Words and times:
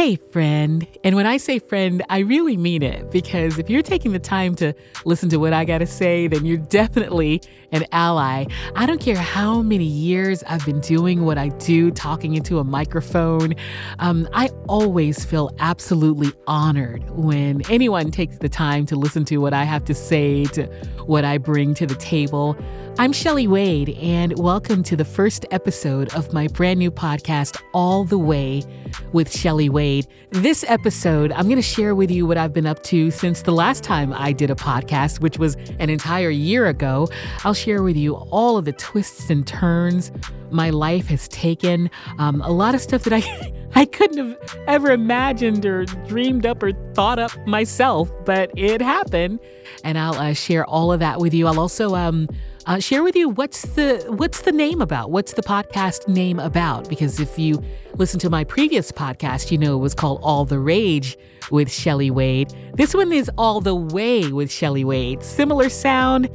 Hey, 0.00 0.16
friend. 0.16 0.86
And 1.04 1.14
when 1.14 1.26
I 1.26 1.36
say 1.36 1.58
friend, 1.58 2.02
I 2.08 2.20
really 2.20 2.56
mean 2.56 2.82
it 2.82 3.10
because 3.10 3.58
if 3.58 3.68
you're 3.68 3.82
taking 3.82 4.12
the 4.12 4.18
time 4.18 4.54
to 4.54 4.72
listen 5.04 5.28
to 5.28 5.36
what 5.36 5.52
I 5.52 5.66
got 5.66 5.78
to 5.78 5.86
say, 5.86 6.26
then 6.26 6.46
you're 6.46 6.56
definitely 6.56 7.42
an 7.70 7.84
ally. 7.92 8.46
I 8.74 8.86
don't 8.86 8.98
care 8.98 9.18
how 9.18 9.60
many 9.60 9.84
years 9.84 10.42
I've 10.44 10.64
been 10.64 10.80
doing 10.80 11.26
what 11.26 11.36
I 11.36 11.48
do, 11.48 11.90
talking 11.90 12.32
into 12.32 12.60
a 12.60 12.64
microphone. 12.64 13.54
Um, 13.98 14.26
I 14.32 14.48
always 14.68 15.22
feel 15.26 15.50
absolutely 15.58 16.32
honored 16.46 17.04
when 17.10 17.60
anyone 17.70 18.10
takes 18.10 18.38
the 18.38 18.48
time 18.48 18.86
to 18.86 18.96
listen 18.96 19.26
to 19.26 19.36
what 19.36 19.52
I 19.52 19.64
have 19.64 19.84
to 19.84 19.94
say, 19.94 20.46
to 20.46 20.64
what 21.04 21.26
I 21.26 21.36
bring 21.36 21.74
to 21.74 21.84
the 21.84 21.94
table. 21.96 22.56
I'm 22.98 23.12
Shelly 23.12 23.46
Wade, 23.46 23.90
and 24.00 24.38
welcome 24.38 24.82
to 24.84 24.96
the 24.96 25.04
first 25.04 25.46
episode 25.50 26.12
of 26.14 26.32
my 26.32 26.48
brand 26.48 26.78
new 26.78 26.90
podcast, 26.90 27.60
All 27.72 28.04
the 28.04 28.18
Way 28.18 28.64
with 29.12 29.34
Shelly 29.34 29.68
Wade. 29.68 29.89
This 30.30 30.64
episode, 30.68 31.32
I'm 31.32 31.44
going 31.44 31.56
to 31.56 31.62
share 31.62 31.94
with 31.94 32.10
you 32.10 32.26
what 32.26 32.38
I've 32.38 32.52
been 32.52 32.66
up 32.66 32.82
to 32.84 33.10
since 33.10 33.42
the 33.42 33.52
last 33.52 33.82
time 33.82 34.12
I 34.12 34.32
did 34.32 34.50
a 34.50 34.54
podcast, 34.54 35.20
which 35.20 35.38
was 35.38 35.56
an 35.78 35.90
entire 35.90 36.30
year 36.30 36.66
ago. 36.66 37.08
I'll 37.44 37.54
share 37.54 37.82
with 37.82 37.96
you 37.96 38.14
all 38.14 38.56
of 38.56 38.64
the 38.64 38.72
twists 38.72 39.30
and 39.30 39.46
turns 39.46 40.12
my 40.50 40.70
life 40.70 41.06
has 41.06 41.28
taken, 41.28 41.90
um, 42.18 42.40
a 42.42 42.50
lot 42.50 42.74
of 42.74 42.80
stuff 42.80 43.02
that 43.04 43.12
I. 43.12 43.52
I 43.74 43.84
couldn't 43.84 44.18
have 44.18 44.58
ever 44.66 44.90
imagined 44.90 45.64
or 45.64 45.84
dreamed 45.84 46.46
up 46.46 46.62
or 46.62 46.72
thought 46.94 47.18
up 47.18 47.32
myself, 47.46 48.10
but 48.24 48.50
it 48.56 48.80
happened. 48.80 49.40
And 49.84 49.98
I'll 49.98 50.14
uh, 50.14 50.34
share 50.34 50.64
all 50.64 50.92
of 50.92 51.00
that 51.00 51.20
with 51.20 51.32
you. 51.32 51.46
I'll 51.46 51.60
also 51.60 51.94
um, 51.94 52.28
uh, 52.66 52.78
share 52.78 53.02
with 53.02 53.16
you 53.16 53.28
what's 53.28 53.62
the 53.74 54.04
what's 54.08 54.42
the 54.42 54.52
name 54.52 54.80
about? 54.80 55.10
What's 55.10 55.32
the 55.34 55.42
podcast 55.42 56.08
name 56.08 56.38
about? 56.38 56.88
Because 56.88 57.20
if 57.20 57.38
you 57.38 57.62
listen 57.94 58.20
to 58.20 58.30
my 58.30 58.44
previous 58.44 58.92
podcast, 58.92 59.50
you 59.50 59.58
know 59.58 59.76
it 59.76 59.80
was 59.80 59.94
called 59.94 60.20
All 60.22 60.44
the 60.44 60.58
Rage 60.58 61.16
with 61.50 61.70
Shelley 61.70 62.10
Wade. 62.10 62.52
This 62.74 62.94
one 62.94 63.12
is 63.12 63.30
All 63.38 63.60
the 63.60 63.74
Way 63.74 64.30
with 64.30 64.50
Shelley 64.50 64.84
Wade. 64.84 65.22
Similar 65.22 65.68
sound, 65.68 66.28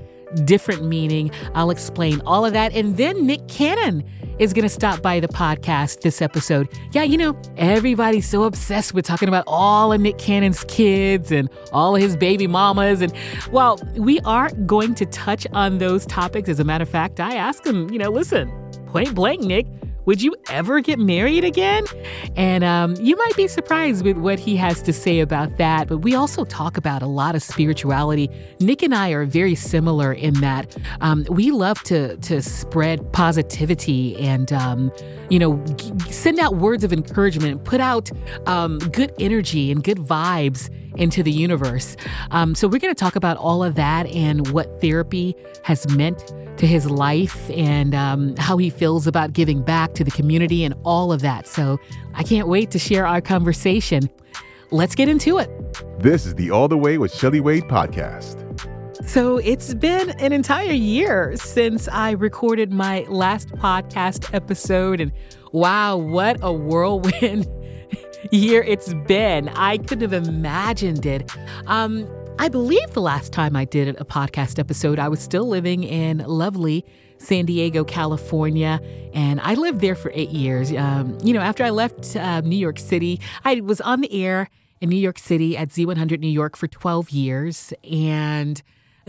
different 0.46 0.84
meaning. 0.84 1.32
I'll 1.54 1.70
explain 1.70 2.22
all 2.26 2.46
of 2.46 2.54
that. 2.54 2.74
And 2.74 2.98
then 2.98 3.26
Nick 3.26 3.48
Cannon 3.48 4.04
is 4.40 4.54
going 4.54 4.64
to 4.64 4.70
stop 4.70 5.02
by 5.02 5.20
the 5.20 5.28
podcast 5.28 6.02
this 6.02 6.22
episode. 6.22 6.68
Yeah, 6.92 7.04
you 7.04 7.18
know, 7.18 7.40
everybody's 7.58 8.28
so 8.28 8.44
obsessed 8.44 8.94
with 8.94 9.06
talking 9.06 9.28
about 9.28 9.44
all 9.48 9.94
of 9.94 10.02
Nick 10.02 10.18
Cannon's 10.18 10.64
kids 10.66 11.32
and 11.32 11.50
all 11.72 11.96
of 11.96 12.02
his 12.02 12.16
baby 12.16 12.48
mamas. 12.48 13.02
And 13.02 13.16
while 13.50 13.80
we 13.96 14.20
are 14.22 14.50
going 14.66 14.96
to 14.96 15.06
touch 15.06 15.48
on 15.54 15.78
those 15.78 16.06
topics, 16.06 16.50
as 16.50 16.60
a 16.60 16.64
matter 16.64 16.84
of 16.84 16.90
fact, 16.90 17.20
I 17.20 17.36
asked 17.36 17.66
him, 17.66 17.90
you 17.90 18.00
know, 18.00 18.10
listen, 18.10 18.50
point 18.88 19.16
blank, 19.16 19.42
Nick, 19.42 19.68
would 20.06 20.22
you 20.22 20.36
ever 20.50 20.80
get 20.80 21.00
married 21.00 21.44
again? 21.44 21.86
And 22.36 22.64
um, 22.64 22.96
you 22.96 23.16
might 23.16 23.36
be 23.36 23.48
surprised 23.48 24.06
with 24.06 24.18
what 24.18 24.40
he 24.40 24.56
has 24.58 24.82
to 24.84 24.94
say 24.94 25.20
about 25.20 25.58
that. 25.58 25.88
But 25.88 26.00
we 26.00 26.16
also 26.16 26.46
talk 26.46 26.78
about 26.78 27.02
a 27.02 27.08
lot 27.08 27.36
of 27.36 27.44
spirituality. 27.44 28.30
Nick 28.60 28.82
and 28.82 28.94
I 28.94 29.10
are 29.10 29.26
very 29.26 29.56
similar 29.56 30.14
in 30.14 30.36
that 30.36 30.76
um, 31.02 31.26
we 31.30 31.52
love 31.52 31.82
to 31.84 32.18
to 32.18 32.42
spread 32.42 33.12
positivity 33.14 34.16
and 34.18 34.52
um, 34.54 34.92
you 35.30 35.40
know 35.40 35.58
g- 35.76 35.94
send 36.12 36.40
out 36.40 36.56
words 36.56 36.84
of 36.84 36.94
encouragement, 36.94 37.64
put 37.64 37.80
out 37.80 38.10
um, 38.48 38.78
good 38.80 39.14
energy 39.20 39.72
and 39.72 39.84
good 39.84 39.98
vibes 39.98 40.70
into 40.98 41.24
the 41.24 41.32
universe. 41.32 41.96
Um, 42.32 42.56
so 42.56 42.68
we're 42.68 42.80
going 42.80 42.94
to 42.94 43.00
talk 43.00 43.16
about 43.16 43.38
all 43.38 43.64
of 43.64 43.76
that 43.76 44.08
and 44.08 44.48
what 44.52 44.80
therapy 44.82 45.36
has 45.64 45.90
meant 45.90 46.34
to 46.58 46.66
his 46.68 46.90
life 46.90 47.50
and 47.50 47.94
um, 47.94 48.36
how 48.38 48.58
he 48.58 48.70
feels 48.70 49.08
about 49.08 49.34
giving 49.34 49.62
back 49.62 49.94
to 49.96 50.04
the 50.04 50.12
community 50.12 50.64
and 50.64 50.74
all 50.84 51.12
of 51.12 51.22
that. 51.22 51.48
So 51.48 51.80
I 52.14 52.24
can't 52.24 52.48
wait 52.48 52.72
to 52.72 52.80
share 52.80 53.06
our 53.06 53.22
conversation. 53.22 54.10
Let's 54.72 54.96
get 54.96 55.10
into 55.10 55.38
it. 55.38 55.50
This 56.00 56.26
is 56.26 56.36
the 56.36 56.52
All 56.52 56.68
the 56.68 56.78
Way 56.78 56.98
with 56.98 57.14
Shelley 57.14 57.40
Wade 57.40 57.64
podcast. 57.64 58.45
So 59.08 59.38
it's 59.38 59.74
been 59.74 60.10
an 60.20 60.34
entire 60.34 60.74
year 60.74 61.36
since 61.38 61.88
I 61.88 62.12
recorded 62.12 62.74
my 62.74 63.06
last 63.08 63.50
podcast 63.50 64.34
episode. 64.34 65.00
And 65.00 65.12
wow, 65.54 65.96
what 65.96 66.38
a 66.42 66.52
whirlwind 66.52 67.48
year 68.32 68.62
it's 68.64 68.94
been. 69.08 69.48
I 69.50 69.78
couldn't 69.78 70.12
have 70.12 70.28
imagined 70.28 71.06
it. 71.06 71.32
Um, 71.68 72.08
I 72.40 72.50
believe 72.50 72.92
the 72.92 73.02
last 73.02 73.32
time 73.32 73.56
I 73.56 73.64
did 73.64 73.90
a 74.02 74.04
podcast 74.04 74.60
episode, 74.60 75.00
I 75.00 75.08
was 75.08 75.22
still 75.22 75.48
living 75.48 75.84
in 75.84 76.18
lovely 76.18 76.84
San 77.18 77.46
Diego, 77.46 77.86
California, 77.86 78.82
and 79.14 79.40
I 79.40 79.54
lived 79.54 79.80
there 79.80 79.96
for 79.96 80.12
eight 80.14 80.32
years. 80.32 80.74
Um, 80.74 81.18
you 81.24 81.34
know, 81.34 81.40
after 81.40 81.64
I 81.64 81.70
left 81.70 82.18
uh, 82.18 82.42
New 82.42 82.58
York 82.58 82.80
City, 82.80 83.22
I 83.46 83.62
was 83.62 83.80
on 83.80 84.02
the 84.02 84.12
air 84.12 84.50
in 84.82 84.90
New 84.90 84.98
York 84.98 85.18
City 85.18 85.56
at 85.56 85.70
Z100 85.70 86.20
New 86.20 86.28
York 86.28 86.58
for 86.58 86.68
12 86.68 87.12
years, 87.12 87.74
and 87.90 88.62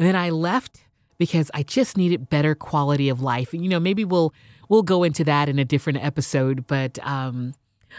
then 0.04 0.16
I 0.16 0.30
left 0.30 0.82
because 1.18 1.50
I 1.54 1.62
just 1.62 1.96
needed 1.96 2.28
better 2.28 2.54
quality 2.54 3.08
of 3.08 3.22
life. 3.22 3.52
And, 3.52 3.62
you 3.62 3.70
know, 3.70 3.80
maybe 3.80 4.04
we'll 4.04 4.34
we'll 4.68 4.82
go 4.82 5.04
into 5.04 5.24
that 5.24 5.48
in 5.48 5.58
a 5.58 5.64
different 5.64 6.04
episode, 6.04 6.66
but 6.66 6.98
um, 7.06 7.54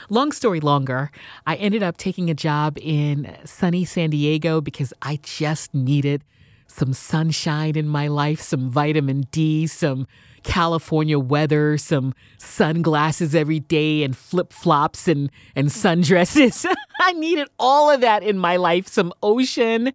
Long 0.10 0.32
story 0.32 0.60
longer, 0.60 1.12
I 1.46 1.56
ended 1.56 1.84
up 1.84 1.98
taking 1.98 2.30
a 2.30 2.34
job 2.34 2.78
in 2.80 3.36
sunny 3.46 3.86
San 3.86 4.10
Diego 4.10 4.62
because 4.62 4.94
I 5.02 5.20
just 5.22 5.74
needed 5.74 6.24
some 6.68 6.94
sunshine 6.94 7.76
in 7.76 7.88
my 7.88 8.08
life, 8.08 8.42
some 8.42 8.70
vitamin 8.70 9.22
D, 9.32 9.68
some 9.68 10.08
California 10.44 11.18
weather, 11.18 11.78
some 11.78 12.14
sunglasses 12.38 13.34
every 13.34 13.60
day 13.60 14.04
and 14.04 14.16
flip 14.16 14.54
flops 14.54 15.08
and, 15.08 15.32
and 15.56 15.70
sundresses. 15.70 16.66
I 17.02 17.14
needed 17.14 17.48
all 17.58 17.90
of 17.90 18.02
that 18.02 18.24
in 18.24 18.38
my 18.38 18.58
life, 18.58 18.88
some 18.88 19.14
ocean. 19.24 19.94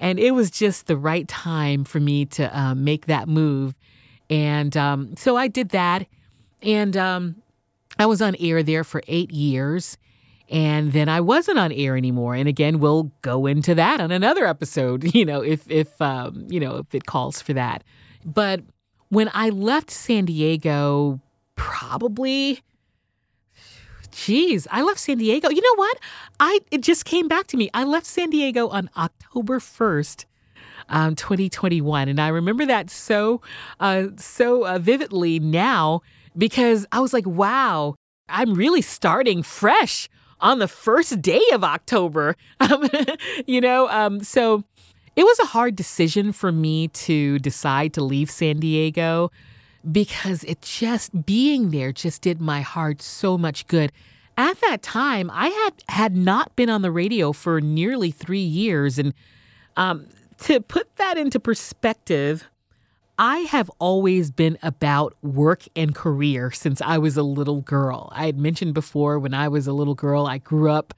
And 0.00 0.18
it 0.18 0.32
was 0.32 0.50
just 0.50 0.86
the 0.86 0.96
right 0.96 1.26
time 1.28 1.84
for 1.84 2.00
me 2.00 2.24
to 2.26 2.58
uh, 2.58 2.74
make 2.74 3.06
that 3.06 3.28
move. 3.28 3.74
And 4.30 4.76
um, 4.76 5.16
so 5.16 5.36
I 5.36 5.48
did 5.48 5.70
that. 5.70 6.06
And 6.62 6.96
um, 6.96 7.36
I 7.98 8.06
was 8.06 8.22
on 8.22 8.36
air 8.40 8.62
there 8.62 8.84
for 8.84 9.02
eight 9.06 9.30
years. 9.30 9.98
And 10.50 10.92
then 10.92 11.08
I 11.08 11.20
wasn't 11.20 11.58
on 11.58 11.72
air 11.72 11.96
anymore. 11.96 12.34
And 12.34 12.48
again, 12.48 12.78
we'll 12.78 13.12
go 13.22 13.46
into 13.46 13.74
that 13.76 14.00
on 14.00 14.10
another 14.10 14.46
episode, 14.46 15.14
you 15.14 15.24
know, 15.24 15.42
if 15.42 15.70
if 15.70 16.00
um, 16.02 16.46
you 16.48 16.60
know, 16.60 16.76
if 16.76 16.94
it 16.94 17.06
calls 17.06 17.40
for 17.40 17.54
that. 17.54 17.82
But 18.24 18.60
when 19.08 19.30
I 19.32 19.48
left 19.50 19.90
San 19.90 20.26
Diego, 20.26 21.20
probably 21.56 22.60
Geez, 24.14 24.68
I 24.70 24.82
left 24.82 25.00
San 25.00 25.18
Diego. 25.18 25.50
You 25.50 25.60
know 25.60 25.74
what? 25.74 25.98
I 26.38 26.60
it 26.70 26.82
just 26.82 27.04
came 27.04 27.26
back 27.26 27.48
to 27.48 27.56
me. 27.56 27.68
I 27.74 27.84
left 27.84 28.06
San 28.06 28.30
Diego 28.30 28.68
on 28.68 28.88
October 28.96 29.58
1st, 29.58 30.24
um, 30.88 31.16
2021. 31.16 32.08
And 32.08 32.20
I 32.20 32.28
remember 32.28 32.64
that 32.64 32.90
so 32.90 33.40
uh, 33.80 34.08
so 34.16 34.66
uh, 34.66 34.78
vividly 34.78 35.40
now 35.40 36.02
because 36.38 36.86
I 36.92 37.00
was 37.00 37.12
like, 37.12 37.26
wow, 37.26 37.96
I'm 38.28 38.54
really 38.54 38.82
starting 38.82 39.42
fresh 39.42 40.08
on 40.40 40.60
the 40.60 40.68
first 40.68 41.20
day 41.20 41.42
of 41.52 41.64
October. 41.64 42.36
Um, 42.60 42.88
you 43.46 43.60
know, 43.60 43.88
um, 43.88 44.22
so 44.22 44.62
it 45.16 45.24
was 45.24 45.38
a 45.40 45.46
hard 45.46 45.74
decision 45.74 46.32
for 46.32 46.52
me 46.52 46.88
to 46.88 47.38
decide 47.40 47.92
to 47.94 48.04
leave 48.04 48.30
San 48.30 48.60
Diego 48.60 49.32
because 49.90 50.44
it 50.44 50.62
just 50.62 51.26
being 51.26 51.70
there 51.70 51.92
just 51.92 52.22
did 52.22 52.40
my 52.40 52.60
heart 52.60 53.02
so 53.02 53.36
much 53.38 53.66
good. 53.66 53.92
At 54.36 54.60
that 54.62 54.82
time, 54.82 55.30
I 55.32 55.48
had 55.48 55.74
had 55.88 56.16
not 56.16 56.56
been 56.56 56.68
on 56.68 56.82
the 56.82 56.90
radio 56.90 57.32
for 57.32 57.60
nearly 57.60 58.10
three 58.10 58.38
years, 58.40 58.98
and 58.98 59.14
um, 59.76 60.06
to 60.40 60.60
put 60.60 60.96
that 60.96 61.16
into 61.16 61.38
perspective, 61.38 62.44
I 63.16 63.38
have 63.40 63.70
always 63.78 64.32
been 64.32 64.58
about 64.62 65.14
work 65.22 65.62
and 65.76 65.94
career 65.94 66.50
since 66.50 66.82
I 66.82 66.98
was 66.98 67.16
a 67.16 67.22
little 67.22 67.60
girl. 67.60 68.08
I 68.12 68.26
had 68.26 68.38
mentioned 68.38 68.74
before 68.74 69.20
when 69.20 69.34
I 69.34 69.46
was 69.46 69.68
a 69.68 69.72
little 69.72 69.94
girl, 69.94 70.26
I 70.26 70.38
grew 70.38 70.68
up 70.68 70.94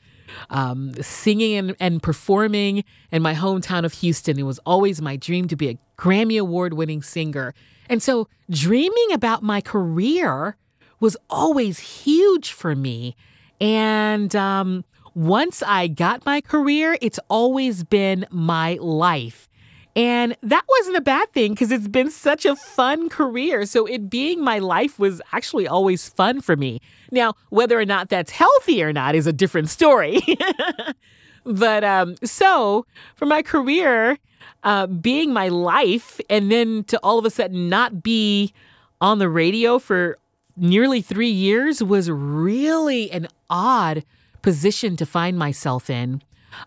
um, 0.48 0.94
singing 1.02 1.56
and, 1.56 1.76
and 1.78 2.02
performing 2.02 2.84
in 3.12 3.22
my 3.22 3.34
hometown 3.34 3.84
of 3.84 3.92
Houston. 3.94 4.38
It 4.38 4.44
was 4.44 4.58
always 4.60 5.02
my 5.02 5.16
dream 5.16 5.46
to 5.48 5.56
be 5.56 5.68
a 5.68 5.78
Grammy 5.98 6.40
Award 6.40 6.72
winning 6.74 7.02
singer. 7.02 7.54
And 7.88 8.02
so 8.02 8.28
dreaming 8.50 9.12
about 9.12 9.42
my 9.42 9.60
career 9.60 10.56
was 11.00 11.16
always 11.28 11.78
huge 11.78 12.52
for 12.52 12.74
me. 12.74 13.16
And 13.60 14.34
um, 14.34 14.84
once 15.14 15.62
I 15.62 15.88
got 15.88 16.24
my 16.24 16.40
career, 16.40 16.96
it's 17.00 17.20
always 17.28 17.84
been 17.84 18.26
my 18.30 18.78
life. 18.80 19.48
And 19.94 20.36
that 20.42 20.62
wasn't 20.68 20.98
a 20.98 21.00
bad 21.00 21.32
thing 21.32 21.52
because 21.52 21.72
it's 21.72 21.88
been 21.88 22.10
such 22.10 22.44
a 22.44 22.54
fun 22.54 23.08
career. 23.08 23.64
So 23.64 23.86
it 23.86 24.10
being 24.10 24.44
my 24.44 24.58
life 24.58 24.98
was 24.98 25.22
actually 25.32 25.66
always 25.66 26.06
fun 26.06 26.42
for 26.42 26.54
me. 26.54 26.82
Now, 27.10 27.32
whether 27.48 27.80
or 27.80 27.86
not 27.86 28.10
that's 28.10 28.30
healthy 28.30 28.82
or 28.82 28.92
not 28.92 29.14
is 29.14 29.26
a 29.26 29.32
different 29.32 29.70
story. 29.70 30.20
but 31.46 31.84
um, 31.84 32.16
so 32.24 32.86
for 33.14 33.26
my 33.26 33.42
career, 33.42 34.18
uh, 34.64 34.86
being 34.86 35.32
my 35.32 35.48
life, 35.48 36.20
and 36.28 36.50
then 36.50 36.84
to 36.84 36.98
all 36.98 37.18
of 37.18 37.24
a 37.24 37.30
sudden 37.30 37.68
not 37.68 38.02
be 38.02 38.52
on 39.00 39.18
the 39.18 39.28
radio 39.28 39.78
for 39.78 40.18
nearly 40.56 41.00
three 41.00 41.30
years 41.30 41.82
was 41.82 42.10
really 42.10 43.10
an 43.10 43.28
odd 43.48 44.04
position 44.42 44.96
to 44.96 45.06
find 45.06 45.38
myself 45.38 45.90
in. 45.90 46.22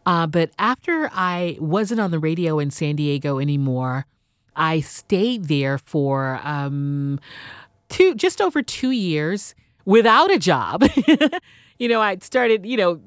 Uh, 0.05 0.27
but 0.27 0.51
after 0.59 1.09
I 1.13 1.57
wasn't 1.59 1.99
on 1.99 2.11
the 2.11 2.19
radio 2.19 2.59
in 2.59 2.71
San 2.71 2.95
Diego 2.95 3.39
anymore, 3.39 4.05
I 4.55 4.81
stayed 4.81 5.45
there 5.45 5.77
for 5.77 6.39
um, 6.43 7.19
two, 7.89 8.13
just 8.15 8.41
over 8.41 8.61
two 8.61 8.91
years 8.91 9.55
without 9.85 10.31
a 10.31 10.37
job. 10.37 10.83
you 11.79 11.87
know, 11.87 12.01
I 12.01 12.17
started, 12.17 12.65
you 12.65 12.77
know, 12.77 13.01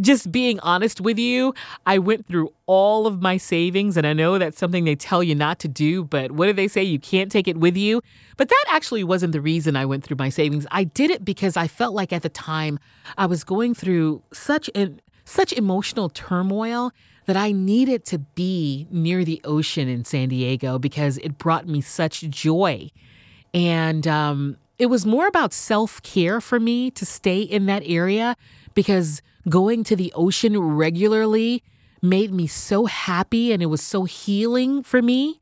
just 0.00 0.30
being 0.30 0.60
honest 0.60 1.00
with 1.00 1.18
you, 1.18 1.54
I 1.86 1.98
went 1.98 2.26
through 2.26 2.52
all 2.66 3.06
of 3.06 3.22
my 3.22 3.36
savings, 3.36 3.96
and 3.96 4.06
I 4.06 4.12
know 4.12 4.38
that's 4.38 4.58
something 4.58 4.84
they 4.84 4.94
tell 4.94 5.22
you 5.22 5.34
not 5.34 5.58
to 5.60 5.68
do, 5.68 6.04
but 6.04 6.32
what 6.32 6.46
do 6.46 6.52
they 6.52 6.68
say? 6.68 6.82
You 6.82 6.98
can't 6.98 7.32
take 7.32 7.48
it 7.48 7.56
with 7.56 7.76
you. 7.76 8.02
But 8.36 8.48
that 8.48 8.64
actually 8.68 9.04
wasn't 9.04 9.32
the 9.32 9.40
reason 9.40 9.76
I 9.76 9.86
went 9.86 10.04
through 10.04 10.18
my 10.18 10.28
savings. 10.28 10.66
I 10.70 10.84
did 10.84 11.10
it 11.10 11.24
because 11.24 11.56
I 11.56 11.66
felt 11.66 11.94
like 11.94 12.12
at 12.12 12.22
the 12.22 12.28
time 12.28 12.78
I 13.16 13.26
was 13.26 13.44
going 13.44 13.74
through 13.74 14.22
such 14.32 14.70
an 14.74 15.00
such 15.24 15.52
emotional 15.52 16.08
turmoil 16.08 16.90
that 17.26 17.36
I 17.36 17.52
needed 17.52 18.06
to 18.06 18.18
be 18.18 18.86
near 18.90 19.22
the 19.22 19.38
ocean 19.44 19.86
in 19.86 20.06
San 20.06 20.30
Diego 20.30 20.78
because 20.78 21.18
it 21.18 21.36
brought 21.36 21.68
me 21.68 21.82
such 21.82 22.20
joy. 22.30 22.90
And 23.52 24.08
um, 24.08 24.56
it 24.78 24.86
was 24.86 25.04
more 25.04 25.26
about 25.26 25.52
self 25.52 26.02
care 26.02 26.40
for 26.40 26.58
me 26.58 26.90
to 26.92 27.04
stay 27.04 27.42
in 27.42 27.66
that 27.66 27.82
area 27.84 28.36
because 28.72 29.20
going 29.48 29.84
to 29.84 29.96
the 29.96 30.12
ocean 30.14 30.58
regularly 30.58 31.62
made 32.02 32.32
me 32.32 32.46
so 32.46 32.86
happy 32.86 33.52
and 33.52 33.62
it 33.62 33.66
was 33.66 33.82
so 33.82 34.04
healing 34.04 34.82
for 34.82 35.02
me. 35.02 35.40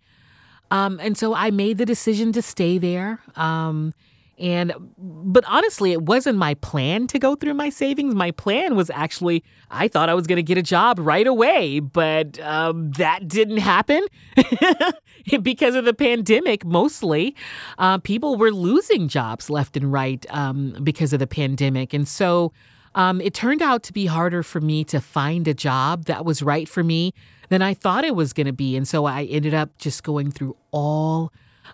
Um, 0.71 0.99
and 1.01 1.17
so 1.17 1.35
I 1.35 1.51
made 1.51 1.79
the 1.79 1.87
decision 1.87 2.33
to 2.33 2.43
stay 2.43 2.79
there. 2.79 3.21
Um, 3.37 3.93
and, 4.39 4.75
but 4.99 5.45
honestly, 5.47 5.93
it 5.93 6.03
wasn't 6.03 6.37
my 6.37 6.55
plan 6.55 7.07
to 7.07 7.19
go 7.19 7.37
through 7.37 7.55
my 7.55 7.71
savings. 7.71 8.15
My 8.15 8.33
plan 8.33 8.77
was 8.77 8.91
actually, 8.91 9.43
I 9.71 9.89
thought 9.89 10.11
I 10.11 10.15
was 10.15 10.27
going 10.27 10.37
to 10.37 10.43
get 10.43 10.59
a 10.59 10.63
job 10.63 10.99
right 10.99 11.27
away, 11.27 11.81
but 11.81 12.39
um, 12.41 12.91
that 12.93 13.29
didn't 13.29 13.59
happen 13.59 14.05
because 15.43 15.75
of 15.75 15.87
the 15.87 15.95
pandemic, 15.95 16.67
mostly. 16.67 17.35
Uh, 17.79 17.97
people 17.99 18.37
were 18.37 18.51
losing 18.51 19.09
jobs 19.09 19.49
left 19.49 19.75
and 19.75 19.91
right 19.91 20.27
um, 20.29 20.77
because 20.83 21.15
of 21.15 21.19
the 21.19 21.27
pandemic. 21.27 21.95
And 21.95 22.07
so, 22.07 22.53
um, 22.97 23.21
it 23.21 23.35
turned 23.35 23.61
out 23.61 23.83
to 23.85 23.93
be 23.93 24.07
harder 24.07 24.43
for 24.43 24.61
me 24.61 24.83
to 24.85 25.01
find 25.01 25.47
a 25.47 25.55
job 25.55 26.07
that 26.07 26.25
was 26.25 26.43
right 26.43 26.67
for 26.67 26.83
me 26.83 27.13
than 27.51 27.61
I 27.61 27.75
thought 27.75 28.05
it 28.05 28.17
was 28.17 28.33
going 28.33 28.47
to 28.47 28.55
be. 28.55 28.75
And 28.75 28.89
so 28.89 29.05
I 29.05 29.25
ended 29.25 29.55
up 29.55 29.77
just 29.77 30.03
going 30.03 30.31
through 30.31 30.57
all 30.71 31.31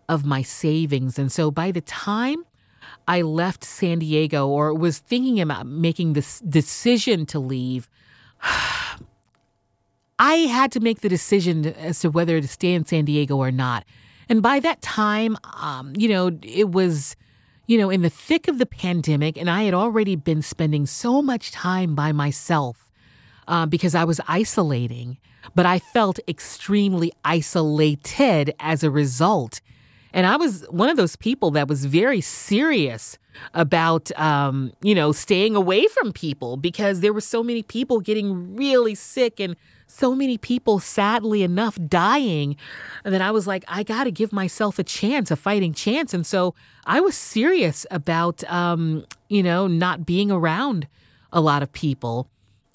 of 0.08 0.26
my 0.26 0.42
savings. 0.42 1.18
And 1.18 1.30
so 1.30 1.52
by 1.52 1.70
the 1.70 1.80
time 1.80 2.44
I 3.06 3.22
left 3.22 3.62
San 3.62 4.00
Diego 4.00 4.48
or 4.48 4.74
was 4.74 4.98
thinking 4.98 5.40
about 5.40 5.66
making 5.66 6.14
this 6.14 6.40
decision 6.40 7.24
to 7.26 7.38
leave, 7.38 7.88
I 10.18 10.34
had 10.34 10.72
to 10.72 10.80
make 10.80 11.00
the 11.00 11.08
decision 11.08 11.66
as 11.66 12.00
to 12.00 12.10
whether 12.10 12.40
to 12.40 12.48
stay 12.48 12.74
in 12.74 12.84
San 12.84 13.04
Diego 13.04 13.36
or 13.36 13.52
not. 13.52 13.84
And 14.28 14.42
by 14.42 14.60
that 14.60 14.82
time, 14.82 15.36
um, 15.54 15.92
you 15.96 16.08
know, 16.08 16.36
it 16.42 16.70
was 16.70 17.16
you 17.72 17.78
know, 17.78 17.88
in 17.88 18.02
the 18.02 18.10
thick 18.10 18.48
of 18.48 18.58
the 18.58 18.66
pandemic, 18.66 19.38
and 19.38 19.48
I 19.48 19.62
had 19.62 19.72
already 19.72 20.14
been 20.14 20.42
spending 20.42 20.84
so 20.84 21.22
much 21.22 21.52
time 21.52 21.94
by 21.94 22.12
myself 22.12 22.90
uh, 23.48 23.64
because 23.64 23.94
I 23.94 24.04
was 24.04 24.20
isolating, 24.28 25.16
but 25.54 25.64
I 25.64 25.78
felt 25.78 26.20
extremely 26.28 27.14
isolated 27.24 28.54
as 28.60 28.84
a 28.84 28.90
result. 28.90 29.62
And 30.12 30.26
I 30.26 30.36
was 30.36 30.66
one 30.68 30.90
of 30.90 30.98
those 30.98 31.16
people 31.16 31.50
that 31.52 31.66
was 31.66 31.86
very 31.86 32.20
serious 32.20 33.16
about, 33.54 34.12
um, 34.20 34.74
you 34.82 34.94
know, 34.94 35.10
staying 35.10 35.56
away 35.56 35.86
from 35.86 36.12
people 36.12 36.58
because 36.58 37.00
there 37.00 37.14
were 37.14 37.22
so 37.22 37.42
many 37.42 37.62
people 37.62 38.00
getting 38.00 38.54
really 38.54 38.94
sick 38.94 39.40
and 39.40 39.56
so 39.92 40.14
many 40.14 40.38
people, 40.38 40.78
sadly 40.78 41.42
enough, 41.42 41.78
dying 41.88 42.56
that 43.04 43.20
I 43.20 43.30
was 43.30 43.46
like, 43.46 43.64
I 43.68 43.82
got 43.82 44.04
to 44.04 44.10
give 44.10 44.32
myself 44.32 44.78
a 44.78 44.84
chance, 44.84 45.30
a 45.30 45.36
fighting 45.36 45.74
chance. 45.74 46.14
And 46.14 46.26
so 46.26 46.54
I 46.86 47.00
was 47.00 47.16
serious 47.16 47.86
about, 47.90 48.42
um, 48.44 49.04
you 49.28 49.42
know, 49.42 49.66
not 49.66 50.06
being 50.06 50.30
around 50.30 50.88
a 51.32 51.40
lot 51.40 51.62
of 51.62 51.72
people. 51.72 52.28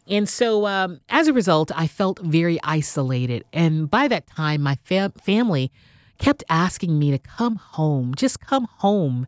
And 0.07 0.29
so 0.29 0.65
um, 0.67 1.01
as 1.09 1.27
a 1.27 1.33
result, 1.33 1.71
I 1.75 1.87
felt 1.87 2.19
very 2.19 2.59
isolated. 2.63 3.43
And 3.51 3.89
by 3.89 4.07
that 4.07 4.27
time, 4.27 4.61
my 4.61 4.75
fam- 4.83 5.11
family 5.13 5.71
kept 6.17 6.43
asking 6.49 6.97
me 6.97 7.11
to 7.11 7.19
come 7.19 7.57
home, 7.57 8.15
just 8.15 8.39
come 8.39 8.67
home 8.77 9.27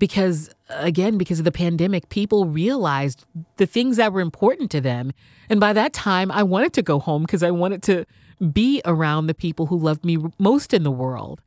because 0.00 0.50
again 0.70 1.16
because 1.16 1.38
of 1.38 1.44
the 1.44 1.52
pandemic 1.52 2.08
people 2.08 2.46
realized 2.46 3.24
the 3.56 3.66
things 3.66 3.96
that 3.98 4.12
were 4.12 4.20
important 4.20 4.72
to 4.72 4.80
them. 4.80 5.12
And 5.48 5.60
by 5.60 5.72
that 5.74 5.92
time 5.92 6.32
i 6.32 6.42
wanted 6.42 6.72
to 6.72 6.82
go 6.82 6.98
home 6.98 7.22
because 7.22 7.44
i 7.44 7.52
wanted 7.52 7.84
to 7.84 8.04
be 8.52 8.82
around 8.84 9.26
the 9.28 9.34
people 9.34 9.66
who 9.66 9.78
loved 9.78 10.04
me 10.04 10.16
most 10.38 10.74
in 10.74 10.82
the 10.82 10.90
world. 10.90 11.40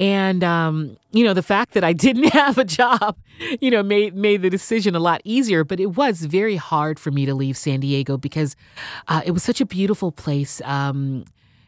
And 0.00 0.42
um, 0.42 0.96
you 1.12 1.22
know 1.22 1.34
the 1.34 1.42
fact 1.42 1.74
that 1.74 1.84
i 1.84 1.92
didn't 1.92 2.30
have 2.42 2.58
a 2.58 2.64
job 2.64 3.16
you 3.60 3.70
know 3.70 3.82
made 3.84 4.16
made 4.16 4.42
the 4.42 4.50
decision 4.50 4.96
a 4.96 4.98
lot 4.98 5.20
easier 5.22 5.62
but 5.62 5.78
it 5.78 5.94
was 5.94 6.24
very 6.24 6.56
hard 6.56 6.98
for 6.98 7.12
me 7.12 7.24
to 7.26 7.34
leave 7.34 7.56
san 7.56 7.78
diego 7.78 8.16
because 8.16 8.56
uh, 9.06 9.22
it 9.24 9.30
was 9.30 9.44
such 9.44 9.60
a 9.60 9.66
beautiful 9.66 10.10
place 10.10 10.60
um, 10.64 11.24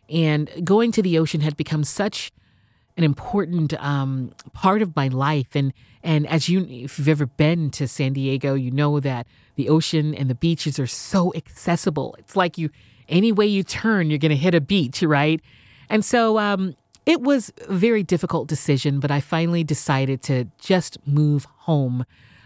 and 0.09 0.51
going 0.65 0.91
to 0.91 1.03
the 1.03 1.17
ocean 1.19 1.41
had 1.41 1.57
become 1.57 1.85
such 1.85 2.33
an 2.97 3.05
important 3.05 3.75
um, 3.83 4.33
part 4.53 4.83
of 4.83 4.97
my 4.97 5.09
life. 5.09 5.55
And 5.55 5.73
and 6.03 6.27
as 6.29 6.49
you, 6.49 6.67
if 6.69 6.99
you've 6.99 7.09
ever 7.09 7.27
been 7.27 7.71
to 7.73 7.89
San 7.89 8.13
Diego, 8.13 8.55
you 8.55 8.71
know 8.71 9.01
that 9.01 9.27
the 9.57 9.69
ocean 9.69 10.15
and 10.15 10.31
the 10.31 10.35
beaches 10.35 10.79
are 10.79 10.87
so 10.87 11.35
accessible. 11.35 12.15
It's 12.19 12.37
like 12.37 12.57
you, 12.57 12.71
any 13.09 13.33
way 13.33 13.47
you 13.47 13.65
turn, 13.65 14.09
you're 14.09 14.19
going 14.21 14.31
to 14.31 14.37
hit 14.37 14.55
a 14.55 14.61
beach, 14.61 15.03
right? 15.03 15.41
And 15.91 16.05
so 16.05 16.39
um, 16.39 16.77
it 17.07 17.23
was 17.23 17.53
a 17.67 17.75
very 17.75 18.05
difficult 18.05 18.47
decision, 18.47 19.01
but 19.01 19.11
I 19.11 19.21
finally 19.21 19.65
decided 19.65 20.23
to 20.23 20.47
just 20.61 20.99
move 21.07 21.47
home 21.61 22.05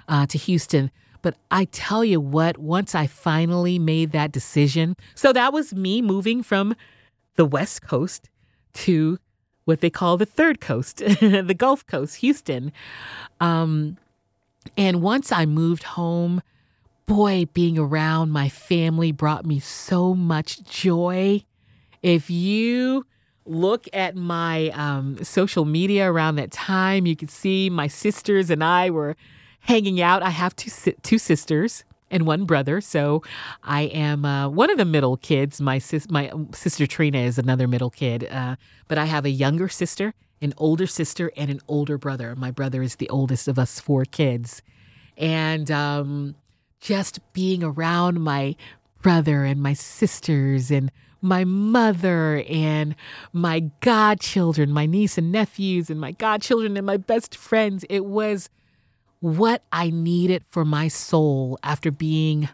uh, 0.08 0.26
to 0.26 0.38
Houston. 0.38 0.90
But 1.22 1.36
I 1.50 1.66
tell 1.66 2.02
you 2.02 2.20
what, 2.20 2.56
once 2.56 2.94
I 2.94 3.06
finally 3.06 3.78
made 3.78 4.12
that 4.12 4.32
decision, 4.32 4.96
so 5.14 5.32
that 5.34 5.52
was 5.52 5.74
me 5.74 6.00
moving 6.00 6.42
from 6.42 6.74
the 7.36 7.44
West 7.44 7.82
Coast 7.82 8.30
to 8.72 9.18
what 9.70 9.80
they 9.80 9.90
call 9.90 10.16
the 10.16 10.26
third 10.26 10.60
coast, 10.60 10.96
the 11.20 11.54
Gulf 11.56 11.86
Coast, 11.86 12.16
Houston. 12.16 12.72
Um, 13.40 13.96
and 14.76 15.00
once 15.00 15.30
I 15.30 15.46
moved 15.46 15.84
home, 15.84 16.42
boy, 17.06 17.46
being 17.54 17.78
around 17.78 18.32
my 18.32 18.48
family 18.48 19.12
brought 19.12 19.46
me 19.46 19.60
so 19.60 20.12
much 20.12 20.62
joy. 20.64 21.44
If 22.02 22.30
you 22.30 23.06
look 23.46 23.86
at 23.92 24.16
my 24.16 24.70
um, 24.70 25.22
social 25.22 25.64
media 25.64 26.10
around 26.10 26.34
that 26.36 26.50
time, 26.50 27.06
you 27.06 27.14
could 27.14 27.30
see 27.30 27.70
my 27.70 27.86
sisters 27.86 28.50
and 28.50 28.64
I 28.64 28.90
were 28.90 29.16
hanging 29.60 30.00
out. 30.00 30.22
I 30.22 30.30
have 30.30 30.56
two, 30.56 30.70
two 31.02 31.18
sisters 31.18 31.84
and 32.10 32.26
one 32.26 32.44
brother. 32.44 32.80
So 32.80 33.22
I 33.62 33.82
am 33.82 34.24
uh, 34.24 34.48
one 34.48 34.70
of 34.70 34.78
the 34.78 34.84
middle 34.84 35.16
kids. 35.16 35.60
My 35.60 35.78
sis, 35.78 36.10
my 36.10 36.32
sister 36.52 36.86
Trina 36.86 37.18
is 37.18 37.38
another 37.38 37.68
middle 37.68 37.90
kid, 37.90 38.28
uh, 38.30 38.56
but 38.88 38.98
I 38.98 39.04
have 39.04 39.24
a 39.24 39.30
younger 39.30 39.68
sister, 39.68 40.14
an 40.42 40.52
older 40.56 40.86
sister, 40.86 41.30
and 41.36 41.50
an 41.50 41.60
older 41.68 41.98
brother. 41.98 42.34
My 42.34 42.50
brother 42.50 42.82
is 42.82 42.96
the 42.96 43.08
oldest 43.08 43.48
of 43.48 43.58
us 43.58 43.80
four 43.80 44.04
kids, 44.04 44.62
and 45.16 45.70
um, 45.70 46.34
just 46.80 47.20
being 47.32 47.62
around 47.62 48.20
my 48.20 48.56
brother 49.02 49.44
and 49.44 49.62
my 49.62 49.72
sisters 49.72 50.70
and 50.70 50.90
my 51.22 51.44
mother 51.44 52.42
and 52.48 52.94
my 53.32 53.60
godchildren, 53.80 54.72
my 54.72 54.86
niece 54.86 55.18
and 55.18 55.30
nephews, 55.30 55.90
and 55.90 56.00
my 56.00 56.12
godchildren 56.12 56.76
and 56.76 56.86
my 56.86 56.96
best 56.96 57.36
friends. 57.36 57.84
It 57.90 58.06
was 58.06 58.48
what 59.20 59.62
I 59.70 59.90
needed 59.90 60.44
for 60.48 60.64
my 60.64 60.88
soul 60.88 61.58
after 61.62 61.90
being 61.90 62.48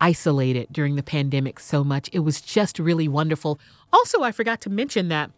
isolated 0.00 0.68
during 0.70 0.96
the 0.96 1.02
pandemic 1.02 1.60
so 1.60 1.84
much. 1.84 2.08
It 2.12 2.20
was 2.20 2.40
just 2.40 2.78
really 2.78 3.08
wonderful. 3.08 3.58
Also, 3.92 4.22
I 4.22 4.32
forgot 4.32 4.60
to 4.62 4.70
mention 4.70 5.08
that 5.08 5.30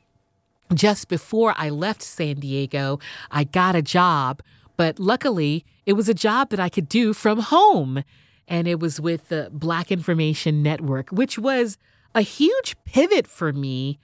just 0.75 1.09
before 1.09 1.55
I 1.57 1.71
left 1.71 2.03
San 2.03 2.37
Diego, 2.37 2.99
I 3.31 3.45
got 3.45 3.75
a 3.75 3.83
job, 3.83 4.43
but 4.77 4.99
luckily 4.99 5.65
it 5.87 5.95
was 5.95 6.09
a 6.09 6.15
job 6.15 6.51
that 6.51 6.61
I 6.61 6.69
could 6.69 6.89
do 6.89 7.13
from 7.13 7.41
home. 7.41 8.05
And 8.49 8.69
it 8.69 8.81
was 8.81 9.01
with 9.01 9.29
the 9.29 9.51
Black 9.53 9.91
Information 9.91 10.63
Network, 10.63 11.11
which 11.11 11.39
was 11.39 11.79
a 12.15 12.23
huge 12.23 12.77
pivot 12.85 13.27
for 13.27 13.53
me 13.53 13.99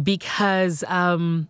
because 0.00 0.84
um, 0.84 1.48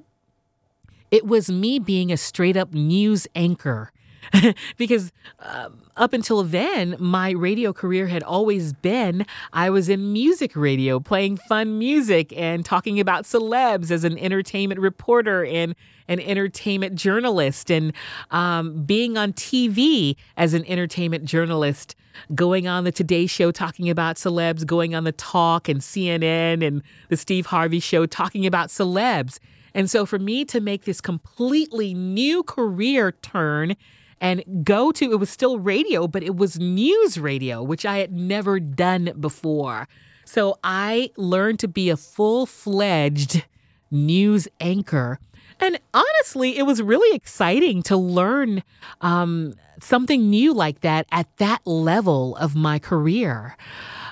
it 1.10 1.26
was 1.26 1.50
me 1.50 1.78
being 1.78 2.12
a 2.12 2.16
straight 2.16 2.56
up 2.56 2.72
news 2.72 3.26
anchor 3.34 3.92
because 4.76 5.12
um, 5.40 5.82
up 5.96 6.12
until 6.12 6.42
then, 6.42 6.96
my 6.98 7.30
radio 7.30 7.72
career 7.72 8.06
had 8.06 8.22
always 8.22 8.72
been 8.72 9.26
I 9.52 9.70
was 9.70 9.88
in 9.88 10.12
music 10.12 10.54
radio, 10.54 11.00
playing 11.00 11.36
fun 11.36 11.78
music 11.78 12.32
and 12.36 12.64
talking 12.64 13.00
about 13.00 13.24
celebs 13.24 13.90
as 13.90 14.04
an 14.04 14.18
entertainment 14.18 14.80
reporter 14.80 15.44
and 15.44 15.74
an 16.08 16.20
entertainment 16.20 16.94
journalist, 16.94 17.70
and 17.70 17.92
um, 18.30 18.82
being 18.84 19.18
on 19.18 19.32
TV 19.34 20.16
as 20.36 20.54
an 20.54 20.64
entertainment 20.66 21.26
journalist, 21.26 21.94
going 22.34 22.66
on 22.66 22.84
the 22.84 22.92
Today 22.92 23.26
Show 23.26 23.50
talking 23.50 23.90
about 23.90 24.16
celebs, 24.16 24.64
going 24.64 24.94
on 24.94 25.04
the 25.04 25.12
Talk 25.12 25.68
and 25.68 25.80
CNN 25.80 26.66
and 26.66 26.82
the 27.08 27.16
Steve 27.16 27.46
Harvey 27.46 27.80
Show 27.80 28.06
talking 28.06 28.46
about 28.46 28.68
celebs. 28.68 29.38
And 29.74 29.90
so 29.90 30.06
for 30.06 30.18
me 30.18 30.44
to 30.46 30.60
make 30.60 30.84
this 30.84 31.00
completely 31.00 31.94
new 31.94 32.42
career 32.42 33.12
turn 33.12 33.76
and 34.20 34.64
go 34.64 34.92
to, 34.92 35.12
it 35.12 35.20
was 35.20 35.30
still 35.30 35.58
radio, 35.58 36.06
but 36.08 36.22
it 36.22 36.36
was 36.36 36.58
news 36.58 37.18
radio, 37.18 37.62
which 37.62 37.86
I 37.86 37.98
had 37.98 38.12
never 38.12 38.60
done 38.60 39.12
before. 39.18 39.88
So 40.24 40.58
I 40.62 41.10
learned 41.16 41.58
to 41.60 41.68
be 41.68 41.88
a 41.90 41.96
full 41.96 42.46
fledged 42.46 43.44
news 43.90 44.48
anchor. 44.60 45.18
And 45.60 45.78
honestly, 45.94 46.58
it 46.58 46.64
was 46.64 46.82
really 46.82 47.16
exciting 47.16 47.82
to 47.84 47.96
learn 47.96 48.62
um, 49.00 49.54
something 49.80 50.28
new 50.28 50.52
like 50.52 50.80
that 50.80 51.06
at 51.10 51.34
that 51.38 51.66
level 51.66 52.36
of 52.36 52.54
my 52.54 52.78
career. 52.78 53.56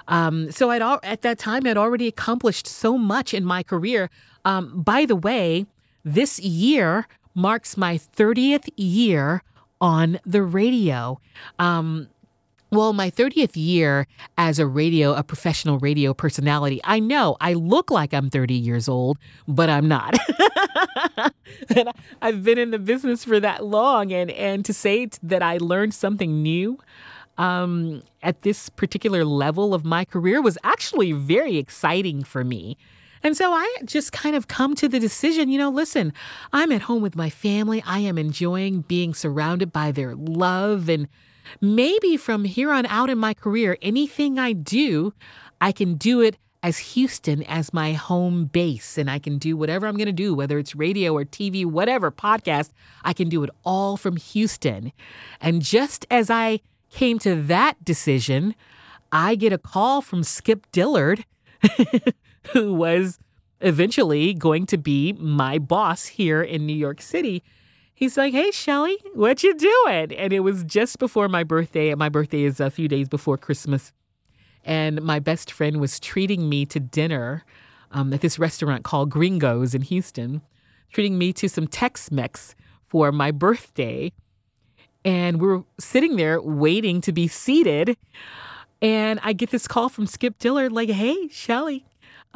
Um, 0.09 0.51
so 0.53 0.71
I'd 0.71 0.83
at 1.03 1.23
that 1.23 1.39
time 1.39 1.67
I'd 1.67 1.77
already 1.77 2.07
accomplished 2.07 2.67
so 2.67 2.97
much 2.97 3.35
in 3.35 3.45
my 3.45 3.63
career. 3.63 4.09
Um, 4.45 4.83
by 4.83 5.05
the 5.05 5.17
way, 5.17 5.67
this 6.05 6.39
year 6.39 7.07
marks 7.35 7.77
my 7.77 7.99
30th 7.99 8.69
year 8.77 9.43
on 9.81 10.19
the 10.25 10.43
radio. 10.43 11.21
Um, 11.59 12.09
well, 12.71 12.93
my 12.93 13.11
30th 13.11 13.53
year 13.55 14.07
as 14.37 14.59
a 14.59 14.67
radio, 14.67 15.15
a 15.15 15.23
professional 15.23 15.79
radio 15.79 16.13
personality, 16.13 16.81
I 16.85 16.99
know 16.99 17.37
I 17.41 17.55
look 17.55 17.91
like 17.91 18.13
I'm 18.13 18.29
30 18.29 18.55
years 18.55 18.89
old, 18.89 19.19
but 19.47 19.71
I'm 19.71 19.87
not. 19.87 20.17
and 21.77 21.91
I've 22.21 22.43
been 22.43 22.59
in 22.59 22.73
the 22.73 22.79
business 22.79 23.25
for 23.25 23.39
that 23.39 23.65
long, 23.65 24.13
and, 24.13 24.31
and 24.33 24.65
to 24.65 24.73
say 24.73 25.09
that 25.23 25.43
I 25.43 25.59
learned 25.59 25.95
something 25.95 26.43
new 26.43 26.79
um, 27.39 28.03
at 28.23 28.43
this 28.43 28.69
particular 28.69 29.25
level 29.25 29.73
of 29.73 29.85
my 29.85 30.05
career 30.05 30.43
was 30.43 30.59
actually 30.65 31.13
very 31.13 31.59
exciting 31.59 32.25
for 32.25 32.45
me. 32.45 32.77
And 33.27 33.37
so 33.37 33.53
I 33.53 33.79
just 33.85 34.13
kind 34.13 34.37
of 34.37 34.47
come 34.47 34.77
to 34.77 34.89
the 34.89 35.01
decision, 35.01 35.49
you 35.49 35.59
know, 35.59 35.69
listen, 35.69 36.13
I'm 36.53 36.71
at 36.71 36.83
home 36.83 37.03
with 37.03 37.17
my 37.17 37.29
family. 37.29 37.83
I 37.85 37.99
am 37.99 38.19
enjoying 38.19 38.83
being 38.83 39.15
surrounded 39.15 39.73
by 39.73 39.91
their 39.91 40.15
love. 40.15 40.89
And 40.89 41.09
maybe 41.61 42.17
from 42.17 42.45
here 42.45 42.71
on 42.71 42.87
out 42.87 43.11
in 43.11 43.19
my 43.19 43.35
career, 43.35 43.79
anything 43.83 44.39
I 44.39 44.53
do, 44.53 45.13
I 45.61 45.73
can 45.73 45.95
do 45.95 46.21
it 46.21 46.37
as 46.63 46.79
Houston 46.79 47.43
as 47.43 47.75
my 47.75 47.95
home 47.95 48.45
base. 48.45 48.97
And 48.97 49.11
I 49.11 49.19
can 49.19 49.39
do 49.39 49.57
whatever 49.57 49.89
I'm 49.89 49.97
going 49.97 50.07
to 50.07 50.13
do, 50.13 50.33
whether 50.33 50.57
it's 50.57 50.77
radio 50.77 51.13
or 51.13 51.25
TV, 51.25 51.67
whatever, 51.67 52.13
podcast, 52.13 52.71
I 53.03 53.13
can 53.13 53.29
do 53.29 53.43
it 53.43 53.51
all 53.65 53.97
from 53.97 54.19
Houston. 54.19 54.93
And 55.41 55.63
just 55.63 56.07
as 56.13 56.31
I 56.31 56.61
came 56.91 57.19
to 57.19 57.35
that 57.43 57.85
decision, 57.85 58.55
I 59.11 59.35
get 59.35 59.53
a 59.53 59.59
call 59.59 60.01
from 60.01 60.23
Skip 60.23 60.71
Dillard 60.71 61.25
who 62.53 62.75
was 62.75 63.19
eventually 63.61 64.35
going 64.35 64.67
to 64.67 64.77
be 64.77 65.13
my 65.15 65.59
boss 65.59 66.07
here 66.07 66.43
in 66.43 66.67
New 66.67 66.77
York 66.77 67.01
City. 67.01 67.43
He's 67.95 68.17
like, 68.17 68.35
"Hey, 68.35 68.51
Shelly, 68.51 68.99
what 69.15 69.43
you 69.43 69.55
doing?" 69.55 70.13
And 70.13 70.33
it 70.33 70.41
was 70.41 70.65
just 70.65 70.99
before 70.99 71.29
my 71.29 71.45
birthday. 71.45 71.95
My 71.95 72.09
birthday 72.09 72.43
is 72.43 72.61
a 72.61 72.71
few 72.71 72.89
days 72.89 73.09
before 73.09 73.39
Christmas, 73.39 73.93
and 74.65 75.01
my 75.03 75.19
best 75.19 75.51
friend 75.51 75.81
was 75.81 75.99
treating 75.99 76.49
me 76.49 76.67
to 76.67 76.79
dinner 76.79 77.45
um, 77.91 78.13
at 78.13 78.21
this 78.21 78.39
restaurant 78.39 78.85
called 78.85 79.11
Gringos 79.11 79.75
in 79.75 79.83
Houston, 79.83 80.43
treating 80.93 81.17
me 81.17 81.33
to 81.35 81.49
some 81.49 81.67
Tex-Mex 81.67 82.55
for 82.87 83.13
my 83.13 83.31
birthday. 83.31 84.13
And 85.05 85.41
we're 85.41 85.63
sitting 85.79 86.17
there 86.17 86.43
waiting 86.43 87.01
to 87.03 87.13
be 87.13 87.29
seated. 87.29 87.97
And 88.83 89.21
I 89.23 89.33
get 89.33 89.51
this 89.51 89.67
call 89.67 89.89
from 89.89 90.07
Skip 90.07 90.39
Dillard, 90.39 90.73
like, 90.73 90.91
hey, 90.91 91.29
Shelly, 91.29 91.87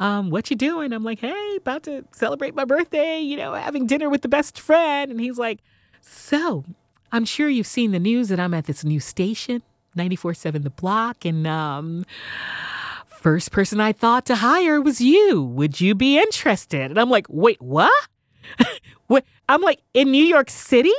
um, 0.01 0.31
what 0.31 0.49
you 0.49 0.55
doing? 0.55 0.93
I'm 0.93 1.03
like, 1.03 1.19
hey, 1.19 1.55
about 1.57 1.83
to 1.83 2.03
celebrate 2.11 2.55
my 2.55 2.65
birthday, 2.65 3.19
you 3.19 3.37
know, 3.37 3.53
having 3.53 3.85
dinner 3.85 4.09
with 4.09 4.23
the 4.23 4.27
best 4.27 4.59
friend. 4.59 5.11
And 5.11 5.21
he's 5.21 5.37
like, 5.37 5.59
so 6.01 6.65
I'm 7.11 7.23
sure 7.23 7.47
you've 7.47 7.67
seen 7.67 7.91
the 7.91 7.99
news 7.99 8.29
that 8.29 8.39
I'm 8.39 8.55
at 8.55 8.65
this 8.65 8.83
new 8.83 8.99
station, 8.99 9.61
94.7 9.95 10.63
The 10.63 10.71
Block. 10.71 11.23
And 11.23 11.45
um, 11.45 12.03
first 13.05 13.51
person 13.51 13.79
I 13.79 13.91
thought 13.91 14.25
to 14.25 14.37
hire 14.37 14.81
was 14.81 15.01
you. 15.01 15.43
Would 15.43 15.79
you 15.79 15.93
be 15.93 16.17
interested? 16.17 16.89
And 16.89 16.99
I'm 16.99 17.11
like, 17.11 17.27
wait, 17.29 17.61
what? 17.61 18.07
what? 19.05 19.23
I'm 19.47 19.61
like, 19.61 19.81
in 19.93 20.09
New 20.09 20.25
York 20.25 20.49
City? 20.49 20.89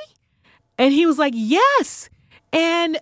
And 0.78 0.94
he 0.94 1.06
was 1.06 1.18
like, 1.18 1.34
yes. 1.36 2.08
And 2.52 3.00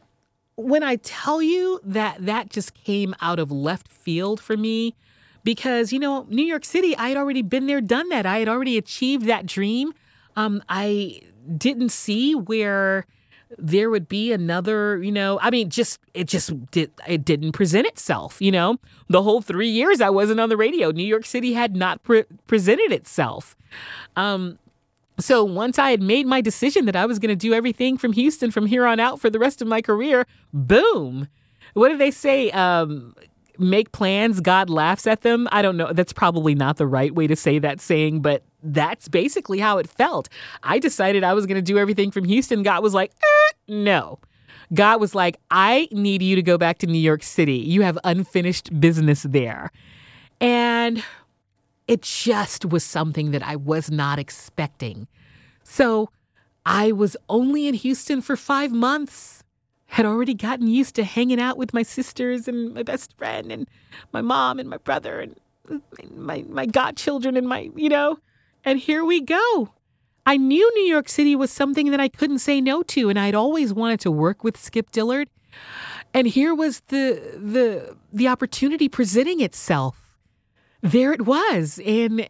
when 0.56 0.82
I 0.82 0.96
tell 0.96 1.42
you 1.42 1.78
that 1.84 2.24
that 2.24 2.48
just 2.48 2.72
came 2.72 3.14
out 3.20 3.38
of 3.38 3.52
left 3.52 3.88
field 3.88 4.40
for 4.40 4.56
me, 4.56 4.94
because, 5.44 5.92
you 5.92 5.98
know, 5.98 6.26
New 6.28 6.44
York 6.44 6.64
City, 6.64 6.96
I 6.96 7.08
had 7.08 7.16
already 7.16 7.42
been 7.42 7.66
there, 7.66 7.80
done 7.80 8.08
that. 8.10 8.26
I 8.26 8.38
had 8.38 8.48
already 8.48 8.76
achieved 8.76 9.26
that 9.26 9.46
dream. 9.46 9.92
Um, 10.36 10.62
I 10.68 11.22
didn't 11.56 11.90
see 11.90 12.34
where 12.34 13.06
there 13.58 13.90
would 13.90 14.08
be 14.08 14.32
another, 14.32 15.02
you 15.02 15.10
know, 15.10 15.38
I 15.42 15.50
mean, 15.50 15.70
just 15.70 15.98
it 16.14 16.28
just 16.28 16.70
did 16.70 16.90
it 17.08 17.24
didn't 17.24 17.52
present 17.52 17.86
itself, 17.86 18.40
you 18.40 18.52
know. 18.52 18.78
The 19.08 19.22
whole 19.22 19.42
3 19.42 19.68
years 19.68 20.00
I 20.00 20.10
wasn't 20.10 20.38
on 20.38 20.48
the 20.48 20.56
radio, 20.56 20.92
New 20.92 21.04
York 21.04 21.26
City 21.26 21.52
had 21.54 21.74
not 21.74 22.02
pre- 22.04 22.24
presented 22.46 22.92
itself. 22.92 23.56
Um 24.14 24.58
so 25.18 25.44
once 25.44 25.78
I 25.78 25.90
had 25.90 26.00
made 26.00 26.26
my 26.26 26.40
decision 26.40 26.86
that 26.86 26.96
I 26.96 27.06
was 27.06 27.18
going 27.18 27.28
to 27.28 27.36
do 27.36 27.52
everything 27.52 27.98
from 27.98 28.12
Houston 28.14 28.50
from 28.50 28.66
here 28.66 28.86
on 28.86 28.98
out 28.98 29.20
for 29.20 29.28
the 29.28 29.38
rest 29.38 29.60
of 29.60 29.68
my 29.68 29.82
career, 29.82 30.26
boom. 30.52 31.28
What 31.74 31.90
do 31.90 31.98
they 31.98 32.10
say? 32.10 32.50
Um, 32.50 33.14
make 33.60 33.92
plans, 33.92 34.40
God 34.40 34.70
laughs 34.70 35.06
at 35.06 35.20
them. 35.20 35.48
I 35.52 35.62
don't 35.62 35.76
know. 35.76 35.92
That's 35.92 36.12
probably 36.12 36.54
not 36.54 36.76
the 36.76 36.86
right 36.86 37.14
way 37.14 37.26
to 37.26 37.36
say 37.36 37.58
that 37.58 37.80
saying, 37.80 38.22
but 38.22 38.42
that's 38.62 39.08
basically 39.08 39.58
how 39.58 39.78
it 39.78 39.88
felt. 39.88 40.28
I 40.62 40.78
decided 40.78 41.24
I 41.24 41.34
was 41.34 41.46
going 41.46 41.56
to 41.56 41.62
do 41.62 41.78
everything 41.78 42.10
from 42.10 42.24
Houston. 42.24 42.62
God 42.62 42.82
was 42.82 42.94
like, 42.94 43.12
eh, 43.22 43.52
no. 43.68 44.18
God 44.72 45.00
was 45.00 45.14
like, 45.14 45.38
I 45.50 45.88
need 45.90 46.22
you 46.22 46.36
to 46.36 46.42
go 46.42 46.56
back 46.56 46.78
to 46.78 46.86
New 46.86 46.98
York 46.98 47.22
City. 47.22 47.56
You 47.56 47.82
have 47.82 47.98
unfinished 48.04 48.80
business 48.80 49.24
there. 49.24 49.70
And 50.40 51.02
it 51.88 52.02
just 52.02 52.64
was 52.64 52.84
something 52.84 53.32
that 53.32 53.42
I 53.42 53.56
was 53.56 53.90
not 53.90 54.18
expecting. 54.18 55.08
So 55.64 56.10
I 56.64 56.92
was 56.92 57.16
only 57.28 57.66
in 57.66 57.74
Houston 57.74 58.20
for 58.22 58.36
five 58.36 58.72
months 58.72 59.42
had 59.90 60.06
already 60.06 60.34
gotten 60.34 60.68
used 60.68 60.94
to 60.94 61.04
hanging 61.04 61.40
out 61.40 61.56
with 61.56 61.74
my 61.74 61.82
sisters 61.82 62.46
and 62.46 62.72
my 62.72 62.82
best 62.82 63.12
friend 63.16 63.50
and 63.50 63.68
my 64.12 64.20
mom 64.20 64.60
and 64.60 64.70
my 64.70 64.76
brother 64.76 65.20
and 65.20 65.34
my 66.14 66.44
my 66.48 66.64
godchildren 66.64 67.36
and 67.36 67.48
my 67.48 67.70
you 67.74 67.88
know 67.88 68.18
and 68.64 68.78
here 68.78 69.04
we 69.04 69.20
go. 69.20 69.70
I 70.26 70.36
knew 70.36 70.70
new 70.74 70.84
york 70.84 71.08
city 71.08 71.34
was 71.34 71.50
something 71.50 71.90
that 71.90 72.00
i 72.00 72.08
couldn't 72.08 72.38
say 72.38 72.60
no 72.60 72.82
to 72.84 73.08
and 73.08 73.18
i'd 73.18 73.34
always 73.34 73.72
wanted 73.74 74.00
to 74.00 74.10
work 74.10 74.44
with 74.44 74.56
skip 74.56 74.90
dillard. 74.92 75.28
And 76.14 76.28
here 76.28 76.54
was 76.54 76.80
the 76.88 77.36
the 77.36 77.96
the 78.12 78.28
opportunity 78.28 78.88
presenting 78.88 79.40
itself. 79.40 80.16
There 80.82 81.12
it 81.12 81.26
was 81.26 81.80
and 81.84 82.28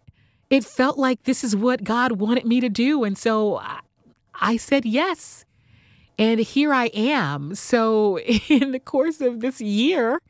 it 0.48 0.64
felt 0.64 0.98
like 0.98 1.24
this 1.24 1.44
is 1.44 1.54
what 1.54 1.84
god 1.84 2.12
wanted 2.12 2.46
me 2.46 2.60
to 2.60 2.70
do 2.70 3.04
and 3.04 3.18
so 3.18 3.58
i, 3.58 3.80
I 4.34 4.56
said 4.56 4.86
yes 4.86 5.44
and 6.20 6.38
here 6.38 6.72
I 6.74 6.86
am. 6.88 7.54
So, 7.54 8.18
in 8.48 8.72
the 8.72 8.78
course 8.78 9.20
of 9.22 9.40
this 9.40 9.60
year, 9.60 10.20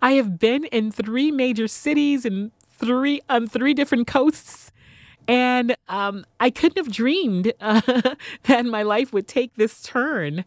I 0.00 0.12
have 0.12 0.38
been 0.38 0.64
in 0.66 0.92
three 0.92 1.32
major 1.32 1.66
cities 1.66 2.24
and 2.24 2.52
three 2.70 3.20
on 3.28 3.48
three 3.48 3.74
different 3.74 4.06
coasts. 4.06 4.70
And 5.26 5.76
um, 5.88 6.24
I 6.38 6.50
couldn't 6.50 6.78
have 6.78 6.92
dreamed 6.92 7.52
uh, 7.60 7.80
that 8.44 8.64
my 8.64 8.82
life 8.82 9.12
would 9.12 9.28
take 9.28 9.54
this 9.56 9.82
turn. 9.82 10.44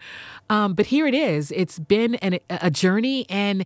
Um, 0.49 0.73
but 0.73 0.87
here 0.87 1.05
it 1.05 1.13
is. 1.13 1.51
It's 1.51 1.79
been 1.79 2.15
an, 2.15 2.39
a 2.49 2.71
journey 2.71 3.25
and 3.29 3.65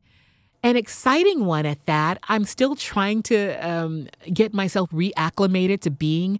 an 0.63 0.75
exciting 0.75 1.45
one 1.45 1.67
at 1.67 1.85
that. 1.85 2.17
I'm 2.27 2.45
still 2.45 2.75
trying 2.75 3.21
to 3.23 3.51
um, 3.67 4.07
get 4.33 4.53
myself 4.55 4.89
reacclimated 4.89 5.81
to 5.81 5.91
being 5.91 6.39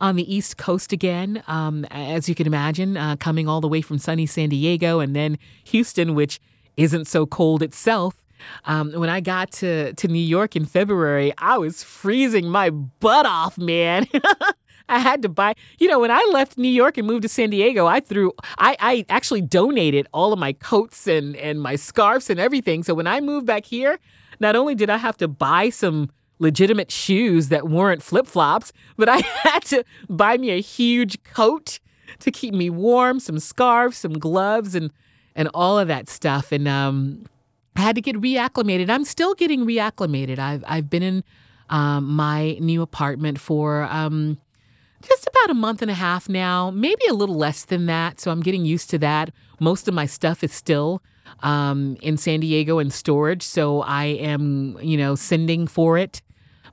on 0.00 0.16
the 0.16 0.34
East 0.34 0.56
Coast 0.56 0.92
again, 0.92 1.42
um, 1.46 1.84
as 1.90 2.28
you 2.28 2.34
can 2.34 2.46
imagine, 2.46 2.96
uh, 2.96 3.16
coming 3.16 3.48
all 3.48 3.60
the 3.60 3.68
way 3.68 3.80
from 3.80 3.98
sunny 3.98 4.26
San 4.26 4.48
Diego 4.48 5.00
and 5.00 5.14
then 5.14 5.38
Houston, 5.64 6.14
which 6.14 6.40
isn't 6.76 7.06
so 7.06 7.26
cold 7.26 7.62
itself. 7.62 8.22
Um, 8.66 8.92
when 8.92 9.08
I 9.08 9.20
got 9.20 9.50
to, 9.52 9.94
to 9.94 10.08
New 10.08 10.18
York 10.18 10.56
in 10.56 10.64
February, 10.64 11.32
I 11.38 11.58
was 11.58 11.82
freezing 11.82 12.48
my 12.48 12.70
butt 12.70 13.26
off, 13.26 13.56
man. 13.58 14.06
I 14.88 14.98
had 14.98 15.22
to 15.22 15.28
buy, 15.28 15.54
you 15.78 15.88
know, 15.88 15.98
when 15.98 16.10
I 16.10 16.24
left 16.32 16.58
New 16.58 16.68
York 16.68 16.96
and 16.96 17.06
moved 17.06 17.22
to 17.22 17.28
San 17.28 17.50
Diego, 17.50 17.86
I 17.86 18.00
threw, 18.00 18.32
I, 18.58 18.76
I 18.78 19.04
actually 19.08 19.40
donated 19.40 20.06
all 20.12 20.32
of 20.32 20.38
my 20.38 20.52
coats 20.52 21.08
and, 21.08 21.34
and 21.36 21.60
my 21.60 21.76
scarves 21.76 22.30
and 22.30 22.38
everything. 22.38 22.84
So 22.84 22.94
when 22.94 23.06
I 23.06 23.20
moved 23.20 23.46
back 23.46 23.64
here, 23.64 23.98
not 24.38 24.54
only 24.54 24.74
did 24.74 24.90
I 24.90 24.98
have 24.98 25.16
to 25.18 25.28
buy 25.28 25.70
some 25.70 26.10
legitimate 26.38 26.90
shoes 26.90 27.48
that 27.48 27.68
weren't 27.68 28.02
flip 28.02 28.26
flops, 28.26 28.72
but 28.96 29.08
I 29.08 29.18
had 29.42 29.64
to 29.66 29.84
buy 30.08 30.36
me 30.36 30.50
a 30.50 30.60
huge 30.60 31.22
coat 31.24 31.80
to 32.20 32.30
keep 32.30 32.54
me 32.54 32.70
warm, 32.70 33.20
some 33.20 33.38
scarves, 33.38 33.98
some 33.98 34.18
gloves, 34.18 34.74
and 34.74 34.90
and 35.34 35.48
all 35.52 35.78
of 35.78 35.88
that 35.88 36.08
stuff. 36.08 36.50
And 36.50 36.66
um, 36.66 37.26
I 37.76 37.82
had 37.82 37.94
to 37.96 38.00
get 38.00 38.16
reacclimated. 38.16 38.88
I'm 38.88 39.04
still 39.04 39.34
getting 39.34 39.66
reacclimated. 39.66 40.38
I've 40.38 40.64
I've 40.66 40.88
been 40.88 41.02
in 41.02 41.24
um, 41.68 42.06
my 42.06 42.52
new 42.60 42.82
apartment 42.82 43.38
for 43.40 43.84
um, 43.84 44.38
just 45.02 45.26
about 45.26 45.50
a 45.50 45.54
month 45.54 45.82
and 45.82 45.90
a 45.90 45.94
half 45.94 46.28
now, 46.28 46.70
maybe 46.70 47.02
a 47.08 47.14
little 47.14 47.36
less 47.36 47.64
than 47.64 47.86
that. 47.86 48.20
So 48.20 48.30
I'm 48.30 48.40
getting 48.40 48.64
used 48.64 48.90
to 48.90 48.98
that. 48.98 49.30
Most 49.60 49.88
of 49.88 49.94
my 49.94 50.06
stuff 50.06 50.42
is 50.42 50.52
still 50.52 51.02
um, 51.42 51.96
in 52.02 52.16
San 52.16 52.40
Diego 52.40 52.78
in 52.78 52.90
storage, 52.90 53.42
so 53.42 53.82
I 53.82 54.04
am, 54.04 54.78
you 54.80 54.96
know, 54.96 55.14
sending 55.14 55.66
for 55.66 55.98
it. 55.98 56.22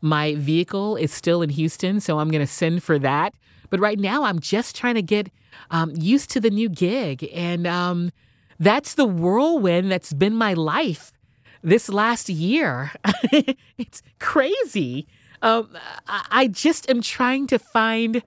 My 0.03 0.35
vehicle 0.35 0.97
is 0.97 1.13
still 1.13 1.41
in 1.41 1.49
Houston, 1.49 2.01
so 2.01 2.19
I'm 2.19 2.29
going 2.29 2.45
to 2.45 2.51
send 2.51 2.83
for 2.83 2.99
that. 2.99 3.33
But 3.69 3.79
right 3.79 3.97
now, 3.97 4.23
I'm 4.23 4.39
just 4.39 4.75
trying 4.75 4.95
to 4.95 5.01
get 5.01 5.29
um, 5.71 5.93
used 5.95 6.29
to 6.31 6.41
the 6.41 6.49
new 6.49 6.67
gig. 6.67 7.29
And 7.33 7.65
um, 7.65 8.11
that's 8.59 8.95
the 8.95 9.05
whirlwind 9.05 9.89
that's 9.89 10.11
been 10.11 10.35
my 10.35 10.55
life 10.55 11.13
this 11.63 11.87
last 11.87 12.27
year. 12.27 12.91
it's 13.77 14.03
crazy. 14.19 15.07
Um, 15.41 15.69
I, 16.05 16.47
just 16.47 16.89
am 16.89 17.01
trying 17.01 17.47
to 17.47 17.57
find, 17.57 18.23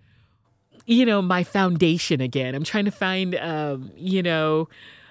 you 0.87 1.04
know, 1.04 1.21
my 1.21 1.45
foundation 1.45 2.23
again. 2.23 2.54
I'm 2.54 2.64
trying 2.64 2.87
to 2.87 2.90
find, 2.90 3.35
um, 3.35 3.92
you 3.99 4.23
know, 4.23 4.71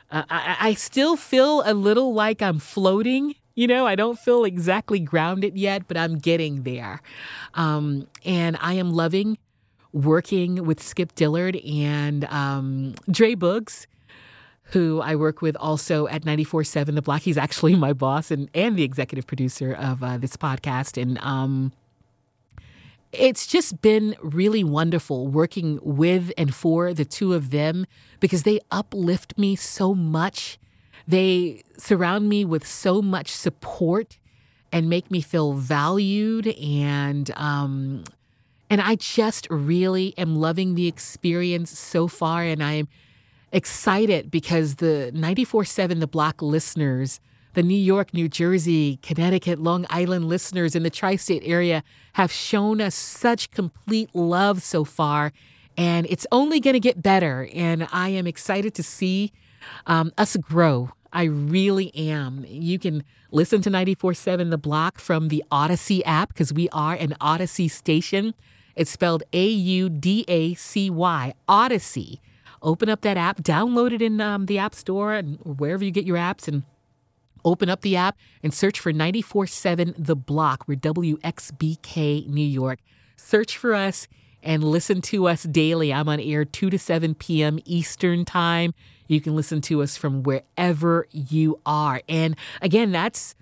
uh, 0.10 0.24
I, 0.32 0.58
I 0.60 0.74
still 0.74 1.16
feel 1.16 1.62
a 1.64 1.76
little 1.76 2.12
like 2.16 2.42
I'm 2.42 2.58
floating. 2.58 3.36
You 3.56 3.68
know, 3.68 3.88
I 3.88 3.96
don't 3.96 4.20
feel 4.20 4.44
exactly 4.44 5.00
grounded 5.00 5.58
yet, 5.58 5.88
but 5.88 5.98
I'm 5.98 6.18
getting 6.18 6.64
there. 6.64 7.02
Um, 7.54 8.08
and 8.24 8.58
I 8.60 8.74
am 8.74 8.92
loving 8.92 9.38
working 9.94 10.66
with 10.66 10.84
Skip 10.84 11.16
Dillard 11.16 11.56
and 11.56 12.26
um, 12.26 12.96
Dre 13.10 13.34
Boogs 13.34 13.88
who 14.70 15.02
I 15.02 15.16
work 15.16 15.42
with 15.42 15.56
also 15.58 16.08
at 16.08 16.24
94.7 16.24 16.96
The 16.96 17.02
Block. 17.02 17.22
He's 17.22 17.38
actually 17.38 17.76
my 17.76 17.94
boss 17.94 18.32
and, 18.32 18.50
and 18.54 18.76
the 18.76 18.84
executive 18.84 19.28
producer 19.28 19.74
of 19.74 20.04
uh, 20.04 20.18
this 20.18 20.36
podcast. 20.38 21.02
And 21.02 21.20
um, 21.20 21.72
it's 23.12 23.46
just 23.46 23.82
been 23.82 24.16
really 24.22 24.64
wonderful 24.64 25.28
working 25.28 25.80
with 25.84 26.32
and 26.38 26.54
for 26.54 26.94
the 26.94 27.06
two 27.06 27.34
of 27.34 27.52
them 27.52 27.86
because 28.20 28.44
they 28.44 28.60
uplift 28.72 29.38
me 29.38 29.56
so 29.56 29.94
much. 29.94 30.58
They 31.08 31.64
surround 31.78 32.30
me 32.30 32.46
with 32.46 32.66
so 32.66 33.02
much 33.02 33.30
support 33.30 34.18
and 34.72 34.90
make 34.90 35.12
me 35.12 35.22
feel 35.22 35.54
valued 35.54 36.48
and 36.48 37.32
um, 37.38 38.04
and 38.70 38.82
I 38.82 38.96
just 38.96 39.48
really 39.50 40.14
am 40.18 40.36
loving 40.36 40.76
the 40.76 40.88
experience 40.88 41.78
so 41.78 42.08
far 42.08 42.44
and 42.44 42.64
I'm 42.64 42.88
excited 43.52 44.30
because 44.30 44.76
the 44.76 45.12
94.7 45.16 46.00
The 46.00 46.08
Block 46.08 46.42
listeners, 46.42 47.22
the 47.54 47.64
New 47.64 47.78
York, 47.78 48.14
New 48.14 48.28
Jersey, 48.28 48.98
Connecticut, 49.02 49.60
Long 49.60 49.86
Island 49.90 50.28
listeners 50.28 50.76
in 50.76 50.84
the 50.84 50.90
tri 50.90 51.16
state 51.16 51.44
area 51.46 51.84
have 52.14 52.32
shown 52.32 52.82
us 52.82 52.96
such 52.96 53.52
complete 53.52 54.14
love 54.14 54.62
so 54.62 54.84
far. 54.84 55.32
And 55.78 56.06
it's 56.10 56.28
only 56.32 56.60
going 56.60 56.74
to 56.74 56.80
get 56.80 57.02
better. 57.02 57.48
And 57.54 57.88
I 57.92 58.10
am 58.10 58.28
excited 58.28 58.74
to 58.76 58.84
see 58.84 59.32
um, 59.86 60.12
us 60.18 60.36
grow. 60.38 60.92
I 61.14 61.24
really 61.24 61.96
am. 61.96 62.46
You 62.48 62.78
can 62.78 63.04
listen 63.32 63.62
to 63.62 63.70
94.7 63.70 64.50
The 64.50 64.58
Block 64.58 65.00
from 65.00 65.30
the 65.30 65.44
Audacy 65.52 66.02
app 66.06 66.30
because 66.30 66.52
we 66.52 66.68
are 66.70 66.94
an 66.94 67.16
Audacy 67.22 67.70
station. 67.72 68.34
It's 68.76 68.92
spelled 68.92 69.24
A 69.32 69.48
U 69.48 69.90
D 69.90 70.26
A 70.28 70.54
C 70.56 70.90
Y, 70.90 71.34
Audacy. 71.48 72.20
open 72.62 72.90
up 72.90 73.02
that 73.02 73.16
app, 73.16 73.42
download 73.42 73.94
it 73.94 74.02
in 74.02 74.20
um, 74.20 74.48
the 74.48 74.58
App 74.58 74.76
Store 74.76 75.14
and 75.14 75.38
wherever 75.44 75.84
you 75.86 75.92
get 75.92 76.04
your 76.06 76.18
apps, 76.18 76.48
and 76.48 76.64
open 77.46 77.70
up 77.70 77.82
the 77.82 77.96
app 77.96 78.18
and 78.44 78.54
search 78.54 78.80
for 78.80 78.92
94.7 78.92 79.94
The 79.98 80.16
Block. 80.16 80.68
We're 80.68 80.76
WXBK 80.78 82.28
New 82.28 82.46
York. 82.46 82.80
Search 83.16 83.58
for 83.58 83.74
us 83.74 84.08
and 84.46 84.64
listen 84.64 85.02
to 85.02 85.28
us 85.28 85.44
daily. 85.44 85.92
I'm 85.92 86.08
on 86.08 86.20
air 86.20 86.46
2 86.46 86.70
to 86.70 86.80
7 86.80 87.16
p.m. 87.16 87.60
Eastern 87.66 88.24
Time. 88.24 88.74
You 89.08 89.20
can 89.20 89.36
listen 89.36 89.62
to 89.62 89.82
us 89.82 89.98
from 89.98 90.24
wherever 90.24 91.08
you 91.12 91.60
are. 91.66 92.02
And 92.08 92.36
again, 92.62 92.92
that's 92.92 93.36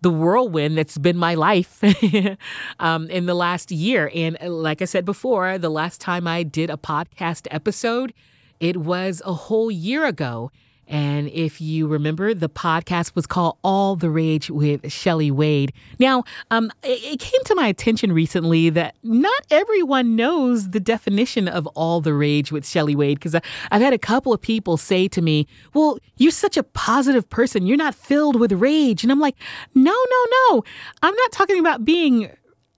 the 0.00 0.10
whirlwind 0.10 0.76
that's 0.76 0.98
been 0.98 1.16
my 1.16 1.34
life 1.34 1.82
um, 2.80 3.08
in 3.08 3.26
the 3.26 3.34
last 3.34 3.70
year. 3.70 4.10
And 4.14 4.36
uh, 4.42 4.50
like 4.50 4.82
I 4.82 4.84
said 4.84 5.04
before, 5.04 5.58
the 5.58 5.70
last 5.70 6.00
time 6.00 6.26
I 6.26 6.42
did 6.42 6.70
a 6.70 6.76
podcast 6.76 7.46
episode, 7.50 8.12
it 8.60 8.76
was 8.78 9.22
a 9.24 9.32
whole 9.32 9.70
year 9.70 10.04
ago. 10.04 10.50
And 10.88 11.28
if 11.30 11.60
you 11.60 11.88
remember, 11.88 12.32
the 12.32 12.48
podcast 12.48 13.14
was 13.14 13.26
called 13.26 13.58
All 13.64 13.96
the 13.96 14.08
Rage 14.08 14.50
with 14.50 14.90
Shelly 14.92 15.30
Wade. 15.30 15.72
Now, 15.98 16.24
um, 16.50 16.70
it, 16.84 17.18
came 17.18 17.42
to 17.44 17.54
my 17.56 17.66
attention 17.66 18.12
recently 18.12 18.70
that 18.70 18.94
not 19.02 19.46
everyone 19.50 20.14
knows 20.14 20.70
the 20.70 20.78
definition 20.78 21.48
of 21.48 21.66
All 21.68 22.00
the 22.00 22.14
Rage 22.14 22.52
with 22.52 22.66
Shelly 22.66 22.94
Wade 22.94 23.18
because 23.18 23.34
I've 23.34 23.82
had 23.82 23.92
a 23.92 23.98
couple 23.98 24.32
of 24.32 24.40
people 24.40 24.76
say 24.76 25.08
to 25.08 25.20
me, 25.20 25.48
Well, 25.74 25.98
you're 26.18 26.30
such 26.30 26.56
a 26.56 26.62
positive 26.62 27.28
person. 27.28 27.66
You're 27.66 27.76
not 27.76 27.94
filled 27.94 28.38
with 28.38 28.52
rage. 28.52 29.02
And 29.02 29.10
I'm 29.10 29.20
like, 29.20 29.36
No, 29.74 29.92
no, 29.92 30.26
no. 30.50 30.64
I'm 31.02 31.14
not 31.14 31.32
talking 31.32 31.58
about 31.58 31.84
being 31.84 32.30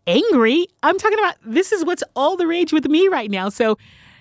angry. 0.06 0.66
I'm 0.82 0.98
talking 0.98 1.18
about 1.18 1.36
this 1.44 1.72
is 1.72 1.84
what's 1.84 2.02
all 2.16 2.36
the 2.36 2.46
rage 2.46 2.72
with 2.72 2.86
me 2.86 3.08
right 3.08 3.30
now. 3.30 3.50
So, 3.50 3.76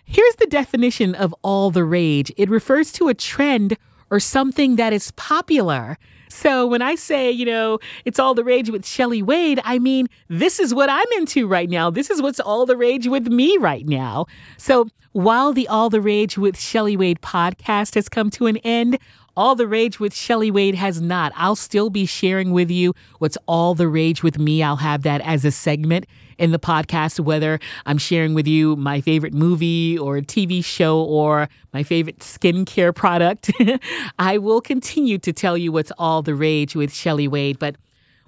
Here's 0.10 0.36
the 0.38 0.48
definition 0.48 1.15
of 1.15 1.36
all 1.41 1.70
the 1.70 1.84
rage 1.84 2.32
it 2.38 2.50
refers 2.50 2.93
to 2.93 3.10
a 3.10 3.13
trend 3.13 3.78
or 4.10 4.22
something 4.22 4.78
that 4.78 4.93
is 4.93 5.12
popular. 5.12 5.98
So 6.30 6.65
when 6.65 6.82
I 6.82 6.96
say, 6.96 7.30
you 7.30 7.46
know, 7.46 7.80
it's 8.06 8.17
all 8.17 8.34
the 8.34 8.43
rage 8.46 8.70
with 8.70 8.86
Shelly 8.86 9.22
Wade, 9.22 9.60
I 9.65 9.80
mean, 9.80 10.08
this 10.30 10.62
is 10.62 10.74
what 10.74 10.89
I'm 10.89 11.08
into 11.17 11.46
right 11.46 11.70
now. 11.70 11.89
This 11.89 12.10
is 12.10 12.22
what's 12.22 12.39
all 12.39 12.65
the 12.65 12.78
rage 12.78 13.06
with 13.06 13.28
me 13.28 13.58
right 13.58 13.86
now. 13.86 14.28
So 14.56 14.88
while 15.12 15.52
the 15.52 15.67
All 15.67 15.89
the 15.89 16.00
Rage 16.00 16.38
with 16.38 16.58
Shelly 16.58 16.96
Wade 16.96 17.22
podcast 17.22 17.96
has 17.96 18.08
come 18.08 18.30
to 18.32 18.46
an 18.46 18.58
end, 18.58 19.00
all 19.36 19.56
the 19.56 19.67
Rage 19.67 20.00
with 20.00 20.15
Shelly 20.15 20.52
Wade 20.52 20.76
has 20.76 21.02
not. 21.02 21.34
I'll 21.36 21.56
still 21.58 21.89
be 21.89 22.06
sharing 22.06 22.52
with 22.52 22.72
you 22.72 22.93
what's 23.20 23.38
all 23.46 23.76
the 23.76 23.89
rage 23.89 24.24
with 24.24 24.39
me. 24.39 24.63
I'll 24.63 24.78
have 24.78 25.02
that 25.04 25.20
as 25.22 25.43
a 25.43 25.52
segment 25.52 26.06
in 26.38 26.52
the 26.52 26.60
podcast, 26.60 27.19
whether 27.19 27.60
I'm 27.86 27.97
sharing 27.97 28.34
with 28.34 28.47
you 28.47 28.76
my 28.76 29.02
favorite 29.02 29.34
movie 29.34 29.97
or 29.97 30.17
TV 30.19 30.63
show 30.63 31.02
or 31.02 31.50
my 31.73 31.84
favorite 31.84 32.19
skincare 32.19 32.93
product. 32.93 33.52
I 34.19 34.38
will 34.38 34.62
continue 34.62 35.17
to 35.19 35.34
tell 35.34 35.58
you 35.58 35.71
what's 35.71 35.91
all 35.97 36.21
the 36.21 36.36
rage 36.36 36.76
with 36.76 36.93
Shelly 36.93 37.28
Wade. 37.28 37.60
But 37.60 37.76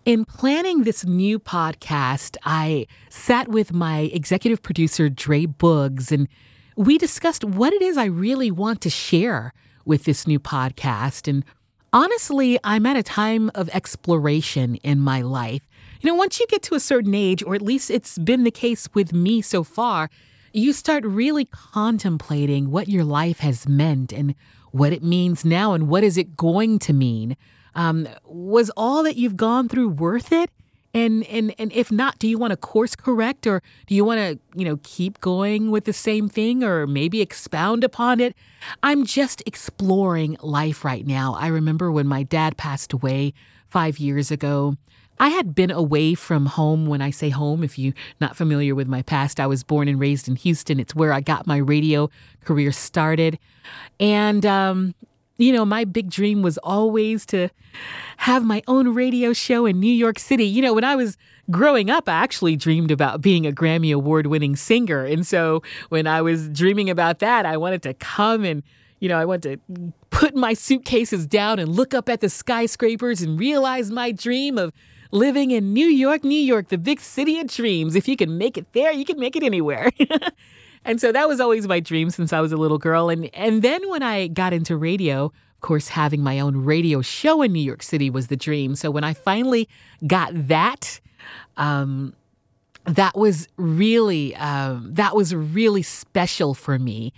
in 0.06 0.26
planning 0.26 0.84
this 0.84 1.06
new 1.06 1.40
podcast, 1.40 2.36
I 2.44 2.88
sat 3.10 3.48
with 3.48 3.74
my 3.74 4.10
executive 4.14 4.62
producer, 4.62 5.10
Dre 5.10 5.46
Boogs, 5.46 6.12
and 6.12 6.28
we 6.76 6.98
discussed 6.98 7.44
what 7.44 7.74
it 7.74 7.82
is 7.82 7.98
I 7.98 8.06
really 8.06 8.50
want 8.50 8.82
to 8.82 8.90
share 8.90 9.54
with 9.86 10.06
this 10.06 10.26
new 10.26 10.40
podcast. 10.40 11.28
And 11.28 11.44
honestly, 11.94 12.58
I'm 12.64 12.86
at 12.86 12.98
a 12.98 13.04
time 13.04 13.52
of 13.54 13.70
exploration 13.70 14.76
in 14.76 15.00
my 15.00 15.22
life. 15.22 15.69
You 16.02 16.10
know, 16.10 16.16
once 16.16 16.40
you 16.40 16.48
get 16.48 16.62
to 16.64 16.76
a 16.76 16.80
certain 16.80 17.14
age, 17.14 17.44
or 17.44 17.56
at 17.56 17.62
least 17.62 17.90
it's 17.92 18.18
been 18.18 18.46
the 18.46 18.52
case 18.52 18.88
with 18.94 19.12
me 19.12 19.42
so 19.42 19.64
far, 19.64 20.10
you 20.54 20.72
start 20.72 21.04
really 21.04 21.46
contemplating 21.46 22.72
what 22.72 22.88
your 22.88 23.04
life 23.04 23.40
has 23.40 23.68
meant 23.68 24.14
and 24.14 24.34
what 24.72 24.94
it 24.94 25.04
means 25.04 25.44
now 25.44 25.74
and 25.74 25.90
what 25.90 26.04
is 26.04 26.18
it 26.18 26.38
going 26.38 26.80
to 26.80 26.94
mean. 26.94 27.36
Um, 27.76 28.08
was 28.24 28.70
all 28.78 29.04
that 29.04 29.18
you've 29.18 29.36
gone 29.36 29.68
through 29.68 29.90
worth 29.90 30.32
it? 30.32 30.50
And 30.92 31.24
and 31.28 31.54
and 31.60 31.72
if 31.72 31.92
not, 31.92 32.18
do 32.18 32.28
you 32.28 32.40
want 32.40 32.50
to 32.50 32.58
course 32.58 32.96
correct 32.96 33.46
or 33.46 33.62
do 33.86 33.94
you 33.94 34.04
want 34.04 34.20
to, 34.20 34.40
you 34.58 34.66
know, 34.66 34.80
keep 34.82 35.22
going 35.22 35.70
with 35.70 35.84
the 35.86 35.94
same 35.94 36.28
thing 36.28 36.64
or 36.64 36.88
maybe 36.88 37.22
expound 37.22 37.84
upon 37.84 38.20
it? 38.20 38.36
I'm 38.82 39.06
just 39.06 39.44
exploring 39.46 40.36
life 40.42 40.84
right 40.84 41.06
now. 41.06 41.36
I 41.36 41.48
remember 41.48 41.92
when 41.92 42.08
my 42.08 42.24
dad 42.24 42.58
passed 42.58 42.92
away 42.92 43.34
5 43.68 44.00
years 44.00 44.32
ago. 44.32 44.78
I 45.20 45.30
had 45.30 45.54
been 45.54 45.72
away 45.72 46.14
from 46.14 46.46
home. 46.46 46.88
When 46.88 47.02
I 47.02 47.12
say 47.12 47.30
home, 47.30 47.64
if 47.64 47.78
you're 47.78 47.94
not 48.22 48.36
familiar 48.36 48.74
with 48.76 48.88
my 48.88 49.02
past, 49.02 49.40
I 49.40 49.48
was 49.48 49.64
born 49.64 49.88
and 49.88 50.00
raised 50.00 50.28
in 50.28 50.36
Houston. 50.38 50.80
It's 50.80 50.96
where 50.96 51.12
I 51.12 51.22
got 51.22 51.48
my 51.48 51.58
radio 51.58 52.10
career 52.46 52.72
started. 52.72 53.38
And 54.00 54.46
um, 54.46 54.96
you 55.40 55.54
know, 55.54 55.66
my 55.66 55.86
big 55.86 56.10
dream 56.10 56.42
was 56.42 56.58
always 56.60 57.26
to 57.28 57.50
have 58.18 58.44
my 58.44 58.62
own 58.68 58.94
radio 58.94 59.32
show 59.32 59.66
in 59.66 59.80
New 59.80 59.92
York 59.92 60.20
City. 60.20 60.44
You 60.44 60.62
know, 60.62 60.74
when 60.74 60.84
I 60.84 60.98
was 60.98 61.18
growing 61.50 61.90
up, 61.90 62.10
I 62.10 62.14
actually 62.14 62.58
dreamed 62.58 62.92
about 62.92 63.22
being 63.22 63.48
a 63.48 63.52
Grammy 63.52 63.96
Award 63.96 64.28
winning 64.28 64.58
singer. 64.58 65.06
And 65.06 65.26
so 65.26 65.64
when 65.88 66.08
I 66.08 66.22
was 66.22 66.50
dreaming 66.50 66.90
about 66.90 67.20
that, 67.20 67.46
I 67.46 67.56
wanted 67.56 67.82
to 67.84 67.94
come 67.94 68.44
and, 68.44 68.64
you 69.00 69.08
know, 69.08 69.18
I 69.18 69.24
wanted 69.24 69.62
to 69.70 69.94
put 70.10 70.36
my 70.36 70.54
suitcases 70.54 71.26
down 71.26 71.58
and 71.58 71.70
look 71.70 71.94
up 71.94 72.10
at 72.10 72.20
the 72.20 72.30
skyscrapers 72.30 73.22
and 73.22 73.40
realize 73.40 73.90
my 73.90 74.12
dream 74.12 74.58
of 74.58 74.74
living 75.12 75.52
in 75.52 75.74
New 75.74 75.88
York, 75.88 76.24
New 76.24 76.40
York, 76.40 76.70
the 76.70 76.78
big 76.78 77.00
city 77.00 77.40
of 77.40 77.48
dreams. 77.48 77.96
If 77.96 78.08
you 78.08 78.16
can 78.16 78.38
make 78.38 78.58
it 78.58 78.72
there, 78.74 78.92
you 78.92 79.06
can 79.06 79.20
make 79.20 79.36
it 79.36 79.44
anywhere. 79.44 79.92
And 80.86 81.00
so 81.02 81.12
that 81.12 81.28
was 81.28 81.40
always 81.40 81.68
my 81.68 81.80
dream 81.80 82.10
since 82.10 82.32
I 82.34 82.40
was 82.40 82.52
a 82.52 82.58
little 82.58 82.78
girl. 82.78 83.10
And 83.10 83.30
and 83.36 83.62
then 83.62 83.88
when 83.90 84.04
I 84.04 84.28
got 84.28 84.54
into 84.54 84.78
radio, 84.78 85.26
of 85.26 85.62
course, 85.62 85.90
having 85.90 86.22
my 86.24 86.40
own 86.40 86.58
radio 86.58 87.02
show 87.02 87.42
in 87.42 87.52
New 87.52 87.62
York 87.62 87.84
City 87.84 88.10
was 88.10 88.28
the 88.28 88.38
dream. 88.38 88.76
So 88.76 88.90
when 88.90 89.04
I 89.04 89.14
finally 89.14 89.68
got 90.08 90.32
that, 90.48 91.00
um, 91.58 92.14
that 92.86 93.18
was 93.18 93.48
really 93.58 94.36
um, 94.38 94.94
that 94.94 95.16
was 95.16 95.36
really 95.36 95.84
special 95.84 96.54
for 96.54 96.80
me. 96.80 97.14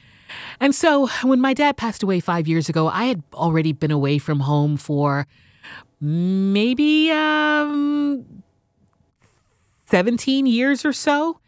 And 0.59 0.73
so 0.73 1.07
when 1.23 1.41
my 1.41 1.53
dad 1.53 1.77
passed 1.77 2.03
away 2.03 2.19
five 2.19 2.47
years 2.47 2.69
ago, 2.69 2.87
I 2.87 3.05
had 3.05 3.21
already 3.33 3.73
been 3.73 3.91
away 3.91 4.17
from 4.17 4.39
home 4.41 4.77
for 4.77 5.27
maybe 5.99 7.11
um, 7.11 8.43
17 9.85 10.45
years 10.45 10.85
or 10.85 10.93
so. 10.93 11.39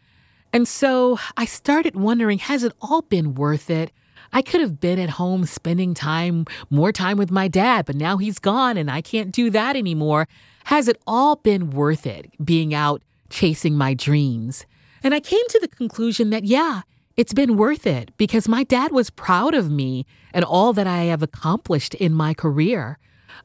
And 0.51 0.67
so 0.67 1.17
I 1.35 1.45
started 1.45 1.95
wondering 1.95 2.37
has 2.37 2.63
it 2.63 2.73
all 2.81 3.01
been 3.01 3.33
worth 3.33 3.69
it? 3.69 3.91
I 4.31 4.41
could 4.41 4.61
have 4.61 4.79
been 4.79 4.99
at 4.99 5.11
home 5.11 5.45
spending 5.45 5.93
time, 5.93 6.45
more 6.69 6.91
time 6.91 7.17
with 7.17 7.29
my 7.29 7.47
dad, 7.47 7.85
but 7.85 7.95
now 7.95 8.17
he's 8.17 8.39
gone 8.39 8.77
and 8.77 8.89
I 8.89 9.01
can't 9.01 9.31
do 9.31 9.49
that 9.51 9.75
anymore. 9.75 10.27
Has 10.65 10.87
it 10.87 11.01
all 11.05 11.35
been 11.35 11.69
worth 11.69 12.07
it 12.07 12.31
being 12.43 12.73
out 12.73 13.03
chasing 13.29 13.75
my 13.75 13.93
dreams? 13.93 14.65
And 15.03 15.13
I 15.13 15.19
came 15.19 15.47
to 15.49 15.59
the 15.59 15.67
conclusion 15.67 16.29
that, 16.31 16.45
yeah, 16.45 16.81
it's 17.15 17.33
been 17.33 17.57
worth 17.57 17.85
it 17.85 18.11
because 18.17 18.47
my 18.47 18.63
dad 18.63 18.91
was 18.91 19.11
proud 19.11 19.53
of 19.53 19.69
me 19.69 20.05
and 20.33 20.43
all 20.43 20.73
that 20.73 20.87
I 20.87 21.03
have 21.03 21.21
accomplished 21.21 21.93
in 21.95 22.13
my 22.13 22.33
career. 22.33 22.97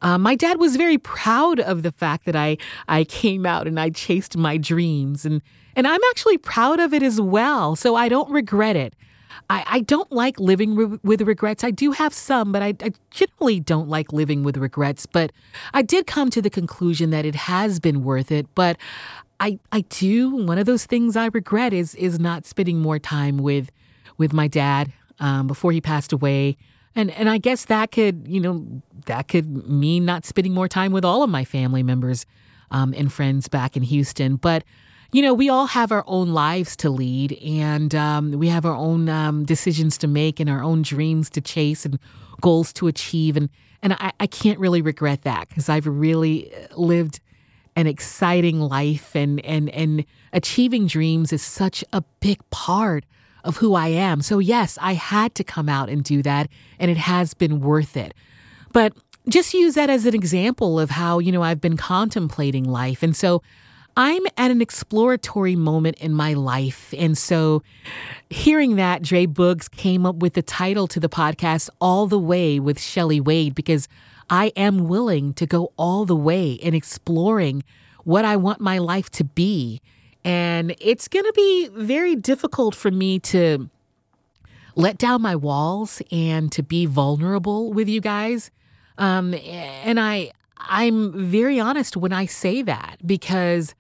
Uh, 0.03 0.19
my 0.19 0.35
dad 0.35 0.59
was 0.59 0.77
very 0.77 0.99
proud 0.99 1.61
of 1.61 1.83
the 1.83 1.93
fact 1.93 2.25
that 2.25 2.37
I 2.37 2.57
I 2.89 3.05
came 3.05 3.47
out 3.47 3.67
and 3.67 3.79
I 3.79 3.91
chased 3.91 4.37
my 4.37 4.57
dreams, 4.57 5.25
and 5.25 5.43
and 5.77 5.87
I'm 5.87 6.01
actually 6.11 6.39
proud 6.39 6.81
of 6.81 6.93
it 6.93 7.03
as 7.03 7.21
well. 7.21 7.77
So 7.77 7.95
I 7.95 8.09
don't 8.09 8.31
regret 8.31 8.77
it. 8.77 8.95
I, 9.51 9.65
I 9.67 9.81
don't 9.81 10.11
like 10.13 10.39
living 10.39 10.75
re- 10.75 10.99
with 11.03 11.23
regrets. 11.23 11.65
I 11.65 11.71
do 11.71 11.93
have 11.93 12.13
some, 12.13 12.53
but 12.53 12.63
I, 12.63 12.75
I 12.83 12.93
generally 13.11 13.61
don't 13.61 13.89
like 13.89 14.13
living 14.13 14.43
with 14.43 14.57
regrets. 14.57 15.07
But 15.07 15.33
I 15.73 15.83
did 15.83 16.07
come 16.07 16.31
to 16.31 16.43
the 16.43 16.51
conclusion 16.51 17.11
that 17.11 17.25
it 17.25 17.35
has 17.35 17.81
been 17.81 18.05
worth 18.05 18.31
it. 18.31 18.47
But 18.55 18.77
I 19.41 19.59
I 19.73 19.83
do 19.83 20.31
one 20.35 20.59
of 20.59 20.67
those 20.67 20.87
things 20.87 21.17
I 21.17 21.27
regret 21.27 21.73
is 21.73 21.95
is 21.95 22.19
not 22.19 22.47
spending 22.47 22.81
more 22.81 22.99
time 22.99 23.39
with 23.39 23.71
with 24.17 24.33
my 24.33 24.49
dad 24.49 24.93
um, 25.21 25.47
before 25.47 25.73
he 25.73 25.81
passed 25.81 26.13
away. 26.13 26.57
And 26.95 27.11
and 27.13 27.29
I 27.31 27.39
guess 27.39 27.67
that 27.67 27.93
could, 27.93 28.27
you 28.27 28.41
know, 28.41 28.83
that 29.09 29.29
could 29.29 29.69
mean 29.69 30.05
not 30.05 30.25
spending 30.25 30.55
more 30.55 30.69
time 30.69 30.93
with 30.93 31.05
all 31.05 31.23
of 31.23 31.29
my 31.29 31.45
family 31.45 31.83
members 31.83 32.25
um, 32.71 32.95
and 32.97 33.13
friends 33.13 33.49
back 33.49 33.77
in 33.77 33.83
Houston. 33.83 34.37
But 34.37 34.65
you 35.11 35.23
know, 35.23 35.33
we 35.33 35.49
all 35.49 35.67
have 35.67 35.91
our 35.91 36.05
own 36.07 36.29
lives 36.29 36.77
to 36.77 36.91
lead, 36.91 37.33
and 37.43 37.95
um, 37.95 38.33
we 38.33 38.49
have 38.49 38.67
our 38.67 38.75
own 38.75 39.09
um, 39.09 39.45
decisions 39.47 39.97
to 39.99 40.07
make, 40.07 40.39
and 40.39 40.51
our 40.51 40.63
own 40.63 40.83
dreams 40.83 41.31
to 41.31 41.41
chase, 41.41 41.87
and 41.87 41.99
goals 42.43 42.73
to 42.75 42.89
achieve. 42.89 43.37
And 43.37 43.49
and 43.83 43.95
I, 43.95 44.13
I 44.21 44.27
can't 44.27 44.59
really 44.59 44.83
regret 44.83 45.23
that 45.23 45.49
because 45.49 45.69
I've 45.69 45.87
really 45.87 46.55
uh, 46.55 46.77
lived 46.77 47.21
an 47.75 47.87
exciting 47.87 48.61
life, 48.61 49.17
and 49.17 49.43
and 49.47 49.71
and 49.71 50.05
achieving 50.35 50.87
dreams 50.87 51.33
is 51.33 51.43
such 51.43 51.83
a 51.93 52.03
big 52.21 52.39
part 52.51 53.05
of 53.45 53.57
who 53.59 53.75
I 53.75 53.89
am. 53.89 54.21
So, 54.21 54.41
yes, 54.41 54.77
I 54.81 54.93
had 54.93 55.35
to 55.37 55.45
come 55.45 55.71
out 55.71 55.89
and 55.89 56.05
do 56.05 56.23
that, 56.23 56.51
and 56.79 56.91
it 56.91 56.99
has 56.99 57.33
been 57.33 57.61
worth 57.61 57.97
it. 57.97 58.13
But 58.79 58.93
just 59.29 59.55
use 59.55 59.75
that 59.75 59.91
as 59.91 60.07
an 60.07 60.15
example 60.15 60.79
of 60.79 60.91
how, 60.91 61.19
you 61.19 61.33
know, 61.33 61.43
I've 61.43 61.61
been 61.61 61.77
contemplating 61.77 62.63
life. 62.63 63.03
And 63.03 63.17
so 63.17 63.43
I'm 63.97 64.25
at 64.37 64.53
an 64.53 64.63
exploratory 64.63 65.57
moment 65.57 65.99
in 65.99 66.15
my 66.15 66.35
life. 66.35 66.95
And 66.97 67.19
so 67.19 67.65
hearing 68.31 68.77
that, 68.77 69.03
Dre 69.03 69.27
Boogs 69.27 69.69
came 69.69 70.07
up 70.07 70.19
with 70.19 70.35
the 70.35 70.43
title 70.43 70.87
to 70.87 71.01
the 71.01 71.09
podcast, 71.09 71.71
All 71.81 72.07
the 72.07 72.21
Way 72.21 72.61
with 72.61 72.81
Shelly 72.81 73.21
Wade, 73.21 73.53
because 73.53 73.89
I 74.31 74.53
am 74.55 74.87
willing 74.87 75.33
to 75.33 75.45
go 75.45 75.73
all 75.77 76.05
the 76.05 76.15
way 76.15 76.53
in 76.53 76.73
exploring 76.73 77.65
what 78.05 78.25
I 78.25 78.37
want 78.37 78.61
my 78.61 78.79
life 78.79 79.11
to 79.11 79.25
be 79.25 79.81
and 80.25 80.73
it's 80.81 81.09
going 81.09 81.25
to 81.25 81.33
be 81.35 81.69
very 81.73 82.15
difficult 82.15 82.77
for 82.77 82.93
me 82.93 83.19
to 83.19 83.71
let 84.77 84.99
down 84.99 85.21
my 85.21 85.35
walls 85.35 86.01
and 86.13 86.53
to 86.53 86.63
be 86.63 86.87
vulnerable 86.87 87.73
with 87.73 87.89
you 87.89 88.01
guys. 88.01 88.53
Um, 88.99 89.33
and 89.33 89.99
I, 89.99 90.33
I'm 90.59 91.13
very 91.31 91.59
honest 91.59 91.97
when 91.97 92.13
I 92.13 92.27
say 92.27 92.63
that 92.63 92.99
because 93.07 93.75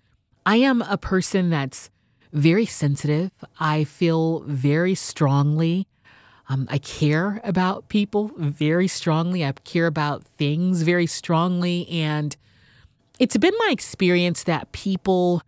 I 0.46 0.56
am 0.56 0.80
a 0.82 0.96
person 0.96 1.50
that's 1.50 1.90
very 2.32 2.64
sensitive. 2.64 3.32
I 3.58 3.84
feel 3.84 4.40
very 4.46 4.94
strongly. 4.94 5.86
Um, 6.48 6.66
I 6.70 6.78
care 6.78 7.40
about 7.44 7.88
people 7.88 8.30
very 8.38 8.88
strongly. 8.88 9.44
I 9.44 9.52
care 9.64 9.86
about 9.86 10.24
things 10.24 10.82
very 10.82 11.06
strongly. 11.06 11.86
And 11.90 12.36
it's 13.18 13.36
been 13.36 13.54
my 13.58 13.70
experience 13.70 14.44
that 14.44 14.72
people 14.72 15.42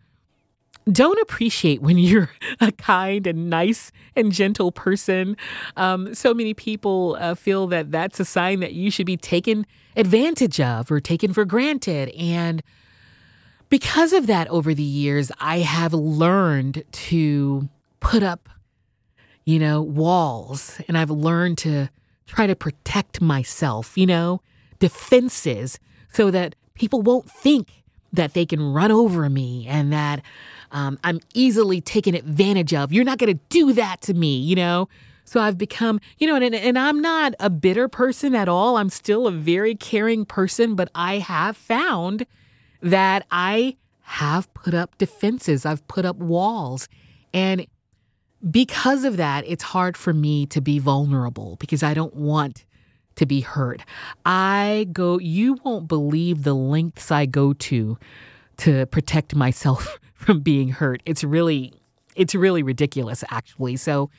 don't 0.90 1.20
appreciate 1.20 1.82
when 1.82 1.98
you're 1.98 2.30
a 2.60 2.72
kind 2.72 3.26
and 3.26 3.50
nice 3.50 3.92
and 4.16 4.32
gentle 4.32 4.72
person. 4.72 5.36
Um, 5.76 6.14
so 6.14 6.34
many 6.34 6.54
people 6.54 7.16
uh, 7.20 7.34
feel 7.34 7.66
that 7.68 7.90
that's 7.90 8.20
a 8.20 8.24
sign 8.24 8.60
that 8.60 8.72
you 8.72 8.90
should 8.90 9.06
be 9.06 9.16
taken 9.16 9.66
advantage 9.96 10.60
of 10.60 10.90
or 10.90 11.00
taken 11.00 11.32
for 11.32 11.44
granted. 11.44 12.10
And 12.10 12.62
because 13.68 14.12
of 14.12 14.26
that, 14.26 14.48
over 14.48 14.74
the 14.74 14.82
years, 14.82 15.30
I 15.40 15.58
have 15.60 15.94
learned 15.94 16.82
to 16.90 17.68
put 18.00 18.22
up, 18.22 18.48
you 19.44 19.58
know, 19.58 19.80
walls 19.80 20.80
and 20.88 20.98
I've 20.98 21.10
learned 21.10 21.58
to 21.58 21.88
try 22.26 22.46
to 22.46 22.56
protect 22.56 23.20
myself, 23.20 23.96
you 23.96 24.06
know, 24.06 24.40
defenses 24.78 25.78
so 26.12 26.30
that 26.30 26.54
people 26.74 27.02
won't 27.02 27.30
think 27.30 27.84
that 28.12 28.34
they 28.34 28.44
can 28.44 28.72
run 28.72 28.90
over 28.90 29.28
me 29.28 29.66
and 29.68 29.92
that 29.92 30.22
um, 30.72 30.98
I'm 31.04 31.20
easily 31.34 31.80
taken 31.80 32.14
advantage 32.14 32.74
of. 32.74 32.92
You're 32.92 33.04
not 33.04 33.18
going 33.18 33.36
to 33.36 33.40
do 33.48 33.72
that 33.74 34.00
to 34.02 34.14
me, 34.14 34.38
you 34.38 34.56
know? 34.56 34.88
So 35.24 35.40
I've 35.40 35.58
become, 35.58 36.00
you 36.18 36.26
know, 36.26 36.34
and, 36.34 36.54
and 36.54 36.78
I'm 36.78 37.00
not 37.00 37.34
a 37.38 37.50
bitter 37.50 37.88
person 37.88 38.34
at 38.34 38.48
all. 38.48 38.76
I'm 38.76 38.90
still 38.90 39.26
a 39.26 39.32
very 39.32 39.74
caring 39.74 40.24
person, 40.24 40.74
but 40.74 40.90
I 40.94 41.18
have 41.18 41.56
found 41.56 42.26
that 42.82 43.26
I 43.30 43.76
have 44.00 44.52
put 44.54 44.74
up 44.74 44.98
defenses, 44.98 45.64
I've 45.64 45.86
put 45.86 46.04
up 46.04 46.16
walls. 46.16 46.88
And 47.32 47.66
because 48.50 49.04
of 49.04 49.18
that, 49.18 49.44
it's 49.46 49.62
hard 49.62 49.96
for 49.96 50.12
me 50.12 50.46
to 50.46 50.60
be 50.60 50.80
vulnerable 50.80 51.56
because 51.60 51.84
I 51.84 51.94
don't 51.94 52.16
want 52.16 52.64
to 53.16 53.26
be 53.26 53.40
hurt. 53.40 53.82
I 54.24 54.88
go, 54.92 55.18
you 55.18 55.58
won't 55.64 55.86
believe 55.86 56.42
the 56.42 56.54
lengths 56.54 57.10
I 57.10 57.26
go 57.26 57.52
to 57.52 57.98
to 58.60 58.86
protect 58.86 59.34
myself 59.34 59.98
from 60.14 60.40
being 60.40 60.68
hurt. 60.68 61.02
It's 61.04 61.24
really 61.24 61.74
it's 62.16 62.34
really 62.34 62.62
ridiculous 62.62 63.24
actually. 63.30 63.76
So 63.76 64.10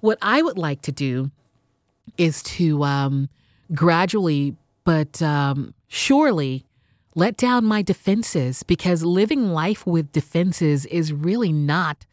what 0.00 0.18
I 0.22 0.42
would 0.42 0.58
like 0.58 0.82
to 0.82 0.92
do 0.92 1.30
is 2.18 2.42
to 2.42 2.82
um, 2.84 3.28
gradually 3.74 4.56
but 4.84 5.22
um, 5.22 5.74
surely 5.88 6.64
let 7.14 7.36
down 7.36 7.64
my 7.64 7.80
defenses 7.80 8.62
because 8.62 9.02
living 9.02 9.48
life 9.48 9.86
with 9.86 10.12
defenses 10.12 10.84
is 10.86 11.12
really 11.12 11.52
not 11.52 12.06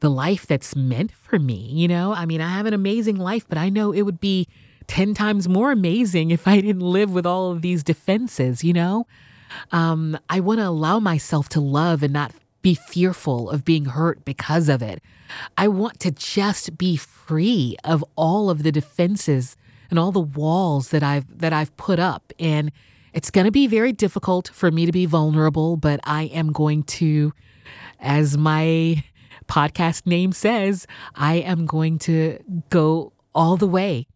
the 0.00 0.08
life 0.08 0.46
that's 0.46 0.76
meant 0.76 1.12
for 1.12 1.38
me. 1.38 1.70
You 1.72 1.88
know, 1.88 2.14
I 2.14 2.24
mean, 2.24 2.40
I 2.40 2.50
have 2.50 2.66
an 2.66 2.74
amazing 2.74 3.16
life, 3.16 3.44
but 3.48 3.58
I 3.58 3.68
know 3.68 3.92
it 3.92 4.02
would 4.02 4.20
be 4.20 4.46
10 4.86 5.12
times 5.14 5.48
more 5.48 5.72
amazing 5.72 6.30
if 6.30 6.46
I 6.46 6.60
didn't 6.60 6.80
live 6.80 7.10
with 7.10 7.26
all 7.26 7.50
of 7.50 7.62
these 7.62 7.82
defenses, 7.82 8.64
you 8.64 8.72
know? 8.72 9.06
Um, 9.72 10.18
I 10.28 10.40
want 10.40 10.60
to 10.60 10.66
allow 10.66 11.00
myself 11.00 11.48
to 11.50 11.60
love 11.60 12.02
and 12.02 12.12
not 12.12 12.32
be 12.62 12.74
fearful 12.74 13.50
of 13.50 13.64
being 13.64 13.86
hurt 13.86 14.24
because 14.24 14.68
of 14.68 14.82
it. 14.82 15.00
I 15.56 15.68
want 15.68 16.00
to 16.00 16.10
just 16.10 16.76
be 16.76 16.96
free 16.96 17.76
of 17.84 18.04
all 18.16 18.50
of 18.50 18.62
the 18.62 18.72
defenses 18.72 19.56
and 19.90 19.98
all 19.98 20.12
the 20.12 20.20
walls 20.20 20.88
that 20.90 21.02
I've 21.02 21.38
that 21.38 21.52
I've 21.52 21.76
put 21.76 21.98
up 21.98 22.32
and 22.38 22.70
it's 23.14 23.30
going 23.30 23.46
to 23.46 23.50
be 23.50 23.66
very 23.66 23.92
difficult 23.92 24.48
for 24.48 24.70
me 24.70 24.84
to 24.86 24.92
be 24.92 25.06
vulnerable, 25.06 25.76
but 25.76 25.98
I 26.04 26.24
am 26.24 26.52
going 26.52 26.82
to 26.84 27.32
as 28.00 28.36
my 28.36 29.02
podcast 29.48 30.06
name 30.06 30.32
says, 30.32 30.86
I 31.14 31.36
am 31.36 31.66
going 31.66 31.98
to 32.00 32.38
go 32.70 33.12
all 33.34 33.56
the 33.56 33.66
way 33.66 34.06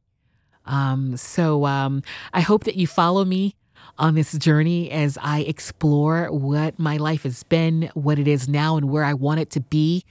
Um, 0.66 1.16
so 1.16 1.64
um, 1.66 2.02
I 2.32 2.40
hope 2.40 2.64
that 2.64 2.76
you 2.76 2.86
follow 2.86 3.24
me 3.24 3.56
on 3.98 4.14
this 4.14 4.32
journey 4.32 4.90
as 4.90 5.18
I 5.20 5.40
explore 5.40 6.26
what 6.32 6.78
my 6.78 6.96
life 6.96 7.22
has 7.24 7.42
been, 7.42 7.90
what 7.94 8.18
it 8.18 8.26
is 8.26 8.48
now, 8.48 8.76
and 8.76 8.90
where 8.90 9.04
I 9.04 9.14
want 9.14 9.40
it 9.40 9.50
to 9.50 9.60
be. 9.60 10.04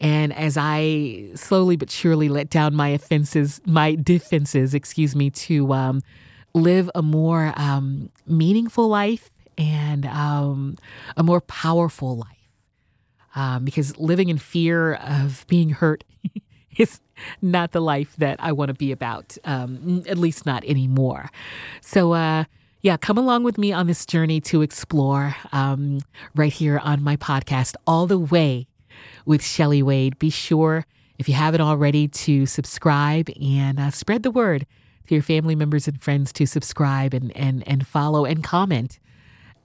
And 0.00 0.32
as 0.32 0.56
I 0.56 1.30
slowly 1.34 1.76
but 1.76 1.90
surely 1.90 2.28
let 2.28 2.50
down 2.50 2.74
my 2.74 2.88
offenses, 2.88 3.60
my 3.66 3.96
defenses, 3.96 4.74
excuse 4.74 5.16
me, 5.16 5.30
to 5.30 5.72
um, 5.72 6.02
live 6.54 6.90
a 6.94 7.02
more 7.02 7.52
um, 7.56 8.10
meaningful 8.26 8.88
life 8.88 9.30
and 9.56 10.06
um, 10.06 10.76
a 11.16 11.22
more 11.22 11.40
powerful 11.40 12.16
life. 12.16 12.26
Um, 13.34 13.64
because 13.64 13.96
living 13.98 14.30
in 14.30 14.38
fear 14.38 14.94
of 14.94 15.44
being 15.48 15.70
hurt 15.70 16.02
is 16.76 17.00
not 17.42 17.72
the 17.72 17.80
life 17.80 18.14
that 18.16 18.36
I 18.40 18.52
want 18.52 18.68
to 18.68 18.74
be 18.74 18.90
about, 18.90 19.36
um, 19.44 20.02
at 20.08 20.16
least 20.16 20.46
not 20.46 20.64
anymore. 20.64 21.30
So, 21.80 22.12
uh, 22.12 22.44
yeah, 22.80 22.96
come 22.96 23.18
along 23.18 23.42
with 23.42 23.58
me 23.58 23.72
on 23.72 23.86
this 23.86 24.06
journey 24.06 24.40
to 24.42 24.62
explore 24.62 25.34
um, 25.52 26.00
right 26.34 26.52
here 26.52 26.78
on 26.78 27.02
my 27.02 27.16
podcast, 27.16 27.74
All 27.86 28.06
the 28.06 28.18
Way 28.18 28.68
with 29.26 29.44
Shelly 29.44 29.82
Wade. 29.82 30.18
Be 30.18 30.30
sure, 30.30 30.86
if 31.18 31.28
you 31.28 31.34
haven't 31.34 31.60
already, 31.60 32.06
to 32.08 32.46
subscribe 32.46 33.28
and 33.40 33.80
uh, 33.80 33.90
spread 33.90 34.22
the 34.22 34.30
word 34.30 34.64
to 35.08 35.14
your 35.14 35.22
family 35.22 35.56
members 35.56 35.88
and 35.88 36.00
friends 36.00 36.32
to 36.34 36.46
subscribe 36.46 37.14
and, 37.14 37.36
and, 37.36 37.66
and 37.66 37.86
follow 37.86 38.24
and 38.24 38.44
comment 38.44 39.00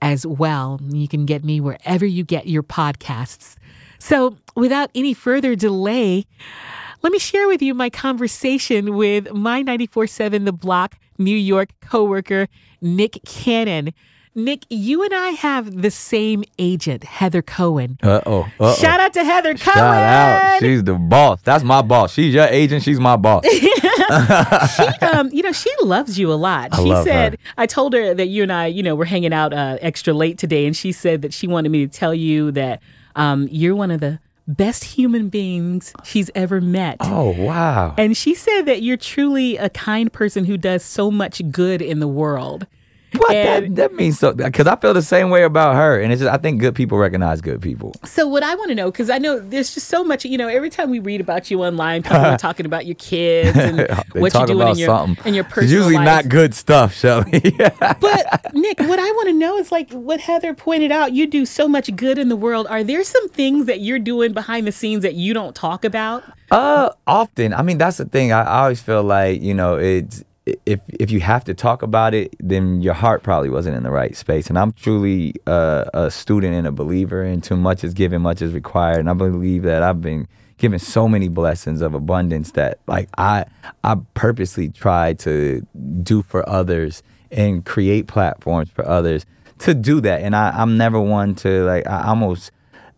as 0.02 0.26
well. 0.26 0.80
You 0.82 1.06
can 1.06 1.24
get 1.24 1.44
me 1.44 1.60
wherever 1.60 2.04
you 2.04 2.24
get 2.24 2.48
your 2.48 2.64
podcasts. 2.64 3.56
So, 4.00 4.36
without 4.56 4.90
any 4.94 5.14
further 5.14 5.54
delay, 5.54 6.26
let 7.04 7.12
me 7.12 7.18
share 7.18 7.46
with 7.46 7.60
you 7.60 7.74
my 7.74 7.90
conversation 7.90 8.96
with 8.96 9.30
my 9.30 9.62
94.7 9.62 10.46
The 10.46 10.52
Block 10.52 10.96
New 11.18 11.36
York 11.36 11.68
coworker, 11.82 12.48
Nick 12.80 13.18
Cannon. 13.26 13.92
Nick, 14.34 14.64
you 14.70 15.04
and 15.04 15.14
I 15.14 15.28
have 15.28 15.82
the 15.82 15.90
same 15.90 16.44
agent, 16.58 17.04
Heather 17.04 17.42
Cohen. 17.42 17.98
Uh 18.02 18.22
oh. 18.24 18.74
Shout 18.80 19.00
out 19.00 19.12
to 19.12 19.22
Heather 19.22 19.54
Cohen. 19.54 19.74
Shout 19.74 20.02
out. 20.02 20.60
She's 20.60 20.82
the 20.82 20.94
boss. 20.94 21.42
That's 21.42 21.62
my 21.62 21.82
boss. 21.82 22.14
She's 22.14 22.32
your 22.32 22.46
agent. 22.46 22.82
She's 22.82 22.98
my 22.98 23.16
boss. 23.16 23.44
she, 23.50 24.88
um, 25.06 25.28
you 25.30 25.42
know, 25.42 25.52
she 25.52 25.70
loves 25.82 26.18
you 26.18 26.32
a 26.32 26.34
lot. 26.34 26.72
I 26.72 26.76
she 26.78 26.82
love 26.88 27.04
said, 27.04 27.32
her. 27.32 27.38
I 27.58 27.66
told 27.66 27.92
her 27.92 28.14
that 28.14 28.28
you 28.28 28.42
and 28.42 28.50
I, 28.50 28.66
you 28.66 28.82
know, 28.82 28.94
were 28.94 29.04
hanging 29.04 29.34
out 29.34 29.52
uh, 29.52 29.76
extra 29.82 30.14
late 30.14 30.38
today, 30.38 30.64
and 30.64 30.74
she 30.74 30.90
said 30.90 31.20
that 31.20 31.34
she 31.34 31.46
wanted 31.46 31.68
me 31.68 31.86
to 31.86 31.92
tell 31.92 32.14
you 32.14 32.50
that 32.52 32.82
um, 33.14 33.46
you're 33.52 33.76
one 33.76 33.90
of 33.90 34.00
the 34.00 34.18
best 34.46 34.84
human 34.84 35.28
beings 35.28 35.92
she's 36.04 36.30
ever 36.34 36.60
met. 36.60 36.98
Oh 37.00 37.30
wow. 37.30 37.94
And 37.96 38.16
she 38.16 38.34
said 38.34 38.62
that 38.62 38.82
you're 38.82 38.96
truly 38.96 39.56
a 39.56 39.70
kind 39.70 40.12
person 40.12 40.44
who 40.44 40.56
does 40.56 40.84
so 40.84 41.10
much 41.10 41.42
good 41.50 41.80
in 41.80 42.00
the 42.00 42.08
world. 42.08 42.66
What 43.16 43.28
that, 43.30 43.62
And- 43.64 43.76
that 43.76 43.94
means 43.94 44.18
so 44.18 44.32
because 44.32 44.66
I 44.66 44.76
feel 44.76 44.92
the 44.94 45.02
same 45.02 45.30
way 45.30 45.44
about 45.44 45.76
her, 45.76 46.00
and 46.00 46.12
it's 46.12 46.20
just 46.22 46.32
I 46.32 46.36
think 46.38 46.60
good 46.60 46.74
people 46.74 46.98
recognize 46.98 47.40
good 47.40 47.60
people. 47.62 47.92
So 48.04 48.26
what 48.26 48.42
I 48.42 48.54
want 48.54 48.68
to 48.70 48.74
know, 48.74 48.90
because 48.90 49.10
I 49.10 49.18
know 49.18 49.38
there's 49.38 49.72
just 49.74 49.88
so 49.88 50.02
much, 50.04 50.24
you 50.24 50.36
know, 50.38 50.48
every 50.48 50.70
time 50.70 50.90
we 50.90 50.98
read 50.98 51.20
about 51.20 51.50
you 51.50 51.62
online, 51.62 52.02
people 52.02 52.18
are 52.18 52.36
talking 52.48 52.66
about 52.66 52.86
your 52.86 52.96
kids 52.96 53.56
and 53.56 53.80
what 54.14 54.34
you're 54.34 54.46
doing 54.46 54.68
in 54.68 54.76
your 54.78 54.86
something. 54.88 55.26
in 55.26 55.34
your 55.34 55.44
It's 55.44 55.54
personal 55.54 55.74
usually 55.76 55.94
life. 55.96 56.04
not 56.04 56.28
good 56.28 56.54
stuff, 56.54 56.94
Shelly. 56.94 57.40
But 58.00 58.52
Nick, 58.54 58.80
what 58.80 58.98
I 58.98 59.10
want 59.12 59.28
to 59.28 59.34
know 59.34 59.56
is 59.58 59.70
like 59.72 59.90
what 59.92 60.20
Heather 60.20 60.54
pointed 60.54 60.90
out. 60.92 61.12
You 61.12 61.26
do 61.26 61.46
so 61.46 61.68
much 61.68 61.94
good 61.96 62.18
in 62.18 62.28
the 62.28 62.36
world. 62.36 62.66
Are 62.68 62.82
there 62.84 63.04
some 63.04 63.28
things 63.28 63.66
that 63.66 63.80
you're 63.80 63.98
doing 63.98 64.32
behind 64.32 64.66
the 64.66 64.72
scenes 64.72 65.02
that 65.02 65.14
you 65.14 65.34
don't 65.34 65.54
talk 65.54 65.84
about? 65.84 66.24
Uh, 66.50 66.90
often. 67.06 67.52
I 67.54 67.62
mean, 67.62 67.78
that's 67.78 67.96
the 67.98 68.04
thing. 68.04 68.32
I, 68.32 68.42
I 68.42 68.62
always 68.62 68.80
feel 68.82 69.02
like 69.02 69.40
you 69.42 69.54
know, 69.54 69.76
it's 69.76 70.24
if 70.66 70.80
if 70.88 71.10
you 71.10 71.20
have 71.20 71.44
to 71.44 71.54
talk 71.54 71.82
about 71.82 72.12
it, 72.14 72.34
then 72.38 72.82
your 72.82 72.94
heart 72.94 73.22
probably 73.22 73.48
wasn't 73.48 73.76
in 73.76 73.82
the 73.82 73.90
right 73.90 74.16
space. 74.16 74.48
And 74.48 74.58
I'm 74.58 74.72
truly 74.72 75.34
uh, 75.46 75.84
a 75.94 76.10
student 76.10 76.54
and 76.54 76.66
a 76.66 76.72
believer, 76.72 77.22
and 77.22 77.42
too 77.42 77.56
much 77.56 77.82
is 77.82 77.94
given, 77.94 78.22
much 78.22 78.42
is 78.42 78.52
required. 78.52 78.98
And 78.98 79.08
I 79.08 79.14
believe 79.14 79.62
that 79.62 79.82
I've 79.82 80.02
been 80.02 80.28
given 80.58 80.78
so 80.78 81.08
many 81.08 81.28
blessings 81.28 81.80
of 81.80 81.94
abundance 81.94 82.52
that 82.52 82.78
like 82.86 83.08
I 83.16 83.46
I 83.82 83.96
purposely 84.14 84.68
try 84.68 85.14
to 85.14 85.66
do 86.02 86.22
for 86.22 86.46
others 86.48 87.02
and 87.30 87.64
create 87.64 88.06
platforms 88.06 88.70
for 88.70 88.86
others 88.86 89.24
to 89.60 89.74
do 89.74 90.00
that. 90.02 90.20
And 90.20 90.36
I, 90.36 90.50
I'm 90.50 90.76
never 90.76 91.00
one 91.00 91.34
to 91.36 91.64
like 91.64 91.86
I 91.86 92.06
almost 92.08 92.52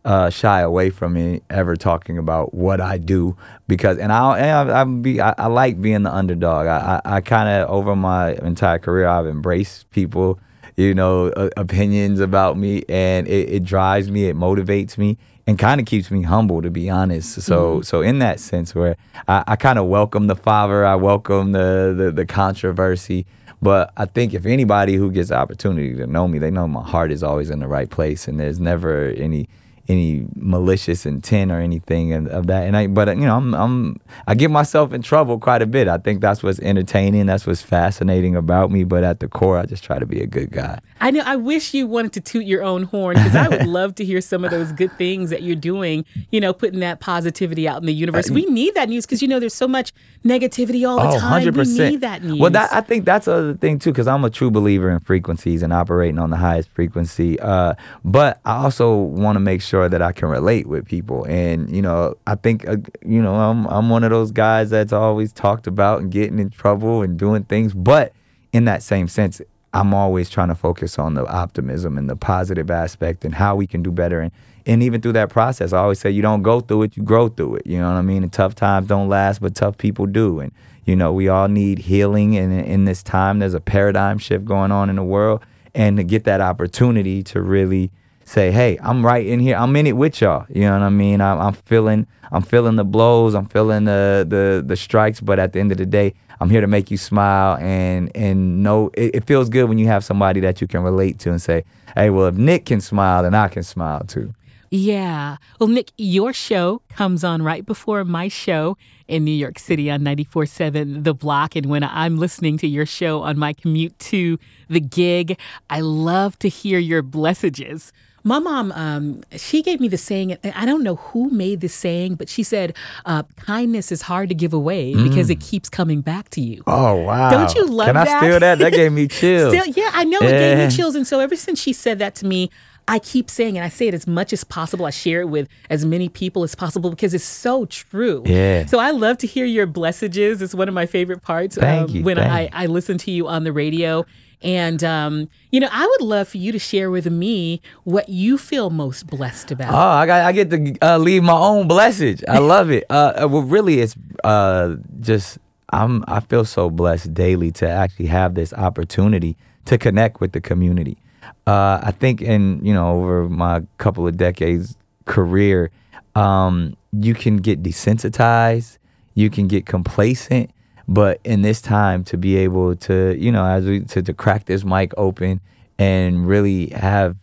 uh, 0.06 0.30
shy 0.30 0.60
away 0.60 0.88
from 0.88 1.14
me 1.14 1.42
ever 1.50 1.74
talking 1.74 2.16
about 2.16 2.54
what 2.54 2.80
I 2.80 2.96
do 2.96 3.36
because 3.66 3.98
and 3.98 4.12
I 4.12 4.38
and 4.38 4.70
I, 4.70 4.80
I 4.80 4.84
be 4.84 5.20
I, 5.20 5.34
I 5.36 5.46
like 5.48 5.82
being 5.82 6.04
the 6.04 6.14
underdog. 6.14 6.68
I 6.68 7.00
I, 7.04 7.16
I 7.16 7.20
kind 7.20 7.48
of 7.48 7.68
over 7.68 7.96
my 7.96 8.34
entire 8.34 8.78
career 8.78 9.08
I've 9.08 9.26
embraced 9.26 9.90
people, 9.90 10.38
you 10.76 10.94
know, 10.94 11.30
uh, 11.30 11.50
opinions 11.56 12.20
about 12.20 12.56
me, 12.56 12.84
and 12.88 13.26
it, 13.26 13.48
it 13.50 13.64
drives 13.64 14.08
me, 14.08 14.28
it 14.28 14.36
motivates 14.36 14.96
me, 14.96 15.18
and 15.44 15.58
kind 15.58 15.80
of 15.80 15.86
keeps 15.88 16.08
me 16.12 16.22
humble 16.22 16.62
to 16.62 16.70
be 16.70 16.88
honest. 16.88 17.42
So 17.42 17.80
so 17.80 18.00
in 18.00 18.20
that 18.20 18.38
sense 18.38 18.76
where 18.76 18.96
I, 19.26 19.42
I 19.48 19.56
kind 19.56 19.76
of 19.76 19.86
welcome 19.86 20.28
the 20.28 20.36
father, 20.36 20.86
I 20.86 20.94
welcome 20.94 21.50
the, 21.50 21.92
the 21.96 22.12
the 22.12 22.24
controversy. 22.24 23.26
But 23.60 23.92
I 23.96 24.04
think 24.04 24.34
if 24.34 24.46
anybody 24.46 24.94
who 24.94 25.10
gets 25.10 25.30
the 25.30 25.36
opportunity 25.36 25.96
to 25.96 26.06
know 26.06 26.28
me, 26.28 26.38
they 26.38 26.50
know 26.52 26.68
my 26.68 26.84
heart 26.84 27.10
is 27.10 27.24
always 27.24 27.50
in 27.50 27.58
the 27.58 27.66
right 27.66 27.90
place, 27.90 28.28
and 28.28 28.38
there's 28.38 28.60
never 28.60 29.08
any 29.16 29.48
any 29.88 30.26
malicious 30.34 31.06
intent 31.06 31.50
or 31.52 31.60
anything 31.60 32.12
of, 32.12 32.26
of 32.28 32.46
that. 32.48 32.64
And 32.66 32.76
I, 32.76 32.86
but 32.86 33.08
you 33.08 33.24
know, 33.26 33.36
I'm, 33.36 33.54
I'm, 33.54 34.00
I 34.26 34.34
get 34.34 34.50
myself 34.50 34.92
in 34.92 35.02
trouble 35.02 35.38
quite 35.38 35.62
a 35.62 35.66
bit. 35.66 35.88
I 35.88 35.98
think 35.98 36.20
that's 36.20 36.42
what's 36.42 36.58
entertaining. 36.60 37.26
That's 37.26 37.46
what's 37.46 37.62
fascinating 37.62 38.36
about 38.36 38.70
me. 38.70 38.84
But 38.84 39.04
at 39.04 39.20
the 39.20 39.28
core, 39.28 39.58
I 39.58 39.66
just 39.66 39.84
try 39.84 39.98
to 39.98 40.06
be 40.06 40.20
a 40.20 40.26
good 40.26 40.50
guy. 40.50 40.80
I 41.00 41.10
know. 41.10 41.22
I 41.24 41.36
wish 41.36 41.74
you 41.74 41.86
wanted 41.86 42.12
to 42.14 42.20
toot 42.20 42.46
your 42.46 42.62
own 42.62 42.84
horn 42.84 43.16
because 43.16 43.36
I 43.36 43.48
would 43.48 43.66
love 43.66 43.94
to 43.96 44.04
hear 44.04 44.20
some 44.20 44.44
of 44.44 44.50
those 44.50 44.72
good 44.72 44.96
things 44.98 45.30
that 45.30 45.42
you're 45.42 45.56
doing. 45.56 46.04
You 46.30 46.40
know, 46.40 46.52
putting 46.52 46.80
that 46.80 47.00
positivity 47.00 47.68
out 47.68 47.80
in 47.80 47.86
the 47.86 47.92
universe. 47.94 48.30
we 48.30 48.46
need 48.46 48.74
that 48.74 48.88
news 48.88 49.06
because 49.06 49.22
you 49.22 49.28
know 49.28 49.38
there's 49.40 49.54
so 49.54 49.68
much 49.68 49.92
negativity 50.24 50.88
all 50.88 50.96
the 50.96 51.16
Oh, 51.16 51.20
time. 51.20 51.42
100%. 51.44 51.78
We 51.78 51.90
need 51.90 52.00
that 52.00 52.22
news. 52.22 52.40
Well, 52.40 52.50
that, 52.50 52.72
I 52.72 52.80
think 52.80 53.04
that's 53.04 53.26
a 53.28 53.54
thing 53.60 53.78
too, 53.78 53.92
because 53.92 54.08
I'm 54.08 54.24
a 54.24 54.30
true 54.30 54.50
believer 54.50 54.90
in 54.90 55.00
frequencies 55.00 55.62
and 55.62 55.72
operating 55.72 56.18
on 56.18 56.30
the 56.30 56.36
highest 56.36 56.68
frequency. 56.70 57.38
Uh, 57.38 57.74
but 58.04 58.40
I 58.44 58.56
also 58.64 58.96
want 58.96 59.36
to 59.36 59.40
make 59.40 59.62
sure 59.62 59.75
that 59.88 60.02
I 60.02 60.12
can 60.12 60.28
relate 60.28 60.66
with 60.66 60.86
people, 60.86 61.24
and 61.24 61.74
you 61.74 61.82
know, 61.82 62.16
I 62.26 62.34
think 62.34 62.66
uh, 62.68 62.76
you 63.04 63.22
know, 63.22 63.34
I'm 63.34 63.66
I'm 63.66 63.88
one 63.88 64.04
of 64.04 64.10
those 64.10 64.32
guys 64.32 64.70
that's 64.70 64.92
always 64.92 65.32
talked 65.32 65.66
about 65.66 66.00
and 66.00 66.10
getting 66.10 66.38
in 66.38 66.50
trouble 66.50 67.02
and 67.02 67.18
doing 67.18 67.44
things, 67.44 67.74
but 67.74 68.12
in 68.52 68.64
that 68.64 68.82
same 68.82 69.08
sense. 69.08 69.40
I'm 69.76 69.92
always 69.92 70.30
trying 70.30 70.48
to 70.48 70.54
focus 70.54 70.98
on 70.98 71.14
the 71.14 71.26
optimism 71.26 71.98
and 71.98 72.08
the 72.08 72.16
positive 72.16 72.70
aspect 72.70 73.26
and 73.26 73.34
how 73.34 73.56
we 73.56 73.66
can 73.66 73.82
do 73.82 73.92
better. 73.92 74.20
And, 74.22 74.32
and 74.64 74.82
even 74.82 75.02
through 75.02 75.12
that 75.12 75.28
process, 75.28 75.74
I 75.74 75.78
always 75.80 75.98
say 75.98 76.10
you 76.10 76.22
don't 76.22 76.42
go 76.42 76.60
through 76.60 76.84
it, 76.84 76.96
you 76.96 77.02
grow 77.02 77.28
through 77.28 77.56
it. 77.56 77.66
You 77.66 77.80
know 77.80 77.92
what 77.92 77.98
I 77.98 78.02
mean? 78.02 78.22
And 78.22 78.32
tough 78.32 78.54
times 78.54 78.86
don't 78.86 79.10
last, 79.10 79.42
but 79.42 79.54
tough 79.54 79.76
people 79.76 80.06
do. 80.06 80.40
And, 80.40 80.50
you 80.86 80.96
know, 80.96 81.12
we 81.12 81.28
all 81.28 81.48
need 81.48 81.80
healing. 81.80 82.38
And 82.38 82.58
in 82.58 82.86
this 82.86 83.02
time, 83.02 83.40
there's 83.40 83.52
a 83.52 83.60
paradigm 83.60 84.16
shift 84.16 84.46
going 84.46 84.72
on 84.72 84.88
in 84.88 84.96
the 84.96 85.04
world. 85.04 85.44
And 85.74 85.98
to 85.98 86.04
get 86.04 86.24
that 86.24 86.40
opportunity 86.40 87.22
to 87.24 87.42
really 87.42 87.90
say, 88.26 88.50
hey, 88.50 88.78
I'm 88.82 89.06
right 89.06 89.26
in 89.26 89.40
here. 89.40 89.56
I'm 89.56 89.74
in 89.76 89.86
it 89.86 89.96
with 89.96 90.20
y'all. 90.20 90.44
You 90.50 90.62
know 90.62 90.72
what 90.72 90.82
I 90.82 90.90
mean? 90.90 91.20
I'm, 91.20 91.40
I'm 91.40 91.54
feeling 91.54 92.06
I'm 92.32 92.42
feeling 92.42 92.76
the 92.76 92.84
blows. 92.84 93.34
I'm 93.34 93.46
feeling 93.46 93.84
the, 93.84 94.26
the 94.28 94.62
the 94.66 94.76
strikes. 94.76 95.20
But 95.20 95.38
at 95.38 95.52
the 95.52 95.60
end 95.60 95.72
of 95.72 95.78
the 95.78 95.86
day, 95.86 96.12
I'm 96.40 96.50
here 96.50 96.60
to 96.60 96.66
make 96.66 96.90
you 96.90 96.98
smile 96.98 97.56
and 97.56 98.14
and 98.14 98.62
know 98.62 98.90
it, 98.94 99.14
it 99.14 99.26
feels 99.26 99.48
good 99.48 99.64
when 99.68 99.78
you 99.78 99.86
have 99.86 100.04
somebody 100.04 100.40
that 100.40 100.60
you 100.60 100.66
can 100.66 100.82
relate 100.82 101.18
to 101.20 101.30
and 101.30 101.40
say, 101.40 101.64
hey, 101.94 102.10
well, 102.10 102.26
if 102.26 102.34
Nick 102.34 102.66
can 102.66 102.80
smile, 102.80 103.22
then 103.22 103.34
I 103.34 103.48
can 103.48 103.62
smile 103.62 104.02
too. 104.04 104.34
Yeah. 104.70 105.36
Well, 105.60 105.68
Nick, 105.68 105.92
your 105.96 106.32
show 106.32 106.82
comes 106.88 107.22
on 107.22 107.42
right 107.42 107.64
before 107.64 108.04
my 108.04 108.26
show 108.26 108.76
in 109.06 109.24
New 109.24 109.30
York 109.30 109.60
City 109.60 109.90
on 109.90 110.00
94.7 110.00 111.04
The 111.04 111.14
Block. 111.14 111.54
And 111.54 111.66
when 111.66 111.84
I'm 111.84 112.18
listening 112.18 112.58
to 112.58 112.66
your 112.66 112.84
show 112.84 113.22
on 113.22 113.38
my 113.38 113.52
commute 113.52 113.96
to 114.00 114.38
the 114.68 114.80
gig, 114.80 115.38
I 115.70 115.80
love 115.80 116.36
to 116.40 116.48
hear 116.48 116.80
your 116.80 117.04
blessages. 117.04 117.92
My 118.26 118.40
mom, 118.40 118.72
um, 118.72 119.22
she 119.36 119.62
gave 119.62 119.78
me 119.78 119.86
the 119.86 119.96
saying, 119.96 120.36
I 120.42 120.66
don't 120.66 120.82
know 120.82 120.96
who 120.96 121.30
made 121.30 121.60
this 121.60 121.72
saying, 121.72 122.16
but 122.16 122.28
she 122.28 122.42
said, 122.42 122.74
uh, 123.04 123.22
kindness 123.36 123.92
is 123.92 124.02
hard 124.02 124.30
to 124.30 124.34
give 124.34 124.52
away 124.52 124.94
because 124.94 125.30
it 125.30 125.38
keeps 125.38 125.68
coming 125.68 126.00
back 126.00 126.28
to 126.30 126.40
you. 126.40 126.64
Oh 126.66 126.96
wow! 126.96 127.30
Don't 127.30 127.54
you 127.54 127.66
love 127.66 127.94
that? 127.94 128.08
Can 128.08 128.16
I 128.16 128.20
steal 128.20 128.40
that? 128.40 128.58
That 128.58 128.72
gave 128.72 128.92
me 128.92 129.06
chills. 129.08 129.54
Still, 129.54 129.72
yeah, 129.76 129.90
I 129.94 130.02
know 130.02 130.18
it 130.22 130.32
gave 130.32 130.58
me 130.58 130.76
chills. 130.76 130.96
And 130.96 131.06
so 131.06 131.20
ever 131.20 131.36
since 131.36 131.60
she 131.60 131.72
said 131.72 132.00
that 132.00 132.16
to 132.16 132.26
me, 132.26 132.50
I 132.88 132.98
keep 132.98 133.30
saying, 133.30 133.56
and 133.56 133.64
I 133.64 133.68
say 133.68 133.86
it 133.86 133.94
as 133.94 134.08
much 134.08 134.32
as 134.32 134.42
possible. 134.42 134.86
I 134.86 134.90
share 134.90 135.20
it 135.20 135.28
with 135.28 135.48
as 135.70 135.84
many 135.84 136.08
people 136.08 136.42
as 136.42 136.56
possible 136.56 136.90
because 136.90 137.14
it's 137.14 137.24
so 137.24 137.66
true. 137.66 138.24
Yeah. 138.26 138.66
So 138.66 138.80
I 138.80 138.90
love 138.90 139.18
to 139.18 139.28
hear 139.28 139.44
your 139.44 139.68
blessages. 139.68 140.42
It's 140.42 140.54
one 140.54 140.66
of 140.66 140.74
my 140.74 140.86
favorite 140.86 141.22
parts 141.22 141.56
Thank 141.56 141.90
um, 141.90 141.96
you, 141.96 142.02
when 142.02 142.16
thank 142.16 142.52
I, 142.52 142.64
I 142.64 142.66
listen 142.66 142.98
to 142.98 143.10
you 143.12 143.28
on 143.28 143.44
the 143.44 143.52
radio. 143.52 144.04
And, 144.42 144.84
um, 144.84 145.28
you 145.50 145.60
know, 145.60 145.68
I 145.72 145.86
would 145.86 146.06
love 146.06 146.28
for 146.28 146.36
you 146.36 146.52
to 146.52 146.58
share 146.58 146.90
with 146.90 147.06
me 147.06 147.62
what 147.84 148.08
you 148.08 148.36
feel 148.36 148.70
most 148.70 149.06
blessed 149.06 149.50
about. 149.50 149.72
Oh, 149.72 149.76
I 149.76 150.06
got 150.06 150.24
I 150.24 150.32
get 150.32 150.50
to 150.50 150.76
uh, 150.82 150.98
leave 150.98 151.22
my 151.22 151.32
own 151.32 151.68
blessage. 151.68 152.22
I 152.28 152.38
love 152.54 152.70
it. 152.70 152.84
Uh, 152.90 153.12
uh, 153.22 153.28
well, 153.28 153.42
really, 153.42 153.80
it's 153.80 153.96
uh, 154.24 154.76
just 155.00 155.38
I'm 155.70 156.04
I 156.06 156.20
feel 156.20 156.44
so 156.44 156.70
blessed 156.70 157.14
daily 157.14 157.50
to 157.52 157.68
actually 157.68 158.06
have 158.06 158.34
this 158.34 158.52
opportunity 158.52 159.36
to 159.64 159.78
connect 159.78 160.20
with 160.20 160.32
the 160.32 160.40
community. 160.40 160.98
Uh, 161.46 161.80
I 161.82 161.92
think 161.92 162.20
in 162.20 162.64
you 162.64 162.74
know 162.74 162.96
over 162.96 163.28
my 163.28 163.62
couple 163.78 164.06
of 164.06 164.16
decades 164.16 164.76
career, 165.06 165.70
um, 166.14 166.76
you 166.92 167.14
can 167.14 167.38
get 167.38 167.62
desensitized, 167.62 168.78
you 169.14 169.30
can 169.30 169.48
get 169.48 169.66
complacent, 169.66 170.50
but 170.88 171.20
in 171.24 171.42
this 171.42 171.60
time 171.60 172.04
to 172.04 172.16
be 172.16 172.36
able 172.36 172.76
to 172.76 173.16
you 173.18 173.32
know 173.32 173.44
as 173.44 173.64
we 173.64 173.80
to, 173.80 174.02
to 174.02 174.12
crack 174.12 174.46
this 174.46 174.64
mic 174.64 174.92
open 174.96 175.40
and 175.78 176.26
really 176.26 176.68
have 176.68 177.16